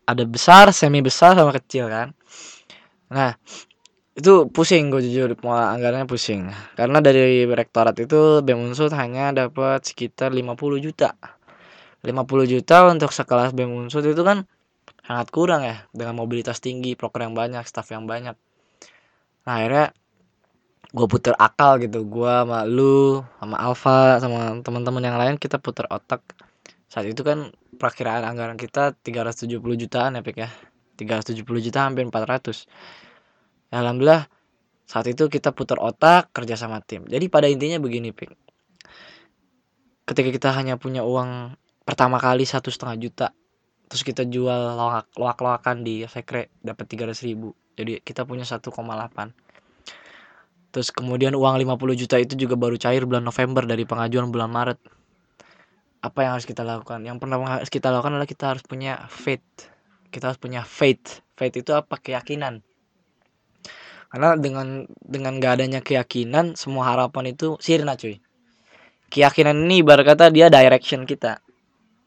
Ada 0.08 0.24
besar 0.26 0.72
semi 0.74 1.04
besar 1.04 1.36
sama 1.36 1.52
kecil 1.52 1.86
kan? 1.86 2.16
Nah 3.12 3.36
itu 4.14 4.46
pusing 4.46 4.94
gue 4.94 5.02
jujur 5.02 5.34
anggarannya 5.42 6.06
pusing. 6.06 6.46
Karena 6.78 7.02
dari 7.02 7.42
rektorat 7.50 7.98
itu 7.98 8.46
BEM 8.46 8.70
Unsud 8.70 8.94
hanya 8.94 9.34
dapat 9.34 9.82
sekitar 9.82 10.30
50 10.30 10.54
juta. 10.78 11.18
50 12.06 12.52
juta 12.52 12.76
untuk 12.86 13.10
sekelas 13.10 13.50
BEM 13.58 13.74
Unsud 13.74 14.06
itu 14.06 14.22
kan 14.22 14.46
sangat 15.04 15.28
kurang 15.34 15.66
ya 15.66 15.82
dengan 15.90 16.14
mobilitas 16.14 16.62
tinggi 16.62 16.94
proker 16.94 17.26
yang 17.26 17.34
banyak 17.34 17.66
staff 17.66 17.90
yang 17.90 18.06
banyak. 18.06 18.38
Nah 19.44 19.52
akhirnya 19.58 19.90
gue 20.94 21.06
puter 21.10 21.34
akal 21.34 21.82
gitu. 21.82 22.06
Gue 22.06 22.30
sama 22.30 22.62
lu 22.62 23.18
sama 23.42 23.56
Alfa 23.58 24.22
sama 24.22 24.62
teman-teman 24.62 25.02
yang 25.02 25.18
lain 25.18 25.34
kita 25.42 25.58
puter 25.58 25.90
otak. 25.90 26.22
Saat 26.86 27.10
itu 27.10 27.26
kan 27.26 27.50
perakiraan 27.82 28.22
anggaran 28.22 28.54
kita 28.54 28.94
370 29.02 29.58
jutaan 29.58 30.14
ya. 30.14 30.22
Pik 30.22 30.38
ya 30.38 30.54
370 30.94 31.42
juta 31.42 31.90
hampir 31.90 32.06
400 32.06 32.14
ya, 32.14 33.03
alhamdulillah 33.72 34.26
saat 34.84 35.08
itu 35.08 35.32
kita 35.32 35.56
putar 35.56 35.80
otak 35.80 36.28
kerja 36.36 36.60
sama 36.60 36.84
tim. 36.84 37.08
Jadi 37.08 37.32
pada 37.32 37.48
intinya 37.48 37.80
begini 37.80 38.12
Pik 38.12 38.44
ketika 40.04 40.28
kita 40.28 40.48
hanya 40.52 40.76
punya 40.76 41.00
uang 41.00 41.56
pertama 41.84 42.20
kali 42.20 42.44
satu 42.44 42.68
setengah 42.68 42.96
juta 43.00 43.28
terus 43.88 44.04
kita 44.04 44.24
jual 44.28 44.76
loak 44.76 45.12
loak 45.16 45.38
loakan 45.40 45.84
di 45.84 46.04
sekre 46.08 46.52
dapat 46.60 46.84
300 46.88 47.16
ribu. 47.24 47.56
Jadi 47.74 48.00
kita 48.04 48.28
punya 48.28 48.44
1,8 48.44 48.68
terus 50.74 50.90
kemudian 50.90 51.38
uang 51.38 51.54
50 51.54 52.00
juta 52.00 52.16
itu 52.18 52.34
juga 52.34 52.58
baru 52.58 52.74
cair 52.74 53.06
bulan 53.06 53.22
November 53.24 53.62
dari 53.64 53.86
pengajuan 53.88 54.28
bulan 54.28 54.50
Maret. 54.50 54.78
Apa 56.04 56.28
yang 56.28 56.36
harus 56.36 56.44
kita 56.44 56.60
lakukan? 56.66 57.00
Yang 57.00 57.16
pertama 57.24 57.48
harus 57.48 57.70
kita 57.72 57.88
lakukan 57.88 58.12
adalah 58.18 58.28
kita 58.28 58.44
harus 58.52 58.60
punya 58.66 59.08
faith. 59.08 59.72
Kita 60.12 60.28
harus 60.28 60.36
punya 60.36 60.60
faith. 60.66 61.24
Faith 61.32 61.56
itu 61.56 61.72
apa? 61.72 61.96
Keyakinan 61.96 62.60
karena 64.12 64.36
dengan 64.38 64.88
dengan 65.02 65.38
gak 65.38 65.60
adanya 65.60 65.80
keyakinan 65.80 66.54
semua 66.54 66.92
harapan 66.94 67.32
itu 67.32 67.56
sirna 67.58 67.94
cuy. 67.94 68.20
Keyakinan 69.10 69.68
ini 69.68 69.84
ibarat 69.84 70.04
kata 70.04 70.32
dia 70.32 70.50
direction 70.50 71.06
kita. 71.06 71.38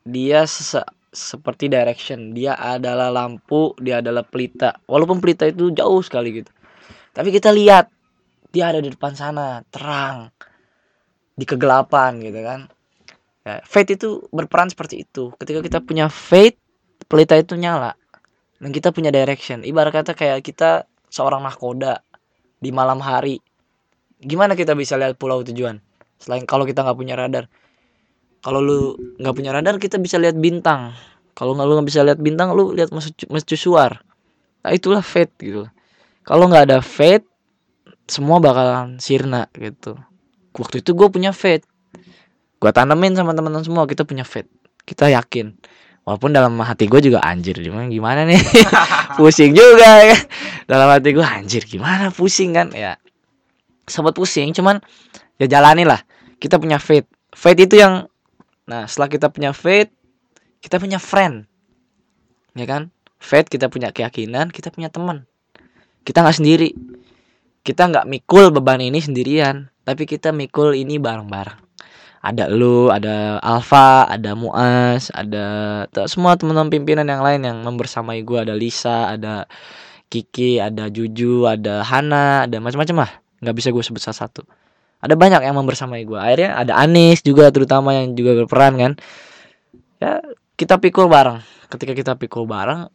Dia 0.03 0.43
se- 0.47 0.83
seperti 1.11 1.71
direction. 1.71 2.35
Dia 2.35 2.57
adalah 2.57 3.09
lampu 3.13 3.73
dia 3.79 4.03
adalah 4.03 4.27
pelita. 4.27 4.79
Walaupun 4.85 5.23
pelita 5.23 5.47
itu 5.47 5.71
jauh 5.71 6.01
sekali 6.03 6.43
gitu. 6.43 6.51
Tapi 7.15 7.29
kita 7.31 7.49
lihat 7.55 7.89
dia 8.51 8.69
ada 8.71 8.79
di 8.83 8.91
depan 8.91 9.13
sana 9.15 9.63
terang 9.71 10.31
di 11.37 11.45
kegelapan 11.45 12.17
gitu 12.19 12.41
kan. 12.41 12.59
Ya, 13.47 13.63
faith 13.63 13.95
itu 13.95 14.27
berperan 14.33 14.67
seperti 14.67 15.07
itu. 15.07 15.31
Ketika 15.39 15.63
kita 15.63 15.79
punya 15.79 16.11
faith 16.11 16.59
pelita 17.07 17.37
itu 17.39 17.55
nyala. 17.55 17.95
Dan 18.57 18.73
kita 18.73 18.89
punya 18.89 19.13
direction. 19.13 19.61
Ibarat 19.61 19.93
kata 19.93 20.11
kayak 20.17 20.41
kita 20.43 20.89
seorang 21.11 21.43
nahkoda 21.43 22.03
di 22.57 22.69
malam 22.73 23.03
hari. 23.03 23.39
Gimana 24.17 24.57
kita 24.57 24.73
bisa 24.73 24.97
lihat 24.97 25.15
pulau 25.15 25.45
tujuan? 25.45 25.81
Selain 26.17 26.43
kalau 26.43 26.65
kita 26.65 26.81
nggak 26.81 26.97
punya 26.97 27.13
radar. 27.13 27.45
Kalau 28.41 28.61
lu 28.61 28.97
nggak 29.17 29.35
punya 29.35 29.51
radar 29.53 29.77
kita 29.77 30.01
bisa 30.01 30.17
lihat 30.17 30.37
bintang. 30.37 30.93
Kalau 31.37 31.53
nggak 31.53 31.67
lu 31.69 31.73
nggak 31.77 31.89
bisa 31.89 32.01
lihat 32.01 32.19
bintang 32.21 32.53
lu 32.57 32.73
lihat 32.73 32.89
mercusuar 33.29 34.07
nah 34.67 34.75
itulah 34.75 34.99
faith 34.99 35.31
gitu 35.39 35.63
kalau 36.27 36.51
nggak 36.51 36.67
ada 36.67 36.79
faith 36.83 37.23
semua 38.07 38.39
bakalan 38.43 38.99
sirna 38.99 39.51
gitu. 39.55 39.99
Waktu 40.59 40.83
itu 40.83 40.91
gue 40.91 41.07
punya 41.07 41.31
faith 41.31 41.63
gue 42.59 42.71
tanemin 42.75 43.15
sama 43.15 43.31
teman-teman 43.31 43.63
semua 43.63 43.87
kita 43.87 44.03
punya 44.03 44.27
faith 44.27 44.49
kita 44.83 45.07
yakin 45.07 45.55
walaupun 46.07 46.31
dalam 46.31 46.55
hati 46.63 46.87
gue 46.87 47.03
juga 47.03 47.19
anjir 47.19 47.59
gimana 47.59 47.91
gimana 47.91 48.23
nih? 48.23 48.39
Pusing 49.19 49.51
juga 49.51 50.07
ya 50.07 50.15
dalam 50.63 50.87
hati 50.87 51.11
gue 51.11 51.25
anjir 51.27 51.67
gimana? 51.67 52.07
Pusing 52.15 52.55
kan? 52.55 52.71
Ya 52.71 52.95
sempat 53.87 54.15
pusing 54.15 54.55
cuman 54.55 54.79
ya 55.35 55.51
jalani 55.51 55.83
lah. 55.83 55.99
Kita 56.39 56.55
punya 56.55 56.79
faith. 56.79 57.07
Faith 57.35 57.59
itu 57.59 57.75
yang 57.83 58.07
nah 58.67 58.87
setelah 58.87 59.11
kita 59.11 59.27
punya 59.27 59.51
faith 59.51 59.91
kita 60.63 60.79
punya 60.79 60.95
friend. 61.03 61.43
Ya 62.55 62.63
kan? 62.63 62.87
Faith 63.19 63.51
kita 63.51 63.67
punya 63.67 63.91
keyakinan 63.91 64.47
kita 64.55 64.71
punya 64.71 64.87
teman. 64.87 65.27
Kita 66.07 66.23
nggak 66.23 66.37
sendiri. 66.39 66.71
Kita 67.67 67.91
nggak 67.91 68.07
mikul 68.07 68.55
beban 68.55 68.79
ini 68.79 69.03
sendirian 69.03 69.67
tapi 69.83 70.07
kita 70.07 70.31
mikul 70.31 70.71
ini 70.71 70.99
bareng-bareng 70.99 71.67
ada 72.21 72.49
lu, 72.49 72.89
ada 72.89 73.37
Alfa, 73.39 74.09
ada 74.09 74.33
Muas, 74.33 75.13
ada 75.13 75.85
semua 76.09 76.35
teman-teman 76.35 76.73
pimpinan 76.73 77.07
yang 77.07 77.21
lain 77.21 77.45
yang 77.45 77.57
membersamai 77.61 78.25
gue, 78.25 78.39
ada 78.41 78.53
Lisa, 78.57 79.13
ada 79.13 79.45
Kiki, 80.07 80.57
ada 80.57 80.87
Juju, 80.87 81.45
ada 81.45 81.83
Hana, 81.83 82.47
ada 82.47 82.57
macam-macam 82.63 83.07
lah. 83.07 83.11
nggak 83.37 83.55
bisa 83.55 83.69
gue 83.69 83.83
sebut 83.85 84.01
satu. 84.01 84.41
Ada 84.97 85.13
banyak 85.13 85.45
yang 85.45 85.53
membersamai 85.53 86.01
gue. 86.09 86.17
Akhirnya 86.17 86.57
ada 86.57 86.73
Anis 86.81 87.21
juga 87.21 87.53
terutama 87.53 87.93
yang 87.93 88.17
juga 88.17 88.33
berperan 88.33 88.73
kan. 88.81 88.91
Ya 90.01 90.25
kita 90.57 90.81
pikul 90.81 91.05
bareng. 91.05 91.45
Ketika 91.69 91.93
kita 91.93 92.17
pikul 92.17 92.49
bareng, 92.49 92.89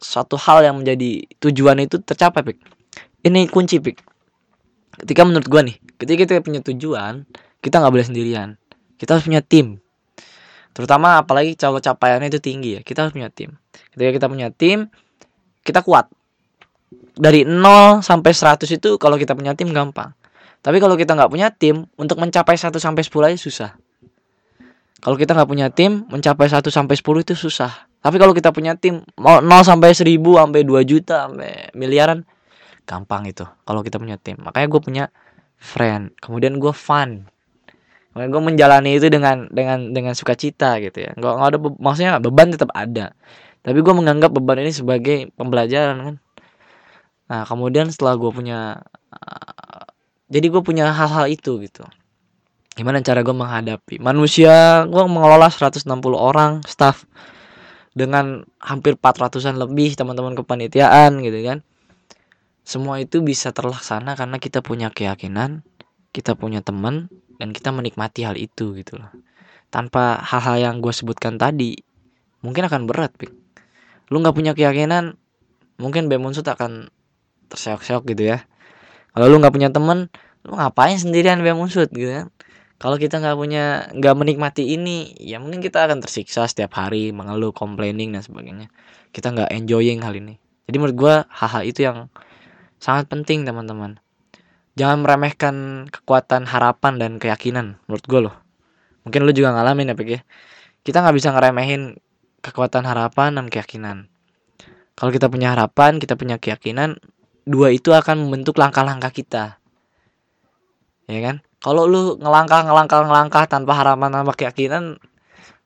suatu 0.00 0.40
hal 0.40 0.64
yang 0.64 0.80
menjadi 0.80 1.28
tujuan 1.44 1.76
itu 1.84 2.00
tercapai 2.00 2.40
pik. 2.40 2.58
Ini 3.22 3.52
kunci 3.52 3.78
pik. 3.78 4.11
Ketika 5.00 5.24
menurut 5.24 5.48
gue 5.48 5.60
nih, 5.72 5.76
ketika 5.96 6.18
kita 6.26 6.32
punya 6.44 6.60
tujuan, 6.60 7.24
kita 7.64 7.80
nggak 7.80 7.92
boleh 7.92 8.06
sendirian. 8.06 8.48
Kita 8.98 9.16
harus 9.16 9.24
punya 9.24 9.40
tim. 9.40 9.82
Terutama 10.72 11.20
apalagi 11.20 11.52
kalau 11.54 11.78
capaiannya 11.78 12.32
itu 12.32 12.40
tinggi 12.40 12.70
ya 12.76 12.80
kita 12.80 13.04
harus 13.06 13.12
punya 13.12 13.28
tim. 13.28 13.60
Ketika 13.92 14.10
kita 14.16 14.26
punya 14.28 14.48
tim 14.48 14.88
kita 15.62 15.84
kuat. 15.84 16.08
Dari 17.12 17.44
0 17.44 18.00
sampai 18.00 18.32
100 18.32 18.64
itu 18.72 18.96
kalau 18.96 19.20
kita 19.20 19.36
punya 19.36 19.52
tim 19.52 19.68
gampang. 19.72 20.16
Tapi 20.64 20.80
kalau 20.80 20.96
kita 20.96 21.12
nggak 21.12 21.28
punya 21.28 21.52
tim 21.52 21.84
untuk 22.00 22.16
mencapai 22.16 22.56
1 22.56 22.72
sampai 22.80 23.02
10 23.04 23.28
aja 23.28 23.38
susah. 23.38 23.70
Kalau 25.02 25.18
kita 25.18 25.36
nggak 25.36 25.50
punya 25.50 25.68
tim 25.68 26.08
mencapai 26.08 26.48
1 26.48 26.64
sampai 26.72 26.94
10 26.96 27.24
itu 27.26 27.34
susah. 27.36 27.90
Tapi 28.00 28.16
kalau 28.16 28.32
kita 28.32 28.48
punya 28.54 28.72
tim 28.78 29.04
mau 29.20 29.44
0 29.44 29.66
sampai 29.66 29.92
1000 29.92 30.40
sampai 30.40 30.60
2 30.64 30.88
juta 30.88 31.28
sampai 31.28 31.74
miliaran 31.76 32.24
gampang 32.92 33.24
itu 33.24 33.48
kalau 33.64 33.80
kita 33.80 33.96
punya 33.96 34.20
tim. 34.20 34.36
Makanya 34.44 34.68
gue 34.68 34.80
punya 34.84 35.04
friend 35.56 36.12
kemudian 36.20 36.60
gue 36.60 36.72
fun. 36.76 37.24
Gue 38.12 38.42
menjalani 38.44 39.00
itu 39.00 39.08
dengan 39.08 39.48
dengan 39.48 39.88
dengan 39.96 40.12
sukacita 40.12 40.76
gitu 40.84 41.00
ya. 41.00 41.16
Nggak 41.16 41.32
nggak 41.32 41.48
ada 41.48 41.58
maksudnya 41.80 42.12
beban 42.20 42.52
tetap 42.52 42.68
ada. 42.76 43.16
Tapi 43.64 43.78
gue 43.80 43.94
menganggap 43.96 44.36
beban 44.36 44.60
ini 44.60 44.72
sebagai 44.76 45.32
pembelajaran 45.32 45.96
kan. 46.04 46.16
Nah 47.32 47.42
kemudian 47.48 47.88
setelah 47.88 48.20
gue 48.20 48.28
punya 48.28 48.84
uh, 49.16 49.84
jadi 50.28 50.52
gue 50.52 50.60
punya 50.60 50.92
hal-hal 50.92 51.32
itu 51.32 51.56
gitu. 51.64 51.88
Gimana 52.76 53.00
cara 53.00 53.24
gue 53.24 53.32
menghadapi? 53.32 53.96
Manusia 54.04 54.84
gue 54.84 55.02
mengelola 55.08 55.48
160 55.48 55.88
orang 56.12 56.60
staff 56.68 57.08
dengan 57.92 58.44
hampir 58.60 58.96
400an 58.96 59.60
lebih 59.60 59.92
teman-teman 59.96 60.32
kepanitiaan 60.32 61.20
gitu 61.20 61.40
kan 61.44 61.60
semua 62.62 63.02
itu 63.02 63.20
bisa 63.22 63.50
terlaksana 63.50 64.14
karena 64.14 64.38
kita 64.38 64.62
punya 64.62 64.88
keyakinan 64.94 65.66
kita 66.12 66.36
punya 66.36 66.60
teman 66.60 67.08
dan 67.40 67.50
kita 67.56 67.72
menikmati 67.72 68.22
hal 68.22 68.36
itu 68.36 68.76
gitu 68.76 69.00
loh. 69.00 69.10
Tanpa 69.72 70.20
hal-hal 70.20 70.60
yang 70.60 70.76
gue 70.84 70.92
sebutkan 70.92 71.40
tadi 71.40 71.80
mungkin 72.44 72.68
akan 72.68 72.84
berat 72.84 73.16
pik. 73.16 73.32
Lu 74.12 74.20
nggak 74.20 74.36
punya 74.36 74.52
keyakinan 74.52 75.16
mungkin 75.80 76.12
Bemunsut 76.12 76.44
akan 76.44 76.92
terseok-seok 77.48 78.04
gitu 78.12 78.36
ya. 78.36 78.44
Kalau 79.16 79.26
lu 79.32 79.40
nggak 79.40 79.56
punya 79.56 79.72
temen 79.72 80.12
lu 80.44 80.52
ngapain 80.60 81.00
sendirian 81.00 81.40
Bemunsut 81.40 81.88
gitu 81.90 82.12
kan? 82.12 82.28
Kalau 82.76 83.00
kita 83.00 83.22
nggak 83.22 83.38
punya 83.40 83.88
nggak 83.96 84.14
menikmati 84.18 84.76
ini 84.76 85.16
ya 85.16 85.40
mungkin 85.40 85.64
kita 85.64 85.88
akan 85.88 86.04
tersiksa 86.04 86.44
setiap 86.44 86.76
hari 86.76 87.08
mengeluh 87.16 87.56
complaining 87.56 88.12
dan 88.12 88.20
sebagainya. 88.20 88.68
Kita 89.16 89.32
nggak 89.32 89.48
enjoying 89.48 90.04
hal 90.04 90.12
ini. 90.12 90.36
Jadi 90.68 90.76
menurut 90.76 90.96
gue 91.00 91.14
hal-hal 91.24 91.62
itu 91.64 91.80
yang 91.88 92.12
sangat 92.82 93.06
penting 93.06 93.46
teman-teman. 93.46 94.02
Jangan 94.74 95.06
meremehkan 95.06 95.86
kekuatan 95.86 96.50
harapan 96.50 96.98
dan 96.98 97.22
keyakinan 97.22 97.78
menurut 97.86 98.04
gue 98.10 98.20
loh. 98.26 98.36
Mungkin 99.06 99.22
lu 99.22 99.30
juga 99.30 99.54
ngalamin 99.54 99.94
ya 99.94 99.94
Pik 99.94 100.10
ya. 100.10 100.20
Kita 100.82 100.98
nggak 101.06 101.14
bisa 101.14 101.30
ngeremehin 101.30 102.02
kekuatan 102.42 102.82
harapan 102.82 103.38
dan 103.38 103.46
keyakinan. 103.46 104.10
Kalau 104.98 105.14
kita 105.14 105.30
punya 105.30 105.54
harapan 105.54 106.02
kita 106.02 106.18
punya 106.18 106.42
keyakinan 106.42 106.98
dua 107.46 107.70
itu 107.70 107.94
akan 107.94 108.26
membentuk 108.26 108.58
langkah-langkah 108.58 109.14
kita. 109.14 109.62
Ya 111.06 111.20
kan? 111.22 111.46
Kalau 111.62 111.86
lu 111.86 112.18
ngelangkah 112.18 112.66
ngelangkah 112.66 113.06
ngelangkah 113.06 113.44
tanpa 113.46 113.78
harapan 113.78 114.10
tanpa 114.10 114.34
keyakinan 114.34 114.98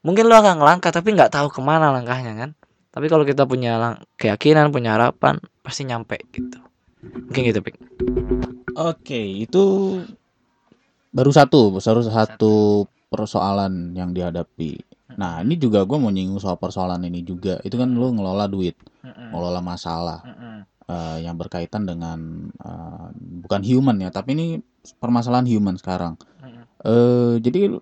mungkin 0.05 0.29
lu 0.29 0.37
akan 0.37 0.61
ngelangkah 0.61 0.93
tapi 0.93 1.17
nggak 1.17 1.33
tahu 1.33 1.49
ke 1.49 1.65
mana 1.65 1.89
langkahnya 1.97 2.37
kan? 2.37 2.51
Tapi 2.93 3.09
kalau 3.09 3.25
kita 3.25 3.49
punya 3.49 3.97
keyakinan 4.21 4.69
punya 4.69 5.01
harapan 5.01 5.41
pasti 5.65 5.89
nyampe 5.89 6.21
gitu 6.35 6.66
mungkin 7.03 7.43
gitu 7.53 7.61
pik. 7.63 7.77
Oke 8.77 9.21
itu 9.45 9.65
baru 11.13 11.31
satu 11.33 11.73
baru 11.75 12.03
satu 12.05 12.85
persoalan 13.09 13.97
yang 13.97 14.13
dihadapi. 14.13 14.81
Nah 15.17 15.41
ini 15.41 15.57
juga 15.57 15.87
gue 15.89 15.97
mau 15.97 16.13
nyinggung 16.13 16.43
soal 16.43 16.61
persoalan 16.61 17.05
ini 17.09 17.25
juga. 17.25 17.61
Itu 17.65 17.81
kan 17.81 17.93
lu 17.95 18.13
ngelola 18.17 18.49
duit 18.49 18.77
ngelola 19.07 19.61
masalah 19.63 20.21
uh, 20.87 21.19
yang 21.19 21.39
berkaitan 21.39 21.87
dengan 21.87 22.51
uh, 22.63 23.09
bukan 23.15 23.63
human 23.63 23.97
ya 24.03 24.11
tapi 24.11 24.35
ini 24.35 24.47
permasalahan 24.99 25.47
human 25.47 25.77
sekarang. 25.79 26.19
Uh, 26.87 27.41
jadi 27.43 27.81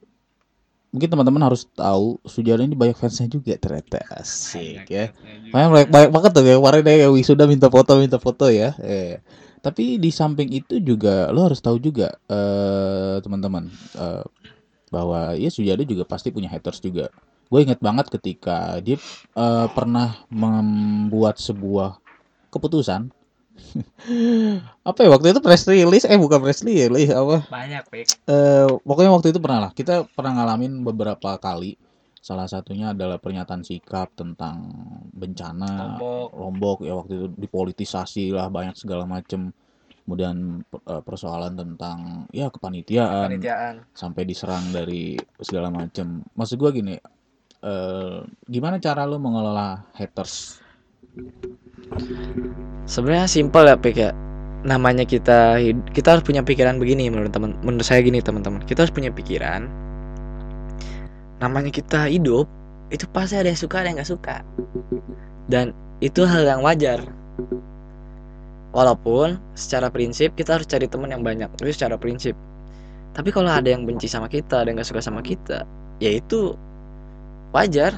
mungkin 0.94 1.10
teman-teman 1.10 1.50
harus 1.50 1.66
tahu 1.74 2.22
Sujana 2.22 2.62
ini 2.62 2.78
banyak 2.78 2.94
fansnya 2.94 3.26
juga 3.26 3.58
ternyata. 3.58 4.06
Asik 4.14 4.86
ya. 4.86 5.10
banyak 5.50 5.70
banyak, 5.74 5.88
banyak 5.90 6.10
banget 6.14 6.30
tuh 6.30 6.44
ya. 6.46 6.54
Kemarin 6.62 6.82
ya 6.86 7.08
wisuda 7.10 7.44
minta 7.50 7.66
foto 7.66 7.98
minta 7.98 8.22
foto 8.22 8.46
ya. 8.46 8.78
Eh. 8.78 9.18
Tapi 9.58 9.98
di 9.98 10.14
samping 10.14 10.54
itu 10.54 10.78
juga 10.78 11.34
lo 11.34 11.50
harus 11.50 11.58
tahu 11.58 11.82
juga 11.82 12.14
eh 12.30 13.18
teman-teman 13.18 13.66
uh, 13.98 14.22
bahwa 14.94 15.34
ya 15.34 15.50
Sujada 15.50 15.82
juga 15.82 16.06
pasti 16.06 16.30
punya 16.30 16.46
haters 16.46 16.78
juga. 16.78 17.10
Gue 17.50 17.66
inget 17.66 17.82
banget 17.82 18.06
ketika 18.14 18.78
dia 18.78 18.94
uh, 19.34 19.66
pernah 19.74 20.22
membuat 20.30 21.42
sebuah 21.42 21.98
keputusan 22.54 23.10
apa 24.88 24.98
ya 25.02 25.08
waktu 25.10 25.30
itu 25.30 25.40
press 25.40 25.66
release 25.66 26.06
eh 26.06 26.18
bukan 26.18 26.38
press 26.42 26.62
release 26.66 27.10
apa? 27.10 27.46
Banyak 27.48 27.82
pik. 27.90 28.06
Eh 28.26 28.66
pokoknya 28.82 29.10
waktu 29.14 29.30
itu 29.30 29.40
pernah 29.42 29.68
lah. 29.68 29.72
Kita 29.74 30.06
pernah 30.10 30.42
ngalamin 30.42 30.82
beberapa 30.82 31.38
kali. 31.38 31.78
Salah 32.24 32.48
satunya 32.48 32.96
adalah 32.96 33.20
pernyataan 33.20 33.60
sikap 33.60 34.16
tentang 34.16 34.72
bencana 35.12 36.00
Lombok, 36.00 36.28
Lombok. 36.32 36.78
Ya 36.88 36.96
waktu 36.96 37.12
itu 37.20 37.26
dipolitisasi 37.36 38.32
lah 38.32 38.48
banyak 38.48 38.74
segala 38.80 39.04
macem. 39.04 39.52
Kemudian 40.04 40.60
eh, 40.64 41.02
persoalan 41.04 41.56
tentang 41.56 42.28
ya 42.32 42.48
kepanitiaan, 42.52 43.28
Kepanitiaan. 43.28 43.74
sampai 43.92 44.22
diserang 44.28 44.72
dari 44.72 45.16
segala 45.40 45.68
macem. 45.72 46.24
Maksud 46.36 46.56
gua 46.60 46.72
gini 46.72 46.96
eh, 47.64 48.18
gimana 48.48 48.76
cara 48.80 49.08
lu 49.08 49.16
mengelola 49.16 49.84
haters 49.96 50.60
sebenarnya 52.84 53.28
simpel 53.28 53.64
ya 53.68 53.76
pik 53.76 53.96
ya. 53.96 54.10
Namanya 54.64 55.04
kita 55.04 55.60
kita 55.92 56.08
harus 56.16 56.24
punya 56.24 56.40
pikiran 56.40 56.80
begini 56.80 57.12
menurut 57.12 57.32
teman 57.32 57.52
menurut 57.60 57.84
saya 57.84 58.00
gini 58.00 58.20
teman-teman. 58.24 58.64
Kita 58.64 58.84
harus 58.86 58.94
punya 58.94 59.12
pikiran 59.12 59.84
namanya 61.42 61.68
kita 61.68 62.08
hidup 62.08 62.48
itu 62.88 63.04
pasti 63.10 63.36
ada 63.36 63.52
yang 63.52 63.58
suka 63.58 63.84
ada 63.84 63.92
yang 63.92 63.96
nggak 64.00 64.10
suka. 64.10 64.36
Dan 65.50 65.76
itu 66.00 66.24
hal 66.24 66.46
yang 66.46 66.64
wajar. 66.64 67.04
Walaupun 68.74 69.38
secara 69.54 69.92
prinsip 69.92 70.34
kita 70.34 70.58
harus 70.58 70.66
cari 70.66 70.88
teman 70.90 71.12
yang 71.12 71.22
banyak 71.22 71.46
itu 71.60 71.74
secara 71.74 72.00
prinsip. 72.00 72.34
Tapi 73.14 73.30
kalau 73.30 73.46
ada 73.46 73.70
yang 73.70 73.86
benci 73.86 74.10
sama 74.10 74.26
kita 74.26 74.64
ada 74.64 74.72
yang 74.72 74.80
nggak 74.80 74.90
suka 74.90 75.02
sama 75.02 75.20
kita 75.22 75.68
ya 76.00 76.10
itu 76.16 76.56
wajar. 77.52 77.94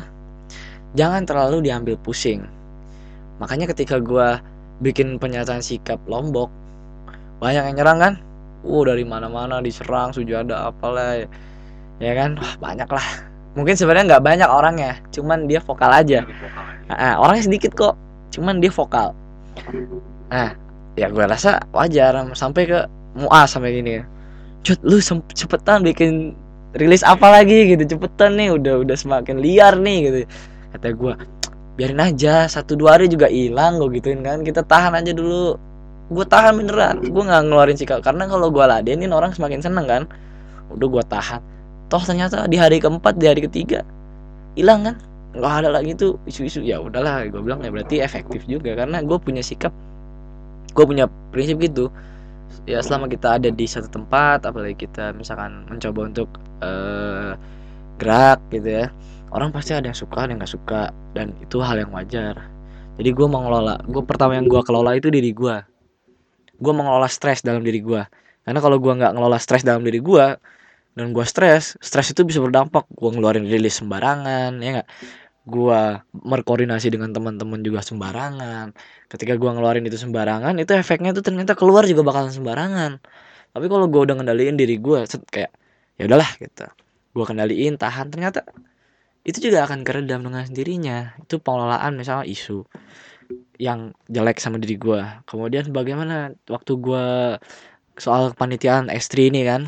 Jangan 0.97 1.29
terlalu 1.29 1.69
diambil 1.69 2.01
pusing 2.01 2.49
makanya 3.37 3.69
ketika 3.71 4.01
gue 4.01 4.41
bikin 4.85 5.17
pernyataan 5.17 5.65
sikap 5.65 6.01
lombok 6.05 6.53
banyak 7.41 7.69
yang 7.73 7.77
nyerang 7.77 7.99
kan? 8.01 8.15
Uh 8.67 8.83
dari 8.83 9.05
mana-mana 9.05 9.61
diserang 9.61 10.11
sujada 10.11 10.73
apalah 10.73 11.23
ya 12.01 12.13
kan? 12.17 12.41
Wah, 12.41 12.55
banyak 12.61 12.89
lah. 12.89 13.07
Mungkin 13.57 13.73
sebenarnya 13.73 14.17
nggak 14.17 14.25
banyak 14.25 14.49
orangnya 14.49 14.93
cuman 15.13 15.49
dia 15.49 15.61
vokal 15.65 15.89
aja. 15.93 16.25
Nah, 16.93 17.17
orangnya 17.21 17.49
sedikit 17.49 17.73
kok 17.73 17.95
cuman 18.33 18.61
dia 18.61 18.73
vokal. 18.73 19.17
Nah 20.29 20.53
ya 20.97 21.13
gue 21.13 21.25
rasa 21.25 21.61
wajar 21.77 22.17
sampai 22.33 22.63
ke 22.69 22.81
muas 23.17 23.53
sampai 23.53 23.81
gini. 23.81 24.01
Ya 24.01 24.05
cut 24.67 24.83
lu 24.83 24.99
cepetan 25.31 25.87
bikin 25.87 26.35
rilis 26.75 27.07
apa 27.07 27.31
lagi 27.31 27.71
gitu 27.71 27.97
cepetan 27.97 28.35
nih 28.35 28.51
udah 28.51 28.83
udah 28.83 28.97
semakin 28.99 29.39
liar 29.39 29.79
nih 29.79 29.99
gitu. 30.11 30.19
Kata 30.75 30.89
gue 30.93 31.13
biarin 31.77 32.01
aja 32.01 32.49
satu 32.49 32.73
dua 32.75 32.97
hari 32.97 33.07
juga 33.13 33.29
hilang 33.29 33.77
gue 33.79 34.01
gituin 34.01 34.25
kan. 34.25 34.41
Kita 34.43 34.65
tahan 34.65 34.97
aja 34.97 35.13
dulu. 35.13 35.55
Gue 36.09 36.25
tahan 36.25 36.57
beneran. 36.57 37.05
Gue 37.05 37.23
nggak 37.23 37.43
ngeluarin 37.47 37.77
sikap. 37.77 38.01
Karena 38.01 38.25
kalau 38.27 38.49
gue 38.49 38.65
ladenin 38.65 39.13
orang 39.13 39.37
semakin 39.37 39.61
seneng 39.61 39.87
kan. 39.87 40.03
Udah 40.73 40.89
gue 40.89 41.05
tahan. 41.07 41.41
Toh 41.87 42.03
ternyata 42.03 42.49
di 42.51 42.59
hari 42.59 42.83
keempat 42.83 43.15
di 43.21 43.31
hari 43.31 43.45
ketiga 43.45 43.87
hilang 44.57 44.83
kan? 44.89 44.97
Nggak 45.37 45.53
ada 45.63 45.69
lagi 45.71 45.93
tuh 45.95 46.17
isu-isu. 46.25 46.65
Ya 46.65 46.81
udahlah 46.81 47.29
gue 47.29 47.41
bilang 47.45 47.61
ya 47.61 47.69
berarti 47.69 48.01
efektif 48.01 48.49
juga. 48.49 48.73
Karena 48.75 49.05
gue 49.05 49.19
punya 49.21 49.45
sikap 49.45 49.71
gue 50.73 50.85
punya 50.85 51.07
prinsip 51.31 51.61
gitu. 51.61 51.93
Ya 52.65 52.81
selama 52.81 53.07
kita 53.07 53.37
ada 53.37 53.53
di 53.53 53.67
satu 53.69 53.87
tempat 53.93 54.43
apalagi 54.49 54.89
kita 54.89 55.15
misalkan 55.15 55.69
mencoba 55.69 56.01
untuk 56.09 56.29
uh, 56.65 57.37
gerak 57.97 58.41
gitu 58.53 58.85
ya 58.85 58.87
orang 59.37 59.53
pasti 59.53 59.77
ada 59.77 59.93
yang 59.93 59.99
suka 59.99 60.25
ada 60.25 60.33
yang 60.33 60.41
nggak 60.41 60.55
suka 60.57 60.81
dan 61.13 61.37
itu 61.45 61.61
hal 61.61 61.77
yang 61.77 61.93
wajar. 61.93 62.35
Jadi 62.97 63.11
gue 63.13 63.29
mengelola 63.29 63.77
gue 63.85 64.03
pertama 64.09 64.41
yang 64.41 64.49
gue 64.49 64.61
kelola 64.65 64.97
itu 64.97 65.13
diri 65.13 65.37
gue 65.37 65.57
gue 66.57 66.73
mengelola 66.73 67.09
stres 67.09 67.45
dalam 67.45 67.61
diri 67.61 67.85
gue 67.85 68.03
karena 68.49 68.61
kalau 68.63 68.81
gue 68.81 68.93
nggak 68.97 69.13
ngelola 69.13 69.37
stres 69.37 69.67
dalam 69.67 69.85
diri 69.85 70.01
gue 70.01 70.25
dan 70.97 71.13
gue 71.13 71.25
stres 71.29 71.77
stres 71.85 72.17
itu 72.17 72.25
bisa 72.25 72.41
berdampak. 72.41 72.89
Gue 72.97 73.13
ngeluarin 73.13 73.45
rilis 73.45 73.83
sembarangan 73.85 74.57
ya 74.65 74.81
nggak? 74.81 74.89
Gue 75.47 75.81
berkoordinasi 76.15 76.89
dengan 76.89 77.13
teman-teman 77.13 77.61
juga 77.61 77.85
sembarangan. 77.85 78.73
Ketika 79.13 79.37
gue 79.37 79.51
ngeluarin 79.53 79.85
itu 79.85 80.01
sembarangan 80.01 80.57
itu 80.57 80.73
efeknya 80.73 81.13
tuh 81.13 81.21
ternyata 81.21 81.53
keluar 81.53 81.85
juga 81.85 82.01
bakalan 82.07 82.33
sembarangan. 82.33 83.03
Tapi 83.53 83.67
kalau 83.69 83.87
gue 83.93 84.01
udah 84.09 84.15
ngendaliin 84.17 84.57
diri 84.57 84.81
gue 84.81 85.05
kayak 85.29 85.53
ya 86.01 86.03
udahlah 86.09 86.31
gitu. 86.41 86.65
Gue 87.13 87.25
kendaliin 87.29 87.77
tahan. 87.77 88.09
Ternyata 88.09 88.47
itu 89.27 89.51
juga 89.51 89.67
akan 89.67 89.83
keredam 89.83 90.23
dengan 90.23 90.47
sendirinya. 90.47 91.19
Itu 91.19 91.43
pengelolaan 91.43 91.99
misalnya 91.99 92.31
isu 92.31 92.63
yang 93.59 93.91
jelek 94.07 94.39
sama 94.39 94.61
diri 94.61 94.77
gue 94.77 95.01
kemudian 95.25 95.73
bagaimana 95.73 96.37
waktu 96.45 96.73
gue 96.77 97.07
soal 97.99 98.31
kepanitiaan 98.37 98.87
S3 98.87 99.35
ini 99.35 99.43
kan? 99.43 99.67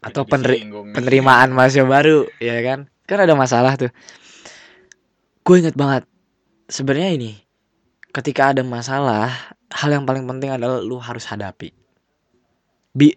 Atau 0.00 0.24
peneri 0.24 0.64
penerimaan 0.96 1.52
mahasiswa 1.52 1.84
baru 1.84 2.24
ya 2.40 2.56
kan? 2.64 2.88
Kan 3.04 3.18
ada 3.20 3.36
masalah 3.36 3.76
tuh. 3.76 3.92
Gue 5.44 5.60
inget 5.60 5.76
banget 5.76 6.08
sebenarnya 6.72 7.12
ini 7.12 7.32
ketika 8.10 8.56
ada 8.56 8.64
masalah 8.64 9.28
hal 9.68 9.90
yang 9.92 10.08
paling 10.08 10.24
penting 10.24 10.48
adalah 10.48 10.80
lu 10.80 10.96
harus 10.96 11.28
hadapi. 11.28 11.76
Bi 12.96 13.12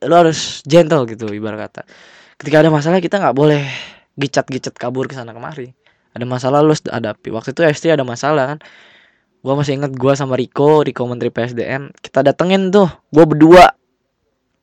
lu 0.00 0.14
harus 0.16 0.64
gentle 0.64 1.04
gitu 1.04 1.28
ibarat 1.28 1.68
kata. 1.68 1.82
Ketika 2.40 2.64
ada 2.64 2.72
masalah 2.72 3.04
kita 3.04 3.20
nggak 3.20 3.36
boleh 3.36 3.68
gicat-gicat 4.20 4.76
kabur 4.76 5.08
ke 5.08 5.16
sana 5.16 5.32
kemari. 5.32 5.72
Ada 6.12 6.28
masalah 6.28 6.60
lu 6.60 6.76
hadapi. 6.76 7.32
Waktu 7.32 7.56
itu 7.56 7.64
S3 7.64 7.96
ada 7.96 8.04
masalah 8.04 8.54
kan? 8.54 8.58
Gua 9.40 9.56
masih 9.56 9.80
inget 9.80 9.96
gua 9.96 10.12
sama 10.12 10.36
Riko 10.36 10.84
Riko 10.84 11.08
Menteri 11.08 11.32
PSDM 11.32 11.96
kita 12.04 12.20
datengin 12.20 12.68
tuh 12.68 12.92
gua 13.08 13.24
berdua. 13.24 13.64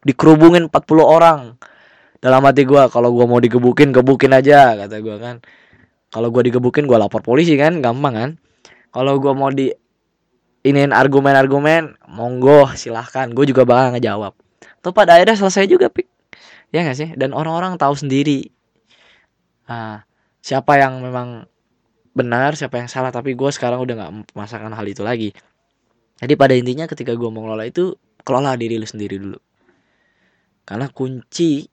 Dikerubungin 0.06 0.70
40 0.70 1.02
orang. 1.02 1.58
Dalam 2.22 2.46
hati 2.46 2.62
gua 2.62 2.86
kalau 2.94 3.10
gua 3.10 3.26
mau 3.26 3.42
digebukin 3.42 3.90
gebukin 3.90 4.38
aja 4.38 4.78
kata 4.78 5.02
gua 5.02 5.18
kan? 5.18 5.36
Kalau 6.14 6.30
gua 6.30 6.46
digebukin 6.46 6.86
gua 6.86 7.02
lapor 7.02 7.26
polisi 7.26 7.58
kan? 7.58 7.82
Gampang 7.82 8.14
kan? 8.14 8.30
Kalau 8.94 9.18
gua 9.18 9.34
mau 9.34 9.50
di 9.50 9.74
iniin 10.68 10.92
argumen-argumen 10.92 11.96
monggo 12.12 12.68
silahkan. 12.76 13.32
Gue 13.32 13.48
juga 13.48 13.64
bakal 13.64 13.96
ngejawab. 13.96 14.36
Tuh 14.84 14.92
pada 14.92 15.16
akhirnya 15.16 15.40
selesai 15.40 15.72
juga 15.72 15.88
pik. 15.88 16.08
Ya 16.76 16.84
gak 16.84 16.98
sih? 17.00 17.10
Dan 17.16 17.32
orang-orang 17.32 17.80
tahu 17.80 17.96
sendiri 17.96 18.52
Nah, 19.68 20.08
siapa 20.40 20.80
yang 20.80 21.04
memang 21.04 21.44
benar, 22.16 22.56
siapa 22.56 22.80
yang 22.80 22.90
salah, 22.90 23.12
tapi 23.12 23.36
gue 23.36 23.52
sekarang 23.52 23.84
udah 23.84 23.96
nggak 24.00 24.12
memasakan 24.34 24.74
hal 24.74 24.88
itu 24.88 25.04
lagi. 25.04 25.30
Jadi 26.18 26.34
pada 26.34 26.58
intinya 26.58 26.90
ketika 26.90 27.14
gue 27.14 27.30
mau 27.30 27.46
ngelola 27.46 27.68
itu, 27.68 27.94
kelola 28.26 28.58
diri 28.58 28.80
lu 28.80 28.88
sendiri 28.88 29.22
dulu. 29.22 29.38
Karena 30.66 30.90
kunci, 30.90 31.68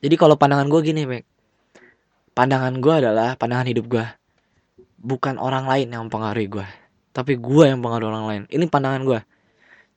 jadi 0.00 0.14
kalau 0.16 0.40
pandangan 0.40 0.66
gue 0.72 0.80
gini, 0.80 1.04
Mek. 1.04 1.24
Pandangan 2.32 2.80
gue 2.80 2.94
adalah 2.96 3.36
pandangan 3.36 3.68
hidup 3.68 3.86
gue. 3.92 4.06
Bukan 5.02 5.36
orang 5.36 5.68
lain 5.68 5.92
yang 5.92 6.08
mempengaruhi 6.08 6.48
gue. 6.48 6.66
Tapi 7.12 7.36
gue 7.36 7.64
yang 7.68 7.82
mempengaruhi 7.82 8.08
orang 8.08 8.26
lain. 8.26 8.42
Ini 8.48 8.64
pandangan 8.72 9.02
gue. 9.04 9.20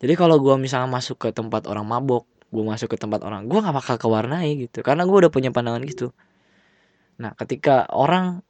Jadi 0.04 0.14
kalau 0.20 0.36
gue 0.44 0.52
misalnya 0.60 0.92
masuk 0.92 1.16
ke 1.16 1.30
tempat 1.32 1.64
orang 1.72 1.88
mabok, 1.88 2.28
gue 2.52 2.64
masuk 2.66 2.92
ke 2.92 2.98
tempat 3.00 3.24
orang, 3.24 3.48
gue 3.48 3.56
gak 3.56 3.72
bakal 3.72 3.96
kewarnai 3.96 4.68
gitu. 4.68 4.84
Karena 4.84 5.08
gue 5.08 5.16
udah 5.16 5.32
punya 5.32 5.56
pandangan 5.56 5.80
gitu 5.88 6.12
Nah, 7.22 7.32
ketika 7.38 7.88
orang 7.92 8.44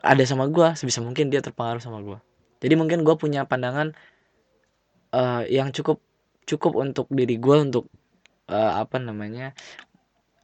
ada 0.00 0.22
sama 0.24 0.46
gue, 0.48 0.78
sebisa 0.78 1.02
mungkin 1.02 1.28
dia 1.28 1.42
terpengaruh 1.42 1.82
sama 1.82 2.00
gue. 2.00 2.18
Jadi 2.62 2.74
mungkin 2.74 3.02
gue 3.02 3.14
punya 3.18 3.46
pandangan 3.46 3.94
uh, 5.14 5.42
yang 5.46 5.70
cukup 5.70 6.02
cukup 6.48 6.80
untuk 6.80 7.06
diri 7.12 7.36
gue 7.36 7.56
untuk 7.60 7.92
uh, 8.48 8.80
apa 8.80 8.96
namanya 8.98 9.52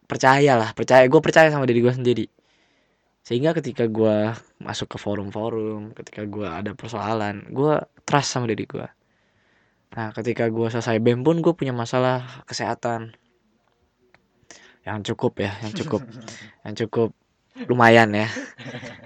percaya 0.05 0.55
lah, 0.61 0.71
percaya 0.77 1.09
gue 1.09 1.21
percaya 1.23 1.49
sama 1.49 1.65
diri 1.65 1.81
gue 1.81 1.95
sendiri. 1.95 2.27
Sehingga 3.25 3.57
ketika 3.57 3.89
gue 3.89 4.37
masuk 4.61 4.95
ke 4.95 4.99
forum-forum, 5.01 5.97
ketika 5.97 6.29
gue 6.29 6.45
ada 6.45 6.77
persoalan, 6.77 7.49
gue 7.49 7.81
trust 8.05 8.37
sama 8.37 8.45
diri 8.53 8.69
gue. 8.69 8.85
Nah, 9.97 10.13
ketika 10.13 10.53
gue 10.53 10.69
selesai 10.69 11.01
BEM 11.01 11.25
pun 11.25 11.41
gue 11.41 11.55
punya 11.57 11.73
masalah 11.73 12.45
kesehatan 12.45 13.17
yang 14.85 15.01
cukup 15.01 15.41
ya, 15.41 15.57
yang 15.65 15.73
cukup, 15.73 16.05
yang 16.69 16.75
cukup 16.77 17.17
lumayan 17.71 18.11
ya. 18.11 18.27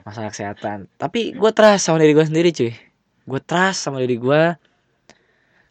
Masalah 0.09 0.33
kesehatan. 0.33 0.89
Tapi 0.97 1.37
gue 1.37 1.51
trust 1.53 1.85
sama 1.85 2.01
diri 2.01 2.17
gue 2.17 2.25
sendiri 2.25 2.49
cuy. 2.53 2.73
Gue 3.29 3.41
trust 3.45 3.85
sama 3.85 4.01
diri 4.01 4.17
gue 4.17 4.43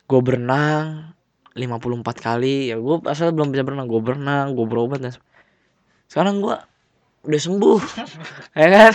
gue 0.08 0.20
berenang 0.22 1.14
54 1.58 2.06
kali. 2.22 2.70
Ya 2.70 2.78
gue 2.78 2.96
asal 3.10 3.34
belum 3.34 3.50
bisa 3.50 3.66
berenang 3.66 3.90
gue 3.90 3.98
berenang 3.98 4.54
gue 4.54 4.66
berobat 4.70 5.02
dan 5.02 5.14
sekarang 6.06 6.40
gue 6.46 6.56
udah 7.26 7.42
sembuh. 7.42 7.82
Ya 8.62 8.68
kan? 8.70 8.94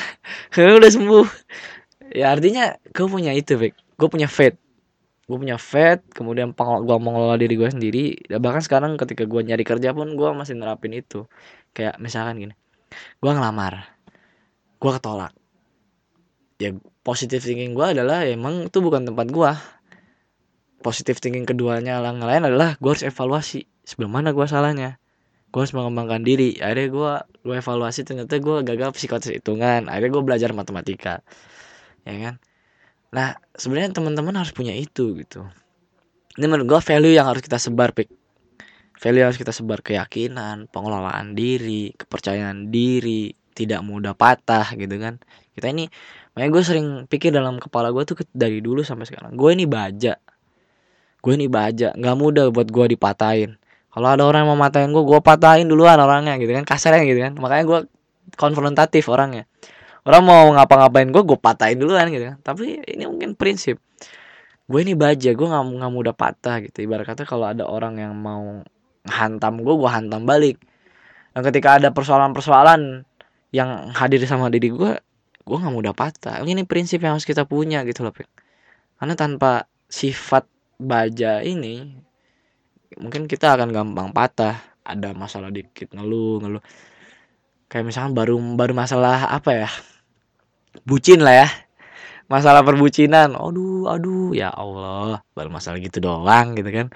Gue 0.55 0.79
udah 0.79 0.93
sembuh. 0.95 1.27
Ya 2.15 2.31
artinya 2.31 2.79
gue 2.95 3.07
punya 3.11 3.35
itu 3.35 3.59
Bek. 3.59 3.75
gue 3.75 4.09
punya 4.11 4.31
faith. 4.31 4.59
Gue 5.27 5.39
punya 5.39 5.59
faith 5.59 6.03
kemudian 6.15 6.55
gue 6.55 6.97
mengelola 7.03 7.35
diri 7.35 7.59
gue 7.59 7.67
sendiri. 7.67 8.05
Bahkan 8.31 8.63
sekarang 8.63 8.95
ketika 8.95 9.27
gue 9.27 9.43
nyari 9.43 9.67
kerja 9.67 9.91
pun 9.91 10.15
gue 10.15 10.29
masih 10.39 10.55
nerapin 10.55 10.95
itu. 10.95 11.27
Kayak 11.75 11.99
misalkan 11.99 12.39
gini 12.39 12.55
gue 13.21 13.31
ngelamar. 13.31 13.89
Gue 14.79 14.91
ketolak. 14.95 15.33
Ya 16.59 16.75
positif 17.03 17.43
thinking 17.43 17.75
gue 17.75 17.87
adalah 17.99 18.23
ya, 18.23 18.39
emang 18.39 18.71
itu 18.71 18.79
bukan 18.79 19.03
tempat 19.03 19.27
gue 19.31 19.51
positif 20.83 21.23
thinking 21.23 21.47
keduanya 21.47 22.03
yang 22.03 22.19
lain 22.19 22.43
adalah 22.43 22.75
gue 22.77 22.91
harus 22.91 23.07
evaluasi 23.07 23.71
sebelum 23.87 24.11
mana 24.19 24.35
gue 24.35 24.47
salahnya. 24.47 24.99
Gue 25.55 25.63
harus 25.63 25.75
mengembangkan 25.77 26.27
diri. 26.27 26.59
Akhirnya 26.59 26.89
gue 26.91 27.13
gue 27.47 27.55
evaluasi 27.59 28.03
ternyata 28.03 28.39
gue 28.43 28.57
gagal 28.67 28.91
psikotes 28.99 29.31
hitungan. 29.31 29.87
Akhirnya 29.87 30.11
gue 30.11 30.23
belajar 30.25 30.51
matematika. 30.55 31.23
Ya 32.03 32.15
kan? 32.19 32.35
Nah 33.15 33.39
sebenarnya 33.55 33.95
teman-teman 33.95 34.35
harus 34.39 34.51
punya 34.51 34.75
itu 34.75 35.15
gitu. 35.19 35.47
Ini 36.39 36.49
menurut 36.49 36.67
gue 36.67 36.81
value 36.81 37.15
yang 37.15 37.29
harus 37.29 37.45
kita 37.45 37.61
sebar 37.61 37.93
pik 37.93 38.22
value 39.03 39.27
harus 39.27 39.35
kita 39.35 39.51
sebar 39.51 39.83
keyakinan 39.83 40.71
pengelolaan 40.71 41.35
diri 41.35 41.91
kepercayaan 41.99 42.71
diri 42.71 43.35
tidak 43.53 43.83
mudah 43.83 44.15
patah 44.15 44.79
gitu 44.79 44.95
kan. 45.03 45.19
Kita 45.53 45.75
ini 45.75 45.91
makanya 46.33 46.51
gue 46.55 46.63
sering 46.63 46.87
pikir 47.11 47.35
dalam 47.35 47.59
kepala 47.59 47.91
gue 47.91 48.07
tuh 48.07 48.23
dari 48.31 48.63
dulu 48.63 48.87
sampai 48.87 49.05
sekarang 49.11 49.35
gue 49.35 49.51
ini 49.51 49.67
baja. 49.67 50.15
Gue 51.19 51.35
ini 51.35 51.51
baja 51.51 51.91
nggak 51.99 52.17
mudah 52.17 52.47
buat 52.55 52.71
gue 52.71 52.95
dipatahin. 52.95 53.59
Kalau 53.93 54.09
ada 54.09 54.23
orang 54.25 54.47
yang 54.47 54.51
mau 54.55 54.61
matahin 54.63 54.95
gue 54.95 55.05
gue 55.05 55.21
patahin 55.21 55.67
duluan 55.67 55.99
orangnya 55.99 56.39
gitu 56.39 56.55
kan 56.55 56.63
kasarnya 56.63 57.03
gitu 57.05 57.21
kan. 57.27 57.35
Makanya 57.37 57.65
gue 57.67 57.81
konfrontatif 58.39 59.11
orangnya. 59.11 59.51
Orang 60.07 60.27
mau 60.27 60.47
ngapa-ngapain 60.55 61.11
gue 61.11 61.23
gue 61.27 61.39
patahin 61.43 61.77
duluan 61.77 62.07
gitu 62.09 62.33
kan. 62.33 62.39
Tapi 62.41 62.87
ini 62.87 63.05
mungkin 63.11 63.35
prinsip. 63.35 63.83
Gue 64.71 64.87
ini 64.87 64.95
baja 64.95 65.35
gue 65.35 65.47
nggak 65.47 65.65
nggak 65.83 65.93
mudah 65.93 66.15
patah 66.15 66.63
gitu. 66.65 66.87
Ibarat 66.87 67.05
kata 67.05 67.27
kalau 67.27 67.51
ada 67.51 67.67
orang 67.69 67.99
yang 68.01 68.15
mau 68.17 68.63
hantam 69.07 69.63
gue 69.63 69.75
gue 69.75 69.91
hantam 69.91 70.23
balik. 70.23 70.63
Dan 71.33 71.43
ketika 71.49 71.81
ada 71.81 71.91
persoalan-persoalan 71.91 73.09
yang 73.53 73.93
hadir 73.93 74.23
sama 74.25 74.49
diri 74.53 74.73
gue 74.73 74.93
gue 75.43 75.57
nggak 75.59 75.75
mudah 75.75 75.95
patah. 75.97 76.41
Ini 76.43 76.63
prinsip 76.69 77.03
yang 77.03 77.19
harus 77.19 77.27
kita 77.27 77.49
punya 77.49 77.83
gitu 77.83 78.07
loh 78.07 78.15
Pik. 78.15 78.29
karena 79.03 79.19
tanpa 79.19 79.67
sifat 79.91 80.47
baja 80.79 81.43
ini 81.43 81.91
mungkin 82.95 83.27
kita 83.27 83.59
akan 83.59 83.75
gampang 83.75 84.15
patah. 84.15 84.63
Ada 84.83 85.15
masalah 85.15 85.51
dikit 85.51 85.95
ngeluh 85.95 86.43
ngeluh. 86.43 86.63
Kayak 87.71 87.91
misalkan 87.91 88.13
baru 88.15 88.37
baru 88.55 88.75
masalah 88.77 89.31
apa 89.31 89.51
ya? 89.67 89.71
Bucin 90.87 91.23
lah 91.23 91.47
ya. 91.47 91.49
Masalah 92.31 92.63
perbucinan. 92.63 93.35
Aduh 93.35 93.91
aduh 93.91 94.31
ya 94.35 94.51
Allah. 94.55 95.27
Baru 95.35 95.51
masalah 95.51 95.83
gitu 95.83 95.99
doang 95.99 96.55
gitu 96.55 96.71
kan 96.71 96.89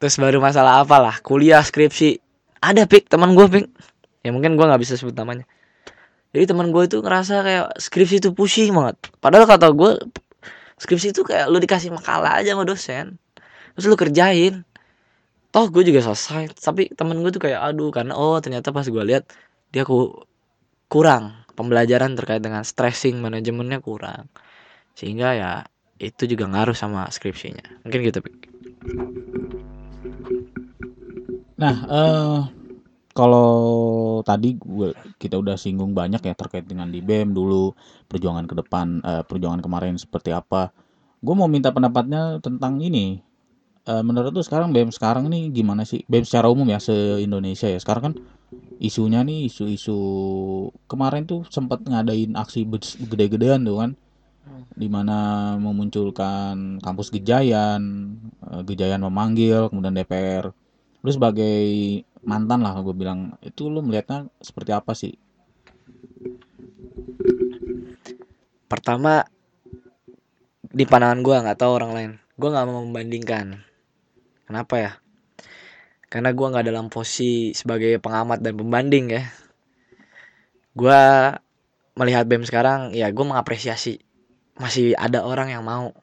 terus 0.00 0.16
baru 0.20 0.38
masalah 0.38 0.82
apalah 0.82 1.18
kuliah 1.20 1.62
skripsi. 1.62 2.20
Ada 2.64 2.88
pik 2.88 3.12
teman 3.12 3.36
gue 3.36 3.46
pik. 3.48 3.66
Ya 4.24 4.32
mungkin 4.32 4.56
gue 4.56 4.64
nggak 4.64 4.80
bisa 4.80 4.96
sebut 4.96 5.12
namanya. 5.12 5.44
Jadi 6.34 6.50
teman 6.50 6.74
gue 6.74 6.82
itu 6.88 6.98
ngerasa 6.98 7.46
kayak 7.46 7.66
skripsi 7.78 8.18
itu 8.18 8.30
pusing 8.34 8.74
banget. 8.74 8.96
Padahal 9.22 9.46
kata 9.46 9.70
gue 9.70 10.00
skripsi 10.82 11.14
itu 11.14 11.22
kayak 11.22 11.46
lu 11.46 11.62
dikasih 11.62 11.94
makalah 11.94 12.42
aja 12.42 12.58
sama 12.58 12.66
dosen. 12.66 13.20
Terus 13.78 13.86
lu 13.86 13.94
kerjain. 13.94 14.66
Toh 15.54 15.66
gue 15.70 15.82
juga 15.86 16.02
selesai. 16.02 16.56
Tapi 16.58 16.90
temen 16.96 17.22
gue 17.22 17.30
tuh 17.30 17.38
kayak 17.38 17.60
aduh 17.62 17.94
karena 17.94 18.18
oh 18.18 18.40
ternyata 18.42 18.74
pas 18.74 18.82
gue 18.82 19.04
lihat 19.06 19.30
dia 19.70 19.86
ku 19.86 20.26
kurang. 20.90 21.46
Pembelajaran 21.54 22.18
terkait 22.18 22.42
dengan 22.42 22.66
stressing 22.66 23.22
manajemennya 23.22 23.78
kurang. 23.78 24.26
Sehingga 24.98 25.38
ya 25.38 25.52
itu 26.02 26.26
juga 26.26 26.50
ngaruh 26.50 26.74
sama 26.74 27.06
skripsinya. 27.14 27.86
Mungkin 27.86 28.00
gitu 28.02 28.18
Pik. 28.18 28.53
Nah, 31.54 31.76
eh 31.88 32.40
kalau 33.14 34.20
tadi 34.26 34.58
gue 34.58 34.90
kita 35.16 35.38
udah 35.38 35.54
singgung 35.54 35.94
banyak 35.94 36.20
ya 36.20 36.34
terkait 36.34 36.66
dengan 36.66 36.90
di 36.90 36.98
BEM 36.98 37.30
dulu 37.30 37.72
perjuangan 38.10 38.44
ke 38.44 38.54
depan 38.58 39.00
eh, 39.00 39.22
perjuangan 39.24 39.62
kemarin 39.64 39.96
seperti 39.96 40.34
apa. 40.34 40.74
Gue 41.24 41.34
mau 41.38 41.48
minta 41.48 41.72
pendapatnya 41.72 42.42
tentang 42.44 42.82
ini. 42.84 43.22
Eh, 43.84 44.02
menurut 44.04 44.34
tuh 44.36 44.44
sekarang 44.44 44.74
BEM 44.74 44.92
sekarang 44.92 45.30
nih 45.32 45.48
gimana 45.54 45.88
sih? 45.88 46.04
BEM 46.04 46.24
secara 46.28 46.50
umum 46.52 46.68
ya 46.68 46.82
se 46.82 46.92
Indonesia 47.24 47.70
ya. 47.70 47.78
Sekarang 47.80 48.12
kan 48.12 48.14
isunya 48.82 49.24
nih 49.24 49.48
isu-isu 49.48 49.96
kemarin 50.90 51.24
tuh 51.24 51.46
sempat 51.48 51.80
ngadain 51.86 52.36
aksi 52.36 52.68
gede-gedean 53.08 53.64
tuh 53.64 53.80
kan 53.80 53.90
di 54.74 54.88
mana 54.92 55.52
memunculkan 55.56 56.78
kampus 56.82 57.10
Gejayan, 57.14 57.82
eh, 58.50 58.62
Gejayan 58.66 59.02
memanggil, 59.04 59.72
kemudian 59.72 59.96
DPR. 59.96 60.52
Lu 61.04 61.10
sebagai 61.12 61.64
mantan 62.24 62.64
lah 62.64 62.76
gue 62.80 62.94
bilang, 62.96 63.36
itu 63.44 63.68
lu 63.68 63.84
melihatnya 63.84 64.28
seperti 64.40 64.72
apa 64.72 64.92
sih? 64.96 65.14
pertama 68.74 69.22
di 70.74 70.82
pandangan 70.82 71.22
gue 71.22 71.36
nggak 71.46 71.58
tahu 71.62 71.72
orang 71.78 71.92
lain. 71.94 72.12
Gue 72.34 72.50
nggak 72.50 72.66
mau 72.66 72.82
membandingkan. 72.82 73.62
Kenapa 74.50 74.74
ya? 74.74 74.92
Karena 76.10 76.34
gue 76.34 76.46
nggak 76.50 76.66
dalam 76.66 76.90
posisi 76.90 77.54
sebagai 77.54 78.02
pengamat 78.02 78.42
dan 78.42 78.58
pembanding 78.58 79.06
ya. 79.14 79.24
Gue 80.74 81.00
melihat 81.94 82.26
bem 82.26 82.42
sekarang 82.42 82.90
ya 82.90 83.06
gue 83.14 83.22
mengapresiasi 83.22 84.02
masih 84.58 84.94
ada 84.94 85.22
orang 85.26 85.50
yang 85.50 85.62
mau. 85.66 85.94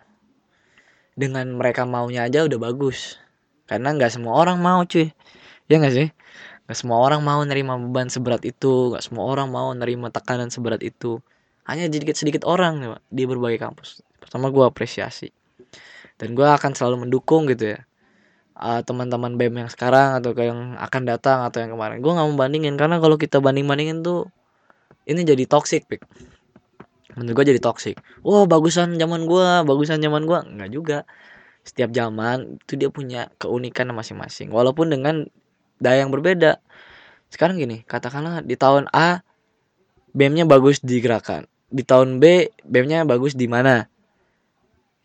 Dengan 1.15 1.47
mereka 1.55 1.83
maunya 1.83 2.27
aja 2.27 2.47
udah 2.47 2.59
bagus. 2.59 3.19
Karena 3.67 3.95
nggak 3.95 4.11
semua 4.19 4.35
orang 4.39 4.59
mau 4.59 4.83
cuy. 4.83 5.11
Ya 5.67 5.79
nggak 5.79 5.95
sih? 5.95 6.07
Nggak 6.67 6.77
semua 6.77 6.99
orang 7.03 7.23
mau 7.23 7.39
nerima 7.43 7.75
beban 7.79 8.07
seberat 8.11 8.43
itu. 8.43 8.95
Nggak 8.95 9.03
semua 9.07 9.27
orang 9.27 9.47
mau 9.51 9.71
nerima 9.75 10.11
tekanan 10.11 10.51
seberat 10.51 10.83
itu. 10.83 11.19
Hanya 11.67 11.87
sedikit 11.87 12.17
sedikit 12.17 12.43
orang 12.43 12.81
nih, 12.81 12.89
Pak, 12.97 13.01
di 13.13 13.23
berbagai 13.27 13.59
kampus. 13.61 14.03
Pertama 14.19 14.51
gue 14.51 14.63
apresiasi. 14.65 15.31
Dan 16.19 16.35
gue 16.35 16.47
akan 16.47 16.75
selalu 16.75 17.07
mendukung 17.07 17.47
gitu 17.47 17.77
ya. 17.77 17.79
Uh, 18.61 18.83
teman-teman 18.85 19.39
BEM 19.39 19.65
yang 19.65 19.71
sekarang 19.71 20.21
atau 20.21 20.37
yang 20.37 20.77
akan 20.77 21.01
datang 21.07 21.47
atau 21.47 21.63
yang 21.63 21.73
kemarin. 21.73 22.03
Gue 22.03 22.11
nggak 22.13 22.27
mau 22.27 22.37
bandingin. 22.37 22.75
Karena 22.75 22.99
kalau 22.99 23.15
kita 23.15 23.39
banding 23.39 23.65
bandingin 23.65 24.03
tuh 24.03 24.29
ini 25.07 25.25
jadi 25.25 25.43
toxic 25.49 25.89
pik 25.89 26.05
menurut 27.15 27.43
gue 27.43 27.55
jadi 27.55 27.61
toxic. 27.61 27.95
Wah 28.23 28.47
bagusan 28.47 28.95
zaman 28.95 29.27
gue 29.27 29.47
bagusan 29.67 29.99
zaman 29.99 30.23
gue 30.27 30.39
nggak 30.41 30.71
juga. 30.71 30.99
Setiap 31.61 31.93
zaman 31.93 32.57
itu 32.57 32.73
dia 32.73 32.89
punya 32.89 33.29
keunikan 33.37 33.89
masing-masing. 33.93 34.49
Walaupun 34.49 34.89
dengan 34.89 35.27
daya 35.81 36.05
yang 36.05 36.13
berbeda. 36.13 36.61
Sekarang 37.31 37.57
gini 37.57 37.83
katakanlah 37.87 38.43
di 38.43 38.55
tahun 38.59 38.91
A 38.91 39.23
BEM-nya 40.11 40.43
bagus 40.43 40.83
di 40.83 40.99
gerakan. 40.99 41.47
Di 41.71 41.87
tahun 41.87 42.19
B 42.19 42.51
BEM-nya 42.67 43.07
bagus 43.07 43.33
di 43.33 43.47
mana? 43.47 43.87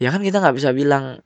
Ya 0.02 0.12
kan 0.12 0.20
kita 0.20 0.42
nggak 0.42 0.56
bisa 0.58 0.74
bilang 0.74 1.22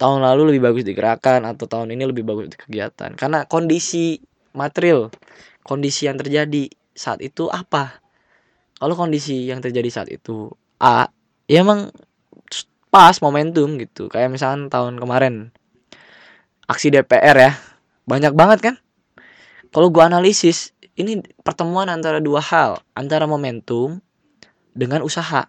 tahun 0.00 0.24
lalu 0.24 0.54
lebih 0.54 0.72
bagus 0.72 0.82
di 0.82 0.96
gerakan 0.96 1.44
atau 1.44 1.68
tahun 1.68 1.92
ini 1.92 2.08
lebih 2.08 2.24
bagus 2.24 2.48
di 2.48 2.56
kegiatan. 2.56 3.12
Karena 3.14 3.44
kondisi 3.44 4.16
material 4.56 5.12
kondisi 5.62 6.08
yang 6.08 6.18
terjadi 6.18 6.66
saat 6.96 7.22
itu 7.22 7.46
apa 7.46 8.02
kalau 8.80 8.96
kondisi 8.96 9.44
yang 9.44 9.60
terjadi 9.60 9.92
saat 9.92 10.08
itu 10.08 10.48
A 10.80 11.12
ya 11.44 11.60
emang 11.60 11.92
pas 12.88 13.14
momentum 13.22 13.76
gitu. 13.78 14.08
Kayak 14.08 14.32
misalkan 14.32 14.72
tahun 14.72 14.96
kemarin 14.96 15.52
aksi 16.66 16.88
DPR 16.90 17.36
ya 17.36 17.52
banyak 18.08 18.32
banget 18.32 18.58
kan? 18.64 18.74
Kalau 19.70 19.92
gua 19.92 20.08
analisis 20.08 20.74
ini 20.98 21.22
pertemuan 21.44 21.86
antara 21.92 22.18
dua 22.18 22.42
hal 22.42 22.80
antara 22.96 23.28
momentum 23.28 24.00
dengan 24.72 25.04
usaha. 25.04 25.46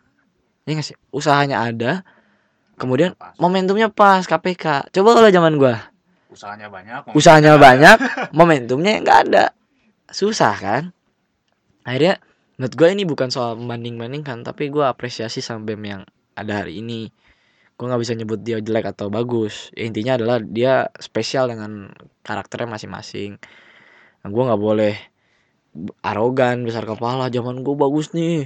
Ya 0.67 0.71
nggak 0.75 0.85
sih? 0.85 0.97
Usahanya 1.09 1.63
ada 1.63 2.03
kemudian 2.75 3.15
momentumnya 3.39 3.87
pas 3.87 4.27
KPK 4.27 4.91
coba 4.91 5.09
kalau 5.15 5.29
zaman 5.31 5.55
gua. 5.55 5.89
Usahanya 6.31 6.71
banyak. 6.71 7.11
usahanya 7.11 7.55
banyak 7.55 7.97
momentumnya 8.35 8.99
nggak 8.99 9.19
ada. 9.29 9.45
Susah 10.11 10.53
kan? 10.59 10.83
Akhirnya 11.87 12.19
menurut 12.61 12.77
gue 12.77 12.93
ini 12.93 13.09
bukan 13.09 13.33
soal 13.33 13.57
membanding 13.57 13.97
bandingkan 13.97 14.45
tapi 14.45 14.69
gue 14.69 14.85
apresiasi 14.85 15.41
sama 15.41 15.65
bem 15.65 15.81
yang 15.81 16.05
ada 16.37 16.61
hari 16.61 16.77
ini. 16.77 17.09
Gue 17.73 17.89
nggak 17.89 18.01
bisa 18.05 18.13
nyebut 18.13 18.37
dia 18.45 18.61
jelek 18.61 18.93
atau 18.93 19.09
bagus. 19.09 19.73
Ya, 19.73 19.89
intinya 19.89 20.13
adalah 20.21 20.37
dia 20.37 20.93
spesial 21.01 21.49
dengan 21.49 21.89
karakternya 22.21 22.69
masing-masing. 22.69 23.41
Nah, 24.21 24.29
gue 24.29 24.43
nggak 24.45 24.61
boleh 24.61 24.93
arogan 26.05 26.61
besar 26.61 26.85
kepala 26.85 27.33
zaman 27.33 27.65
gue 27.65 27.73
bagus 27.73 28.13
nih. 28.13 28.45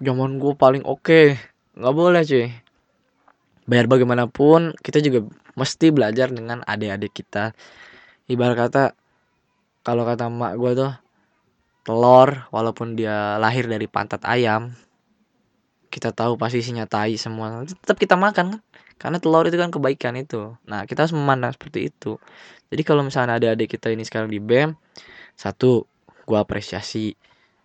Zaman 0.00 0.40
gue 0.40 0.56
paling 0.56 0.88
oke. 0.88 1.36
Nggak 1.76 1.94
boleh 2.00 2.24
cuy. 2.24 2.48
Biar 3.68 3.84
bagaimanapun 3.92 4.72
kita 4.80 5.04
juga 5.04 5.28
mesti 5.52 5.92
belajar 5.92 6.32
dengan 6.32 6.64
adik-adik 6.64 7.12
kita. 7.12 7.52
Ibarat 8.24 8.56
kata 8.56 8.84
kalau 9.84 10.08
kata 10.08 10.32
emak 10.32 10.56
gue 10.56 10.72
tuh 10.72 10.92
telur 11.88 12.44
walaupun 12.52 13.00
dia 13.00 13.40
lahir 13.40 13.64
dari 13.64 13.88
pantat 13.88 14.20
ayam 14.28 14.76
kita 15.88 16.12
tahu 16.12 16.36
pasti 16.36 16.60
isinya 16.60 16.84
tai 16.84 17.16
semua. 17.16 17.64
Tetap 17.64 17.96
kita 17.96 18.12
makan 18.14 18.60
kan? 18.60 18.60
Karena 19.00 19.16
telur 19.16 19.48
itu 19.48 19.56
kan 19.56 19.72
kebaikan 19.72 20.20
itu. 20.20 20.52
Nah 20.68 20.84
kita 20.84 21.08
harus 21.08 21.16
memandang 21.16 21.56
seperti 21.56 21.88
itu. 21.88 22.20
Jadi 22.68 22.82
kalau 22.84 23.00
misalnya 23.00 23.40
ada 23.40 23.56
adik 23.56 23.72
kita 23.72 23.88
ini 23.88 24.04
sekarang 24.04 24.28
di 24.28 24.36
BEM 24.36 24.76
satu 25.32 25.88
gua 26.28 26.44
apresiasi. 26.44 27.16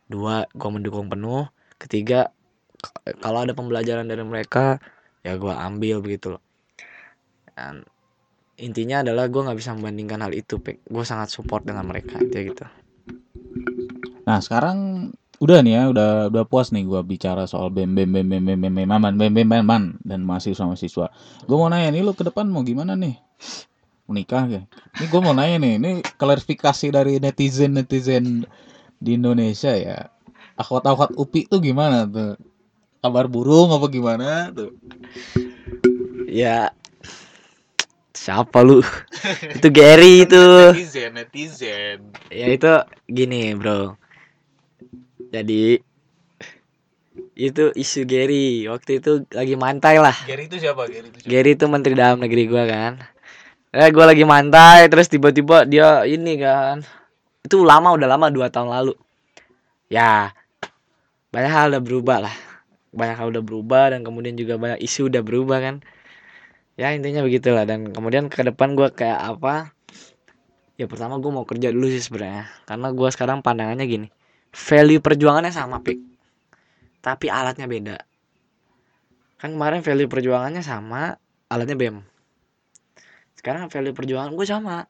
Dua 0.08 0.48
gua 0.56 0.70
mendukung 0.72 1.12
penuh. 1.12 1.52
Ketiga 1.76 2.32
kalau 3.20 3.44
ada 3.44 3.52
pembelajaran 3.52 4.08
dari 4.08 4.24
mereka 4.24 4.80
ya 5.20 5.36
gua 5.36 5.60
ambil 5.68 6.00
begitu 6.00 6.40
loh. 6.40 6.44
Dan 7.52 7.84
intinya 8.56 9.04
adalah 9.04 9.28
gua 9.28 9.52
nggak 9.52 9.60
bisa 9.60 9.76
membandingkan 9.76 10.24
hal 10.24 10.32
itu 10.32 10.62
gue 10.64 11.04
sangat 11.04 11.34
support 11.34 11.66
dengan 11.66 11.90
mereka 11.90 12.22
itu 12.22 12.54
gitu 12.54 12.64
Nah, 14.24 14.40
sekarang 14.40 15.12
udah 15.44 15.60
nih 15.60 15.74
ya, 15.76 15.84
udah 15.92 16.10
udah 16.32 16.44
puas 16.48 16.72
nih 16.72 16.88
gua 16.88 17.04
bicara 17.04 17.44
soal 17.50 17.68
BEM 17.70 17.96
BEM 17.96 18.10
BEM 18.16 18.28
BEM 18.32 18.44
BEM 18.46 18.60
BEM 18.60 18.74
BEM 18.76 18.90
BEM 18.90 19.16
BEM 19.20 19.34
BEM 19.34 19.48
BEM 19.50 19.66
BEM 19.68 19.84
dan 20.04 20.20
mahasiswa-mahasiswa. 20.24 21.08
Gue 21.44 21.58
mau 21.60 21.68
nanya 21.68 21.92
nih 21.92 22.02
lu 22.02 22.16
ke 22.16 22.24
depan 22.24 22.48
mau 22.48 22.64
gimana 22.64 22.96
nih? 22.96 23.20
Menikah 24.08 24.48
ya? 24.48 24.62
Ini 25.00 25.06
gue 25.12 25.22
mau 25.24 25.36
nanya 25.36 25.60
nih, 25.60 25.74
ini 25.80 25.92
klarifikasi 26.20 26.92
dari 26.92 27.20
netizen-netizen 27.20 28.48
di 29.00 29.12
Indonesia 29.16 29.76
ya. 29.76 30.08
Akhwat-akhwat 30.56 31.20
UPI 31.20 31.50
tuh 31.52 31.60
gimana 31.60 32.08
tuh? 32.08 32.40
kabar 33.04 33.28
burung 33.28 33.76
apa 33.76 33.92
gimana 33.92 34.48
tuh 34.56 34.72
ya 36.24 36.72
siapa 38.16 38.64
lu 38.64 38.80
itu 39.60 39.68
Gary 39.68 40.24
itu 40.24 40.72
netizen 40.72 41.12
netizen 41.20 42.00
ya 42.32 42.48
itu 42.48 42.72
gini 43.12 43.52
bro 43.60 44.00
jadi 45.34 45.82
itu 47.34 47.74
isu 47.74 48.06
Gary. 48.06 48.70
Waktu 48.70 49.02
itu 49.02 49.26
lagi 49.34 49.58
mantai 49.58 49.98
lah. 49.98 50.14
Gary 50.30 50.46
itu 50.46 50.62
siapa? 50.62 50.86
Gary 50.86 51.10
itu 51.10 51.18
siapa? 51.26 51.30
Gary 51.34 51.52
itu 51.58 51.66
menteri 51.66 51.94
dalam 51.98 52.22
negeri 52.22 52.46
gua 52.46 52.70
kan. 52.70 53.02
Eh 53.74 53.90
gua 53.90 54.14
lagi 54.14 54.22
mantai 54.22 54.86
terus 54.94 55.10
tiba-tiba 55.10 55.66
dia 55.66 56.06
ini 56.06 56.38
kan. 56.38 56.86
Itu 57.42 57.66
lama 57.66 57.98
udah 57.98 58.06
lama 58.06 58.30
dua 58.30 58.54
tahun 58.54 58.70
lalu. 58.70 58.94
Ya 59.90 60.38
banyak 61.34 61.50
hal 61.50 61.68
udah 61.74 61.82
berubah 61.82 62.18
lah. 62.30 62.36
Banyak 62.94 63.18
hal 63.18 63.28
udah 63.34 63.42
berubah 63.42 63.90
dan 63.90 64.06
kemudian 64.06 64.38
juga 64.38 64.62
banyak 64.62 64.86
isu 64.86 65.10
udah 65.10 65.26
berubah 65.26 65.58
kan. 65.66 65.76
Ya 66.78 66.94
intinya 66.94 67.26
begitulah. 67.26 67.66
Dan 67.66 67.90
kemudian 67.90 68.30
ke 68.30 68.46
depan 68.46 68.78
gua 68.78 68.94
kayak 68.94 69.18
apa? 69.18 69.74
Ya 70.78 70.86
pertama 70.86 71.18
gua 71.18 71.42
mau 71.42 71.46
kerja 71.50 71.74
dulu 71.74 71.90
sih 71.90 72.06
sebenarnya. 72.06 72.46
Karena 72.70 72.94
gua 72.94 73.10
sekarang 73.10 73.42
pandangannya 73.42 73.90
gini 73.90 74.10
value 74.54 75.02
perjuangannya 75.02 75.50
sama 75.50 75.82
pik. 75.82 76.00
Tapi 77.02 77.28
alatnya 77.28 77.66
beda. 77.66 77.98
Kan 79.42 79.58
kemarin 79.58 79.84
value 79.84 80.08
perjuangannya 80.08 80.64
sama 80.64 81.18
alatnya 81.50 81.76
bem. 81.76 82.06
Sekarang 83.36 83.68
value 83.68 83.92
perjuangan 83.92 84.32
gue 84.38 84.48
sama. 84.48 84.88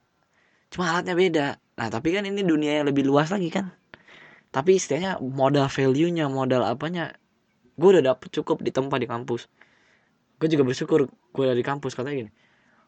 Cuma 0.69 0.93
alatnya 0.93 1.15
beda. 1.17 1.47
Nah 1.79 1.87
tapi 1.89 2.13
kan 2.13 2.27
ini 2.27 2.45
dunia 2.45 2.83
yang 2.83 2.91
lebih 2.91 3.07
luas 3.07 3.33
lagi 3.33 3.49
kan? 3.49 3.73
Tapi 4.53 4.77
istilahnya 4.77 5.17
modal 5.17 5.65
value 5.71 6.13
nya 6.13 6.29
modal 6.29 6.61
apanya 6.61 7.17
gue 7.73 7.89
udah 7.89 8.13
dapet 8.13 8.29
cukup 8.29 8.61
di 8.61 8.69
tempat 8.69 9.01
di 9.01 9.09
kampus. 9.09 9.49
Gue 10.37 10.51
juga 10.51 10.67
bersyukur 10.67 11.09
gue 11.09 11.45
dari 11.47 11.63
kampus. 11.65 11.97
Katanya 11.97 12.27
gini 12.27 12.31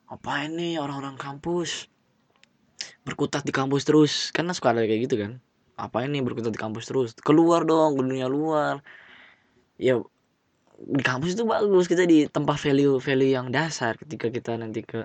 apa 0.05 0.45
ini 0.45 0.77
orang-orang 0.77 1.17
kampus? 1.17 1.89
Berkutat 3.01 3.41
di 3.41 3.49
kampus 3.49 3.89
terus. 3.89 4.29
Karena 4.29 4.53
suka 4.53 4.69
ada 4.69 4.85
kayak 4.85 5.09
gitu 5.09 5.17
kan 5.17 5.41
apa 5.75 6.07
ini 6.07 6.23
berkutat 6.23 6.55
di 6.55 6.59
kampus 6.59 6.87
terus? 6.87 7.09
Keluar 7.19 7.67
dong 7.67 7.99
ke 7.99 8.01
dunia 8.03 8.31
luar. 8.31 8.79
Ya 9.75 9.99
di 10.75 11.03
kampus 11.03 11.35
itu 11.35 11.43
bagus. 11.43 11.87
Kita 11.91 12.07
di 12.07 12.27
tempat 12.31 12.55
value 12.59 12.99
value 12.99 13.31
yang 13.35 13.51
dasar. 13.51 13.99
Ketika 13.99 14.31
kita 14.31 14.55
nanti 14.55 14.83
ke 14.83 15.03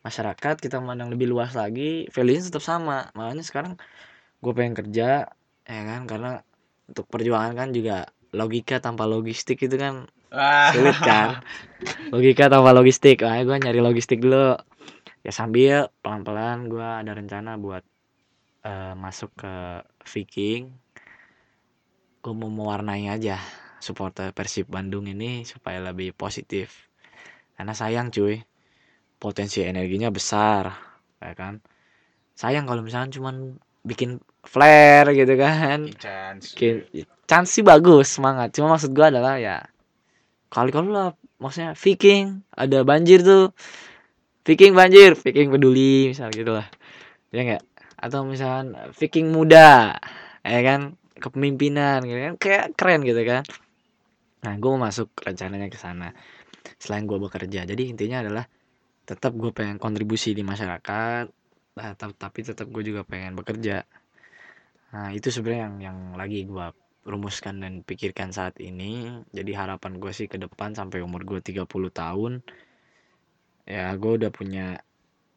masyarakat 0.00 0.56
kita 0.56 0.80
memandang 0.80 1.12
lebih 1.12 1.28
luas 1.28 1.52
lagi 1.52 2.08
value 2.08 2.40
nya 2.40 2.48
tetap 2.48 2.64
sama. 2.64 3.12
Makanya 3.12 3.44
sekarang 3.44 3.76
gue 4.40 4.52
pengen 4.56 4.74
kerja 4.76 5.28
ya 5.68 5.82
kan? 5.84 6.08
Karena 6.08 6.40
untuk 6.88 7.04
perjuangan 7.12 7.52
kan 7.52 7.68
juga 7.76 8.08
logika 8.32 8.80
tanpa 8.80 9.04
logistik 9.04 9.60
itu 9.60 9.76
kan 9.76 10.08
sulit 10.72 10.96
kan? 11.04 11.44
Logika 12.08 12.48
tanpa 12.48 12.72
logistik. 12.72 13.20
Makanya 13.20 13.44
gue 13.44 13.56
nyari 13.68 13.80
logistik 13.84 14.24
dulu. 14.24 14.56
Ya 15.20 15.32
sambil 15.36 15.92
pelan-pelan 16.00 16.72
gue 16.72 16.88
ada 17.04 17.12
rencana 17.12 17.60
buat 17.60 17.84
eh, 18.68 18.92
masuk 18.92 19.32
ke 19.32 19.54
Viking 20.04 20.68
gue 22.18 22.34
mau 22.34 22.50
mewarnai 22.50 23.08
aja 23.08 23.40
supporter 23.78 24.34
Persib 24.34 24.68
Bandung 24.68 25.06
ini 25.06 25.46
supaya 25.46 25.78
lebih 25.80 26.12
positif. 26.12 26.90
Karena 27.54 27.74
sayang 27.74 28.10
cuy 28.10 28.38
potensi 29.18 29.62
energinya 29.62 30.10
besar 30.10 30.70
ya 31.18 31.34
kan? 31.34 31.62
Sayang 32.36 32.68
kalau 32.68 32.82
misalnya 32.84 33.10
cuman 33.14 33.58
bikin 33.82 34.20
flare 34.44 35.14
gitu 35.14 35.34
kan. 35.38 35.90
Chance. 35.94 36.54
Bikin 36.54 36.74
chance 37.26 37.50
sih 37.54 37.64
bagus 37.66 38.12
semangat. 38.12 38.54
Cuma 38.54 38.76
maksud 38.76 38.92
gua 38.94 39.10
adalah 39.10 39.38
ya 39.38 39.62
kali 40.52 40.68
kali 40.74 40.90
lah 40.90 41.14
maksudnya 41.38 41.72
Viking 41.78 42.42
ada 42.54 42.82
banjir 42.82 43.22
tuh. 43.22 43.54
Viking 44.46 44.74
banjir 44.74 45.14
Viking 45.14 45.48
peduli 45.54 46.12
misal 46.12 46.34
gitu 46.34 46.52
lah. 46.54 46.66
Ya 47.30 47.44
enggak 47.44 47.62
atau 48.04 48.20
misalnya 48.32 48.90
Viking 48.98 49.28
muda 49.36 49.94
ya 50.54 50.60
kan? 50.68 50.80
Kepemimpinan 51.22 51.98
gitu 52.06 52.20
kan? 52.26 52.34
Kayak 52.42 52.66
keren 52.78 53.00
gitu 53.10 53.22
kan? 53.26 53.42
Nah 54.44 54.54
gue 54.60 54.70
mau 54.74 54.82
masuk 54.88 55.08
rencananya 55.26 55.68
ke 55.74 55.78
sana 55.84 56.08
selain 56.82 57.04
gue 57.10 57.18
bekerja. 57.26 57.60
Jadi 57.70 57.82
intinya 57.92 58.18
adalah 58.24 58.44
tetap 59.10 59.32
gue 59.42 59.50
pengen 59.58 59.78
kontribusi 59.84 60.30
di 60.38 60.44
masyarakat 60.52 61.26
nah, 61.78 61.92
tap- 62.00 62.18
tapi 62.24 62.40
tetap 62.48 62.66
gue 62.74 62.82
juga 62.88 63.02
pengen 63.10 63.34
bekerja. 63.38 63.76
Nah 64.94 65.08
itu 65.16 65.28
sebenarnya 65.34 65.62
yang 65.68 65.76
yang 65.88 65.98
lagi 66.20 66.40
gue 66.52 66.66
rumuskan 67.12 67.54
dan 67.64 67.72
pikirkan 67.88 68.30
saat 68.36 68.54
ini. 68.60 68.92
Jadi 69.36 69.50
harapan 69.60 69.92
gue 70.02 70.12
sih 70.18 70.26
ke 70.32 70.36
depan 70.44 70.70
sampai 70.78 70.98
umur 71.06 71.22
gue 71.30 71.40
30 71.48 71.90
tahun 72.00 72.32
ya 73.68 73.92
gue 74.00 74.12
udah 74.18 74.30
punya 74.32 74.66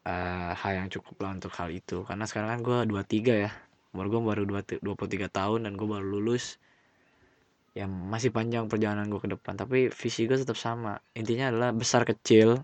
eh, 0.05 0.51
hal 0.55 0.73
yang 0.83 0.87
cukup 0.89 1.15
lah 1.23 1.31
untuk 1.37 1.51
hal 1.57 1.69
itu. 1.73 2.03
Karena 2.05 2.25
sekarang 2.29 2.59
kan 2.59 2.59
gue 2.61 2.77
23 2.89 3.45
ya. 3.47 3.51
Umur 3.91 4.07
gue 4.07 4.21
baru 4.23 4.43
20 4.47 4.81
23 4.83 5.27
tahun 5.29 5.59
dan 5.67 5.73
gue 5.75 5.87
baru 5.87 6.05
lulus. 6.05 6.57
Ya 7.71 7.87
masih 7.87 8.35
panjang 8.35 8.67
perjalanan 8.67 9.07
gue 9.07 9.21
ke 9.21 9.29
depan. 9.31 9.55
Tapi 9.55 9.89
visi 9.91 10.27
gue 10.27 10.37
tetap 10.37 10.59
sama. 10.59 10.99
Intinya 11.15 11.51
adalah 11.51 11.69
besar 11.71 12.03
kecil. 12.07 12.61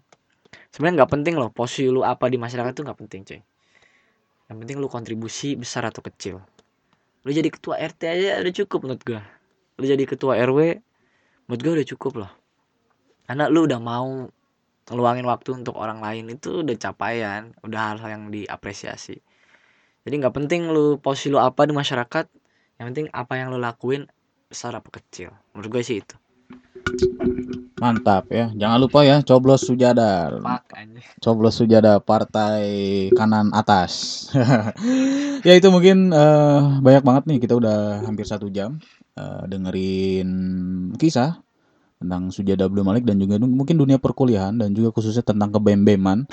Sebenarnya 0.72 1.04
nggak 1.04 1.12
penting 1.14 1.36
loh. 1.40 1.50
Posisi 1.52 1.88
lu 1.88 2.04
apa 2.04 2.28
di 2.28 2.38
masyarakat 2.40 2.72
itu 2.76 2.84
nggak 2.86 3.00
penting 3.04 3.24
cuy 3.28 3.42
yang 4.48 4.64
penting 4.64 4.80
lu 4.80 4.88
kontribusi 4.88 5.60
besar 5.60 5.84
atau 5.84 6.00
kecil. 6.00 6.40
Lu 7.28 7.36
jadi 7.36 7.52
ketua 7.52 7.76
RT 7.84 8.02
aja 8.08 8.40
udah 8.40 8.54
cukup 8.64 8.80
menurut 8.88 9.04
gue 9.04 9.20
lu 9.78 9.86
jadi 9.86 10.04
ketua 10.10 10.42
RW 10.42 10.82
menurut 11.46 11.62
gue 11.62 11.74
udah 11.82 11.88
cukup 11.96 12.14
loh. 12.26 12.32
Karena 13.30 13.46
lu 13.48 13.70
udah 13.70 13.78
mau 13.78 14.26
ngeluangin 14.88 15.28
waktu 15.28 15.50
untuk 15.64 15.76
orang 15.76 16.00
lain 16.00 16.32
itu 16.32 16.64
udah 16.64 16.76
capaian 16.80 17.52
udah 17.64 17.80
hal-hal 17.94 18.10
yang 18.10 18.24
diapresiasi. 18.32 19.20
Jadi 20.08 20.16
nggak 20.24 20.36
penting 20.36 20.72
lu 20.72 20.96
posisi 21.04 21.28
lu 21.28 21.40
apa 21.40 21.68
di 21.68 21.76
masyarakat 21.76 22.26
yang 22.80 22.86
penting 22.94 23.08
apa 23.12 23.36
yang 23.36 23.52
lu 23.52 23.60
lakuin 23.60 24.08
besar 24.48 24.72
apa 24.80 24.88
kecil. 24.88 25.36
Menurut 25.52 25.80
gue 25.80 25.84
sih 25.84 26.00
itu. 26.00 26.16
Mantap 27.78 28.32
ya. 28.32 28.50
Jangan 28.56 28.78
lupa 28.80 29.04
ya 29.04 29.20
coblos 29.22 29.68
aja 29.68 29.94
coblos 31.20 31.60
sujada 31.60 32.00
partai 32.00 32.66
kanan 33.14 33.52
atas. 33.52 33.92
Ya 35.46 35.54
itu 35.54 35.70
mungkin 35.70 36.12
eh, 36.12 36.62
banyak 36.82 37.04
banget 37.06 37.24
nih. 37.30 37.38
Kita 37.44 37.54
udah 37.56 38.02
hampir 38.04 38.26
satu 38.26 38.50
jam 38.50 38.82
eh, 39.16 39.44
dengerin 39.46 40.30
kisah 40.98 41.47
tentang 41.98 42.30
sujada 42.30 42.70
Abdul 42.70 42.86
Malik 42.86 43.04
dan 43.04 43.18
juga 43.18 43.42
mungkin 43.42 43.76
dunia 43.78 43.98
perkuliahan 43.98 44.54
dan 44.54 44.70
juga 44.74 44.94
khususnya 44.94 45.26
tentang 45.26 45.50
kebem-beman. 45.50 46.30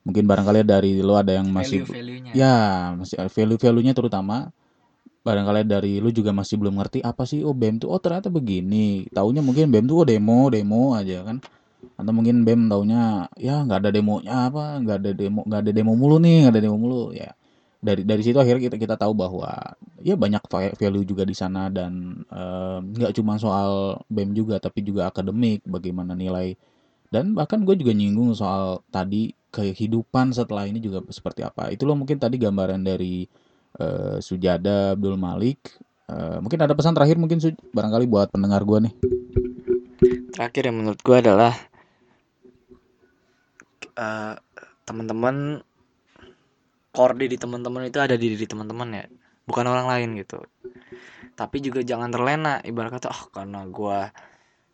Mungkin 0.00 0.24
barangkali 0.24 0.64
dari 0.64 1.04
lo 1.04 1.18
ada 1.18 1.36
yang 1.36 1.52
masih 1.52 1.84
value-value-nya 1.84 2.32
ya 2.32 2.56
masih 2.96 3.20
value 3.28 3.60
value-nya 3.60 3.92
terutama. 3.92 4.48
Barangkali 5.20 5.68
dari 5.68 6.00
lu 6.00 6.08
juga 6.08 6.32
masih 6.32 6.56
belum 6.56 6.80
ngerti 6.80 7.04
apa 7.04 7.28
sih 7.28 7.44
oh 7.44 7.52
BEM 7.52 7.84
tuh 7.84 7.92
oh 7.92 8.00
ternyata 8.00 8.32
begini. 8.32 9.04
Taunya 9.12 9.44
mungkin 9.44 9.68
BEM 9.68 9.84
tuh 9.84 9.96
oh 10.00 10.06
demo 10.08 10.48
demo 10.48 10.96
aja 10.96 11.20
kan. 11.26 11.36
Atau 12.00 12.12
mungkin 12.16 12.40
BEM 12.48 12.72
taunya 12.72 13.28
ya 13.36 13.60
nggak 13.60 13.84
ada 13.84 13.90
demonya 13.92 14.48
apa 14.48 14.80
nggak 14.80 14.96
ada 15.04 15.10
demo 15.12 15.40
nggak 15.44 15.60
ada 15.68 15.72
demo 15.76 15.92
mulu 15.92 16.16
nih 16.16 16.48
nggak 16.48 16.54
ada 16.56 16.62
demo 16.64 16.76
mulu 16.80 17.12
ya 17.12 17.36
dari 17.80 18.04
dari 18.04 18.20
situ 18.20 18.36
akhirnya 18.36 18.68
kita 18.68 18.76
kita 18.76 18.96
tahu 19.00 19.16
bahwa 19.16 19.48
ya 20.04 20.12
banyak 20.12 20.44
va- 20.52 20.76
value 20.76 21.04
juga 21.08 21.24
di 21.24 21.32
sana 21.32 21.72
dan 21.72 22.20
nggak 22.84 23.16
cuma 23.16 23.40
soal 23.40 24.00
BEM 24.12 24.36
juga 24.36 24.60
tapi 24.60 24.84
juga 24.84 25.08
akademik 25.08 25.64
bagaimana 25.64 26.12
nilai. 26.12 26.54
Dan 27.10 27.34
bahkan 27.34 27.66
gue 27.66 27.74
juga 27.74 27.90
nyinggung 27.90 28.38
soal 28.38 28.86
tadi 28.94 29.34
kehidupan 29.50 30.30
setelah 30.30 30.70
ini 30.70 30.78
juga 30.78 31.02
seperti 31.10 31.42
apa. 31.42 31.74
Itu 31.74 31.82
loh 31.82 31.98
mungkin 31.98 32.22
tadi 32.22 32.38
gambaran 32.38 32.86
dari 32.86 33.26
eh, 33.82 34.16
Sujada 34.22 34.94
Abdul 34.94 35.18
Malik. 35.18 35.58
Eh, 36.06 36.38
mungkin 36.38 36.62
ada 36.62 36.70
pesan 36.70 36.94
terakhir 36.94 37.18
mungkin 37.18 37.42
barangkali 37.74 38.06
buat 38.06 38.30
pendengar 38.30 38.62
gue 38.62 38.78
nih. 38.86 38.94
Terakhir 40.30 40.70
yang 40.70 40.76
menurut 40.78 41.02
gue 41.02 41.16
adalah 41.18 41.54
eh, 43.98 44.34
teman-teman 44.86 45.66
korde 46.90 47.26
di 47.30 47.38
teman-teman 47.38 47.86
itu 47.86 47.98
ada 48.02 48.18
di 48.18 48.34
diri 48.34 48.46
teman-teman 48.46 48.88
ya 48.90 49.04
bukan 49.46 49.66
orang 49.66 49.86
lain 49.90 50.08
gitu. 50.22 50.42
Tapi 51.34 51.56
juga 51.64 51.80
jangan 51.82 52.10
terlena 52.12 52.62
ibarat 52.62 53.00
kata 53.00 53.08
oh 53.10 53.22
karena 53.34 53.66
gue 53.66 53.98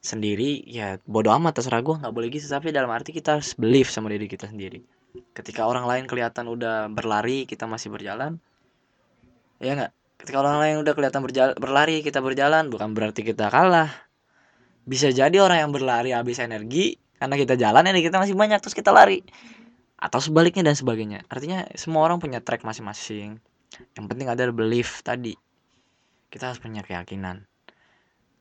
sendiri 0.04 0.62
ya 0.68 1.00
bodoh 1.08 1.34
amat 1.34 1.60
terserah 1.60 1.80
gue 1.80 1.96
nggak 2.00 2.12
boleh 2.12 2.28
gitu. 2.28 2.48
Tapi 2.48 2.72
dalam 2.72 2.92
arti 2.92 3.16
kita 3.16 3.40
harus 3.40 3.56
believe 3.56 3.88
sama 3.88 4.12
diri 4.12 4.28
kita 4.28 4.48
sendiri. 4.50 4.84
Ketika 5.32 5.64
orang 5.64 5.88
lain 5.88 6.04
kelihatan 6.04 6.44
udah 6.48 6.92
berlari 6.92 7.48
kita 7.48 7.64
masih 7.64 7.88
berjalan 7.88 8.36
ya 9.60 9.72
nggak? 9.72 9.92
Ketika 10.16 10.40
orang 10.40 10.60
lain 10.60 10.74
udah 10.80 10.92
kelihatan 10.96 11.20
berjalan 11.24 11.54
berlari 11.56 12.00
kita 12.00 12.20
berjalan 12.20 12.68
bukan 12.68 12.92
berarti 12.92 13.24
kita 13.24 13.48
kalah. 13.48 13.92
Bisa 14.86 15.10
jadi 15.10 15.34
orang 15.42 15.66
yang 15.66 15.72
berlari 15.74 16.14
habis 16.14 16.38
energi 16.38 16.94
karena 17.16 17.34
kita 17.34 17.54
jalan 17.56 17.82
energi 17.88 18.12
kita 18.12 18.20
masih 18.20 18.36
banyak 18.36 18.60
terus 18.60 18.76
kita 18.76 18.92
lari 18.92 19.24
atau 19.96 20.20
sebaliknya 20.20 20.62
dan 20.64 20.76
sebagainya. 20.76 21.24
Artinya 21.32 21.64
semua 21.72 22.04
orang 22.04 22.20
punya 22.20 22.44
track 22.44 22.62
masing-masing. 22.62 23.40
Yang 23.96 24.06
penting 24.08 24.28
ada 24.28 24.48
belief 24.52 25.00
tadi. 25.00 25.32
Kita 26.28 26.52
harus 26.52 26.60
punya 26.60 26.84
keyakinan. 26.84 27.48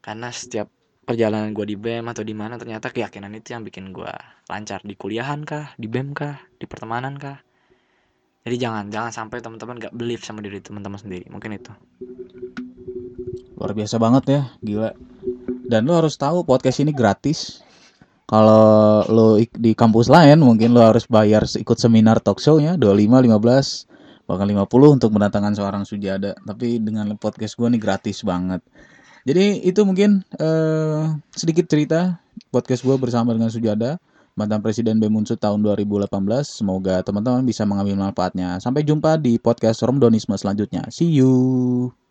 Karena 0.03 0.29
setiap 0.29 0.67
perjalanan 1.05 1.53
gue 1.55 1.65
di 1.69 1.77
BEM 1.79 2.11
atau 2.11 2.25
di 2.25 2.33
mana 2.33 2.57
ternyata 2.57 2.89
keyakinan 2.91 3.31
itu 3.37 3.55
yang 3.55 3.63
bikin 3.63 3.95
gue 3.95 4.11
lancar. 4.51 4.83
Di 4.83 4.93
kuliahan 4.99 5.47
kah? 5.47 5.71
Di 5.79 5.87
BEM 5.87 6.11
kah? 6.11 6.43
Di 6.59 6.67
pertemanan 6.67 7.15
kah? 7.15 7.39
Jadi 8.45 8.55
jangan 8.61 8.93
jangan 8.93 9.09
sampai 9.09 9.41
teman-teman 9.41 9.81
gak 9.81 9.95
believe 9.97 10.21
sama 10.21 10.43
diri 10.45 10.61
teman-teman 10.61 11.01
sendiri. 11.01 11.25
Mungkin 11.33 11.57
itu. 11.57 11.73
Luar 13.57 13.71
biasa 13.73 13.95
banget 13.97 14.23
ya 14.29 14.41
gila. 14.61 14.91
Dan 15.65 15.89
lo 15.89 15.97
harus 15.97 16.13
tahu 16.13 16.45
podcast 16.45 16.77
ini 16.77 16.93
gratis 16.93 17.64
kalau 18.25 19.05
lo 19.05 19.37
di 19.37 19.77
kampus 19.77 20.09
lain 20.09 20.41
mungkin 20.41 20.73
lo 20.73 20.81
harus 20.81 21.05
bayar 21.05 21.45
ikut 21.45 21.77
seminar 21.77 22.17
talk 22.17 22.41
show 22.41 22.57
nya 22.57 22.73
25 22.73 23.29
15 23.29 24.25
bahkan 24.25 24.49
50 24.49 24.97
untuk 24.97 25.09
mendatangkan 25.13 25.53
seorang 25.53 25.83
sujada. 25.85 26.33
Tapi 26.41 26.81
dengan 26.81 27.13
podcast 27.21 27.53
gue 27.53 27.69
nih 27.69 27.81
gratis 27.81 28.25
banget. 28.25 28.61
Jadi 29.25 29.65
itu 29.65 29.81
mungkin 29.85 30.21
eh, 30.37 31.03
sedikit 31.33 31.65
cerita 31.69 32.21
podcast 32.49 32.85
gue 32.85 32.93
bersama 32.97 33.33
dengan 33.33 33.49
sujada 33.49 33.97
mantan 34.35 34.59
presiden 34.59 34.99
BEM 34.99 35.23
Unsud 35.23 35.39
tahun 35.39 35.63
2018 35.63 36.11
semoga 36.43 36.99
teman-teman 37.01 37.41
bisa 37.47 37.63
mengambil 37.63 37.95
manfaatnya. 37.97 38.59
Sampai 38.61 38.83
jumpa 38.83 39.17
di 39.17 39.39
podcast 39.41 39.81
Romdonisme 39.81 40.35
selanjutnya. 40.35 40.85
See 40.91 41.09
you 41.09 42.04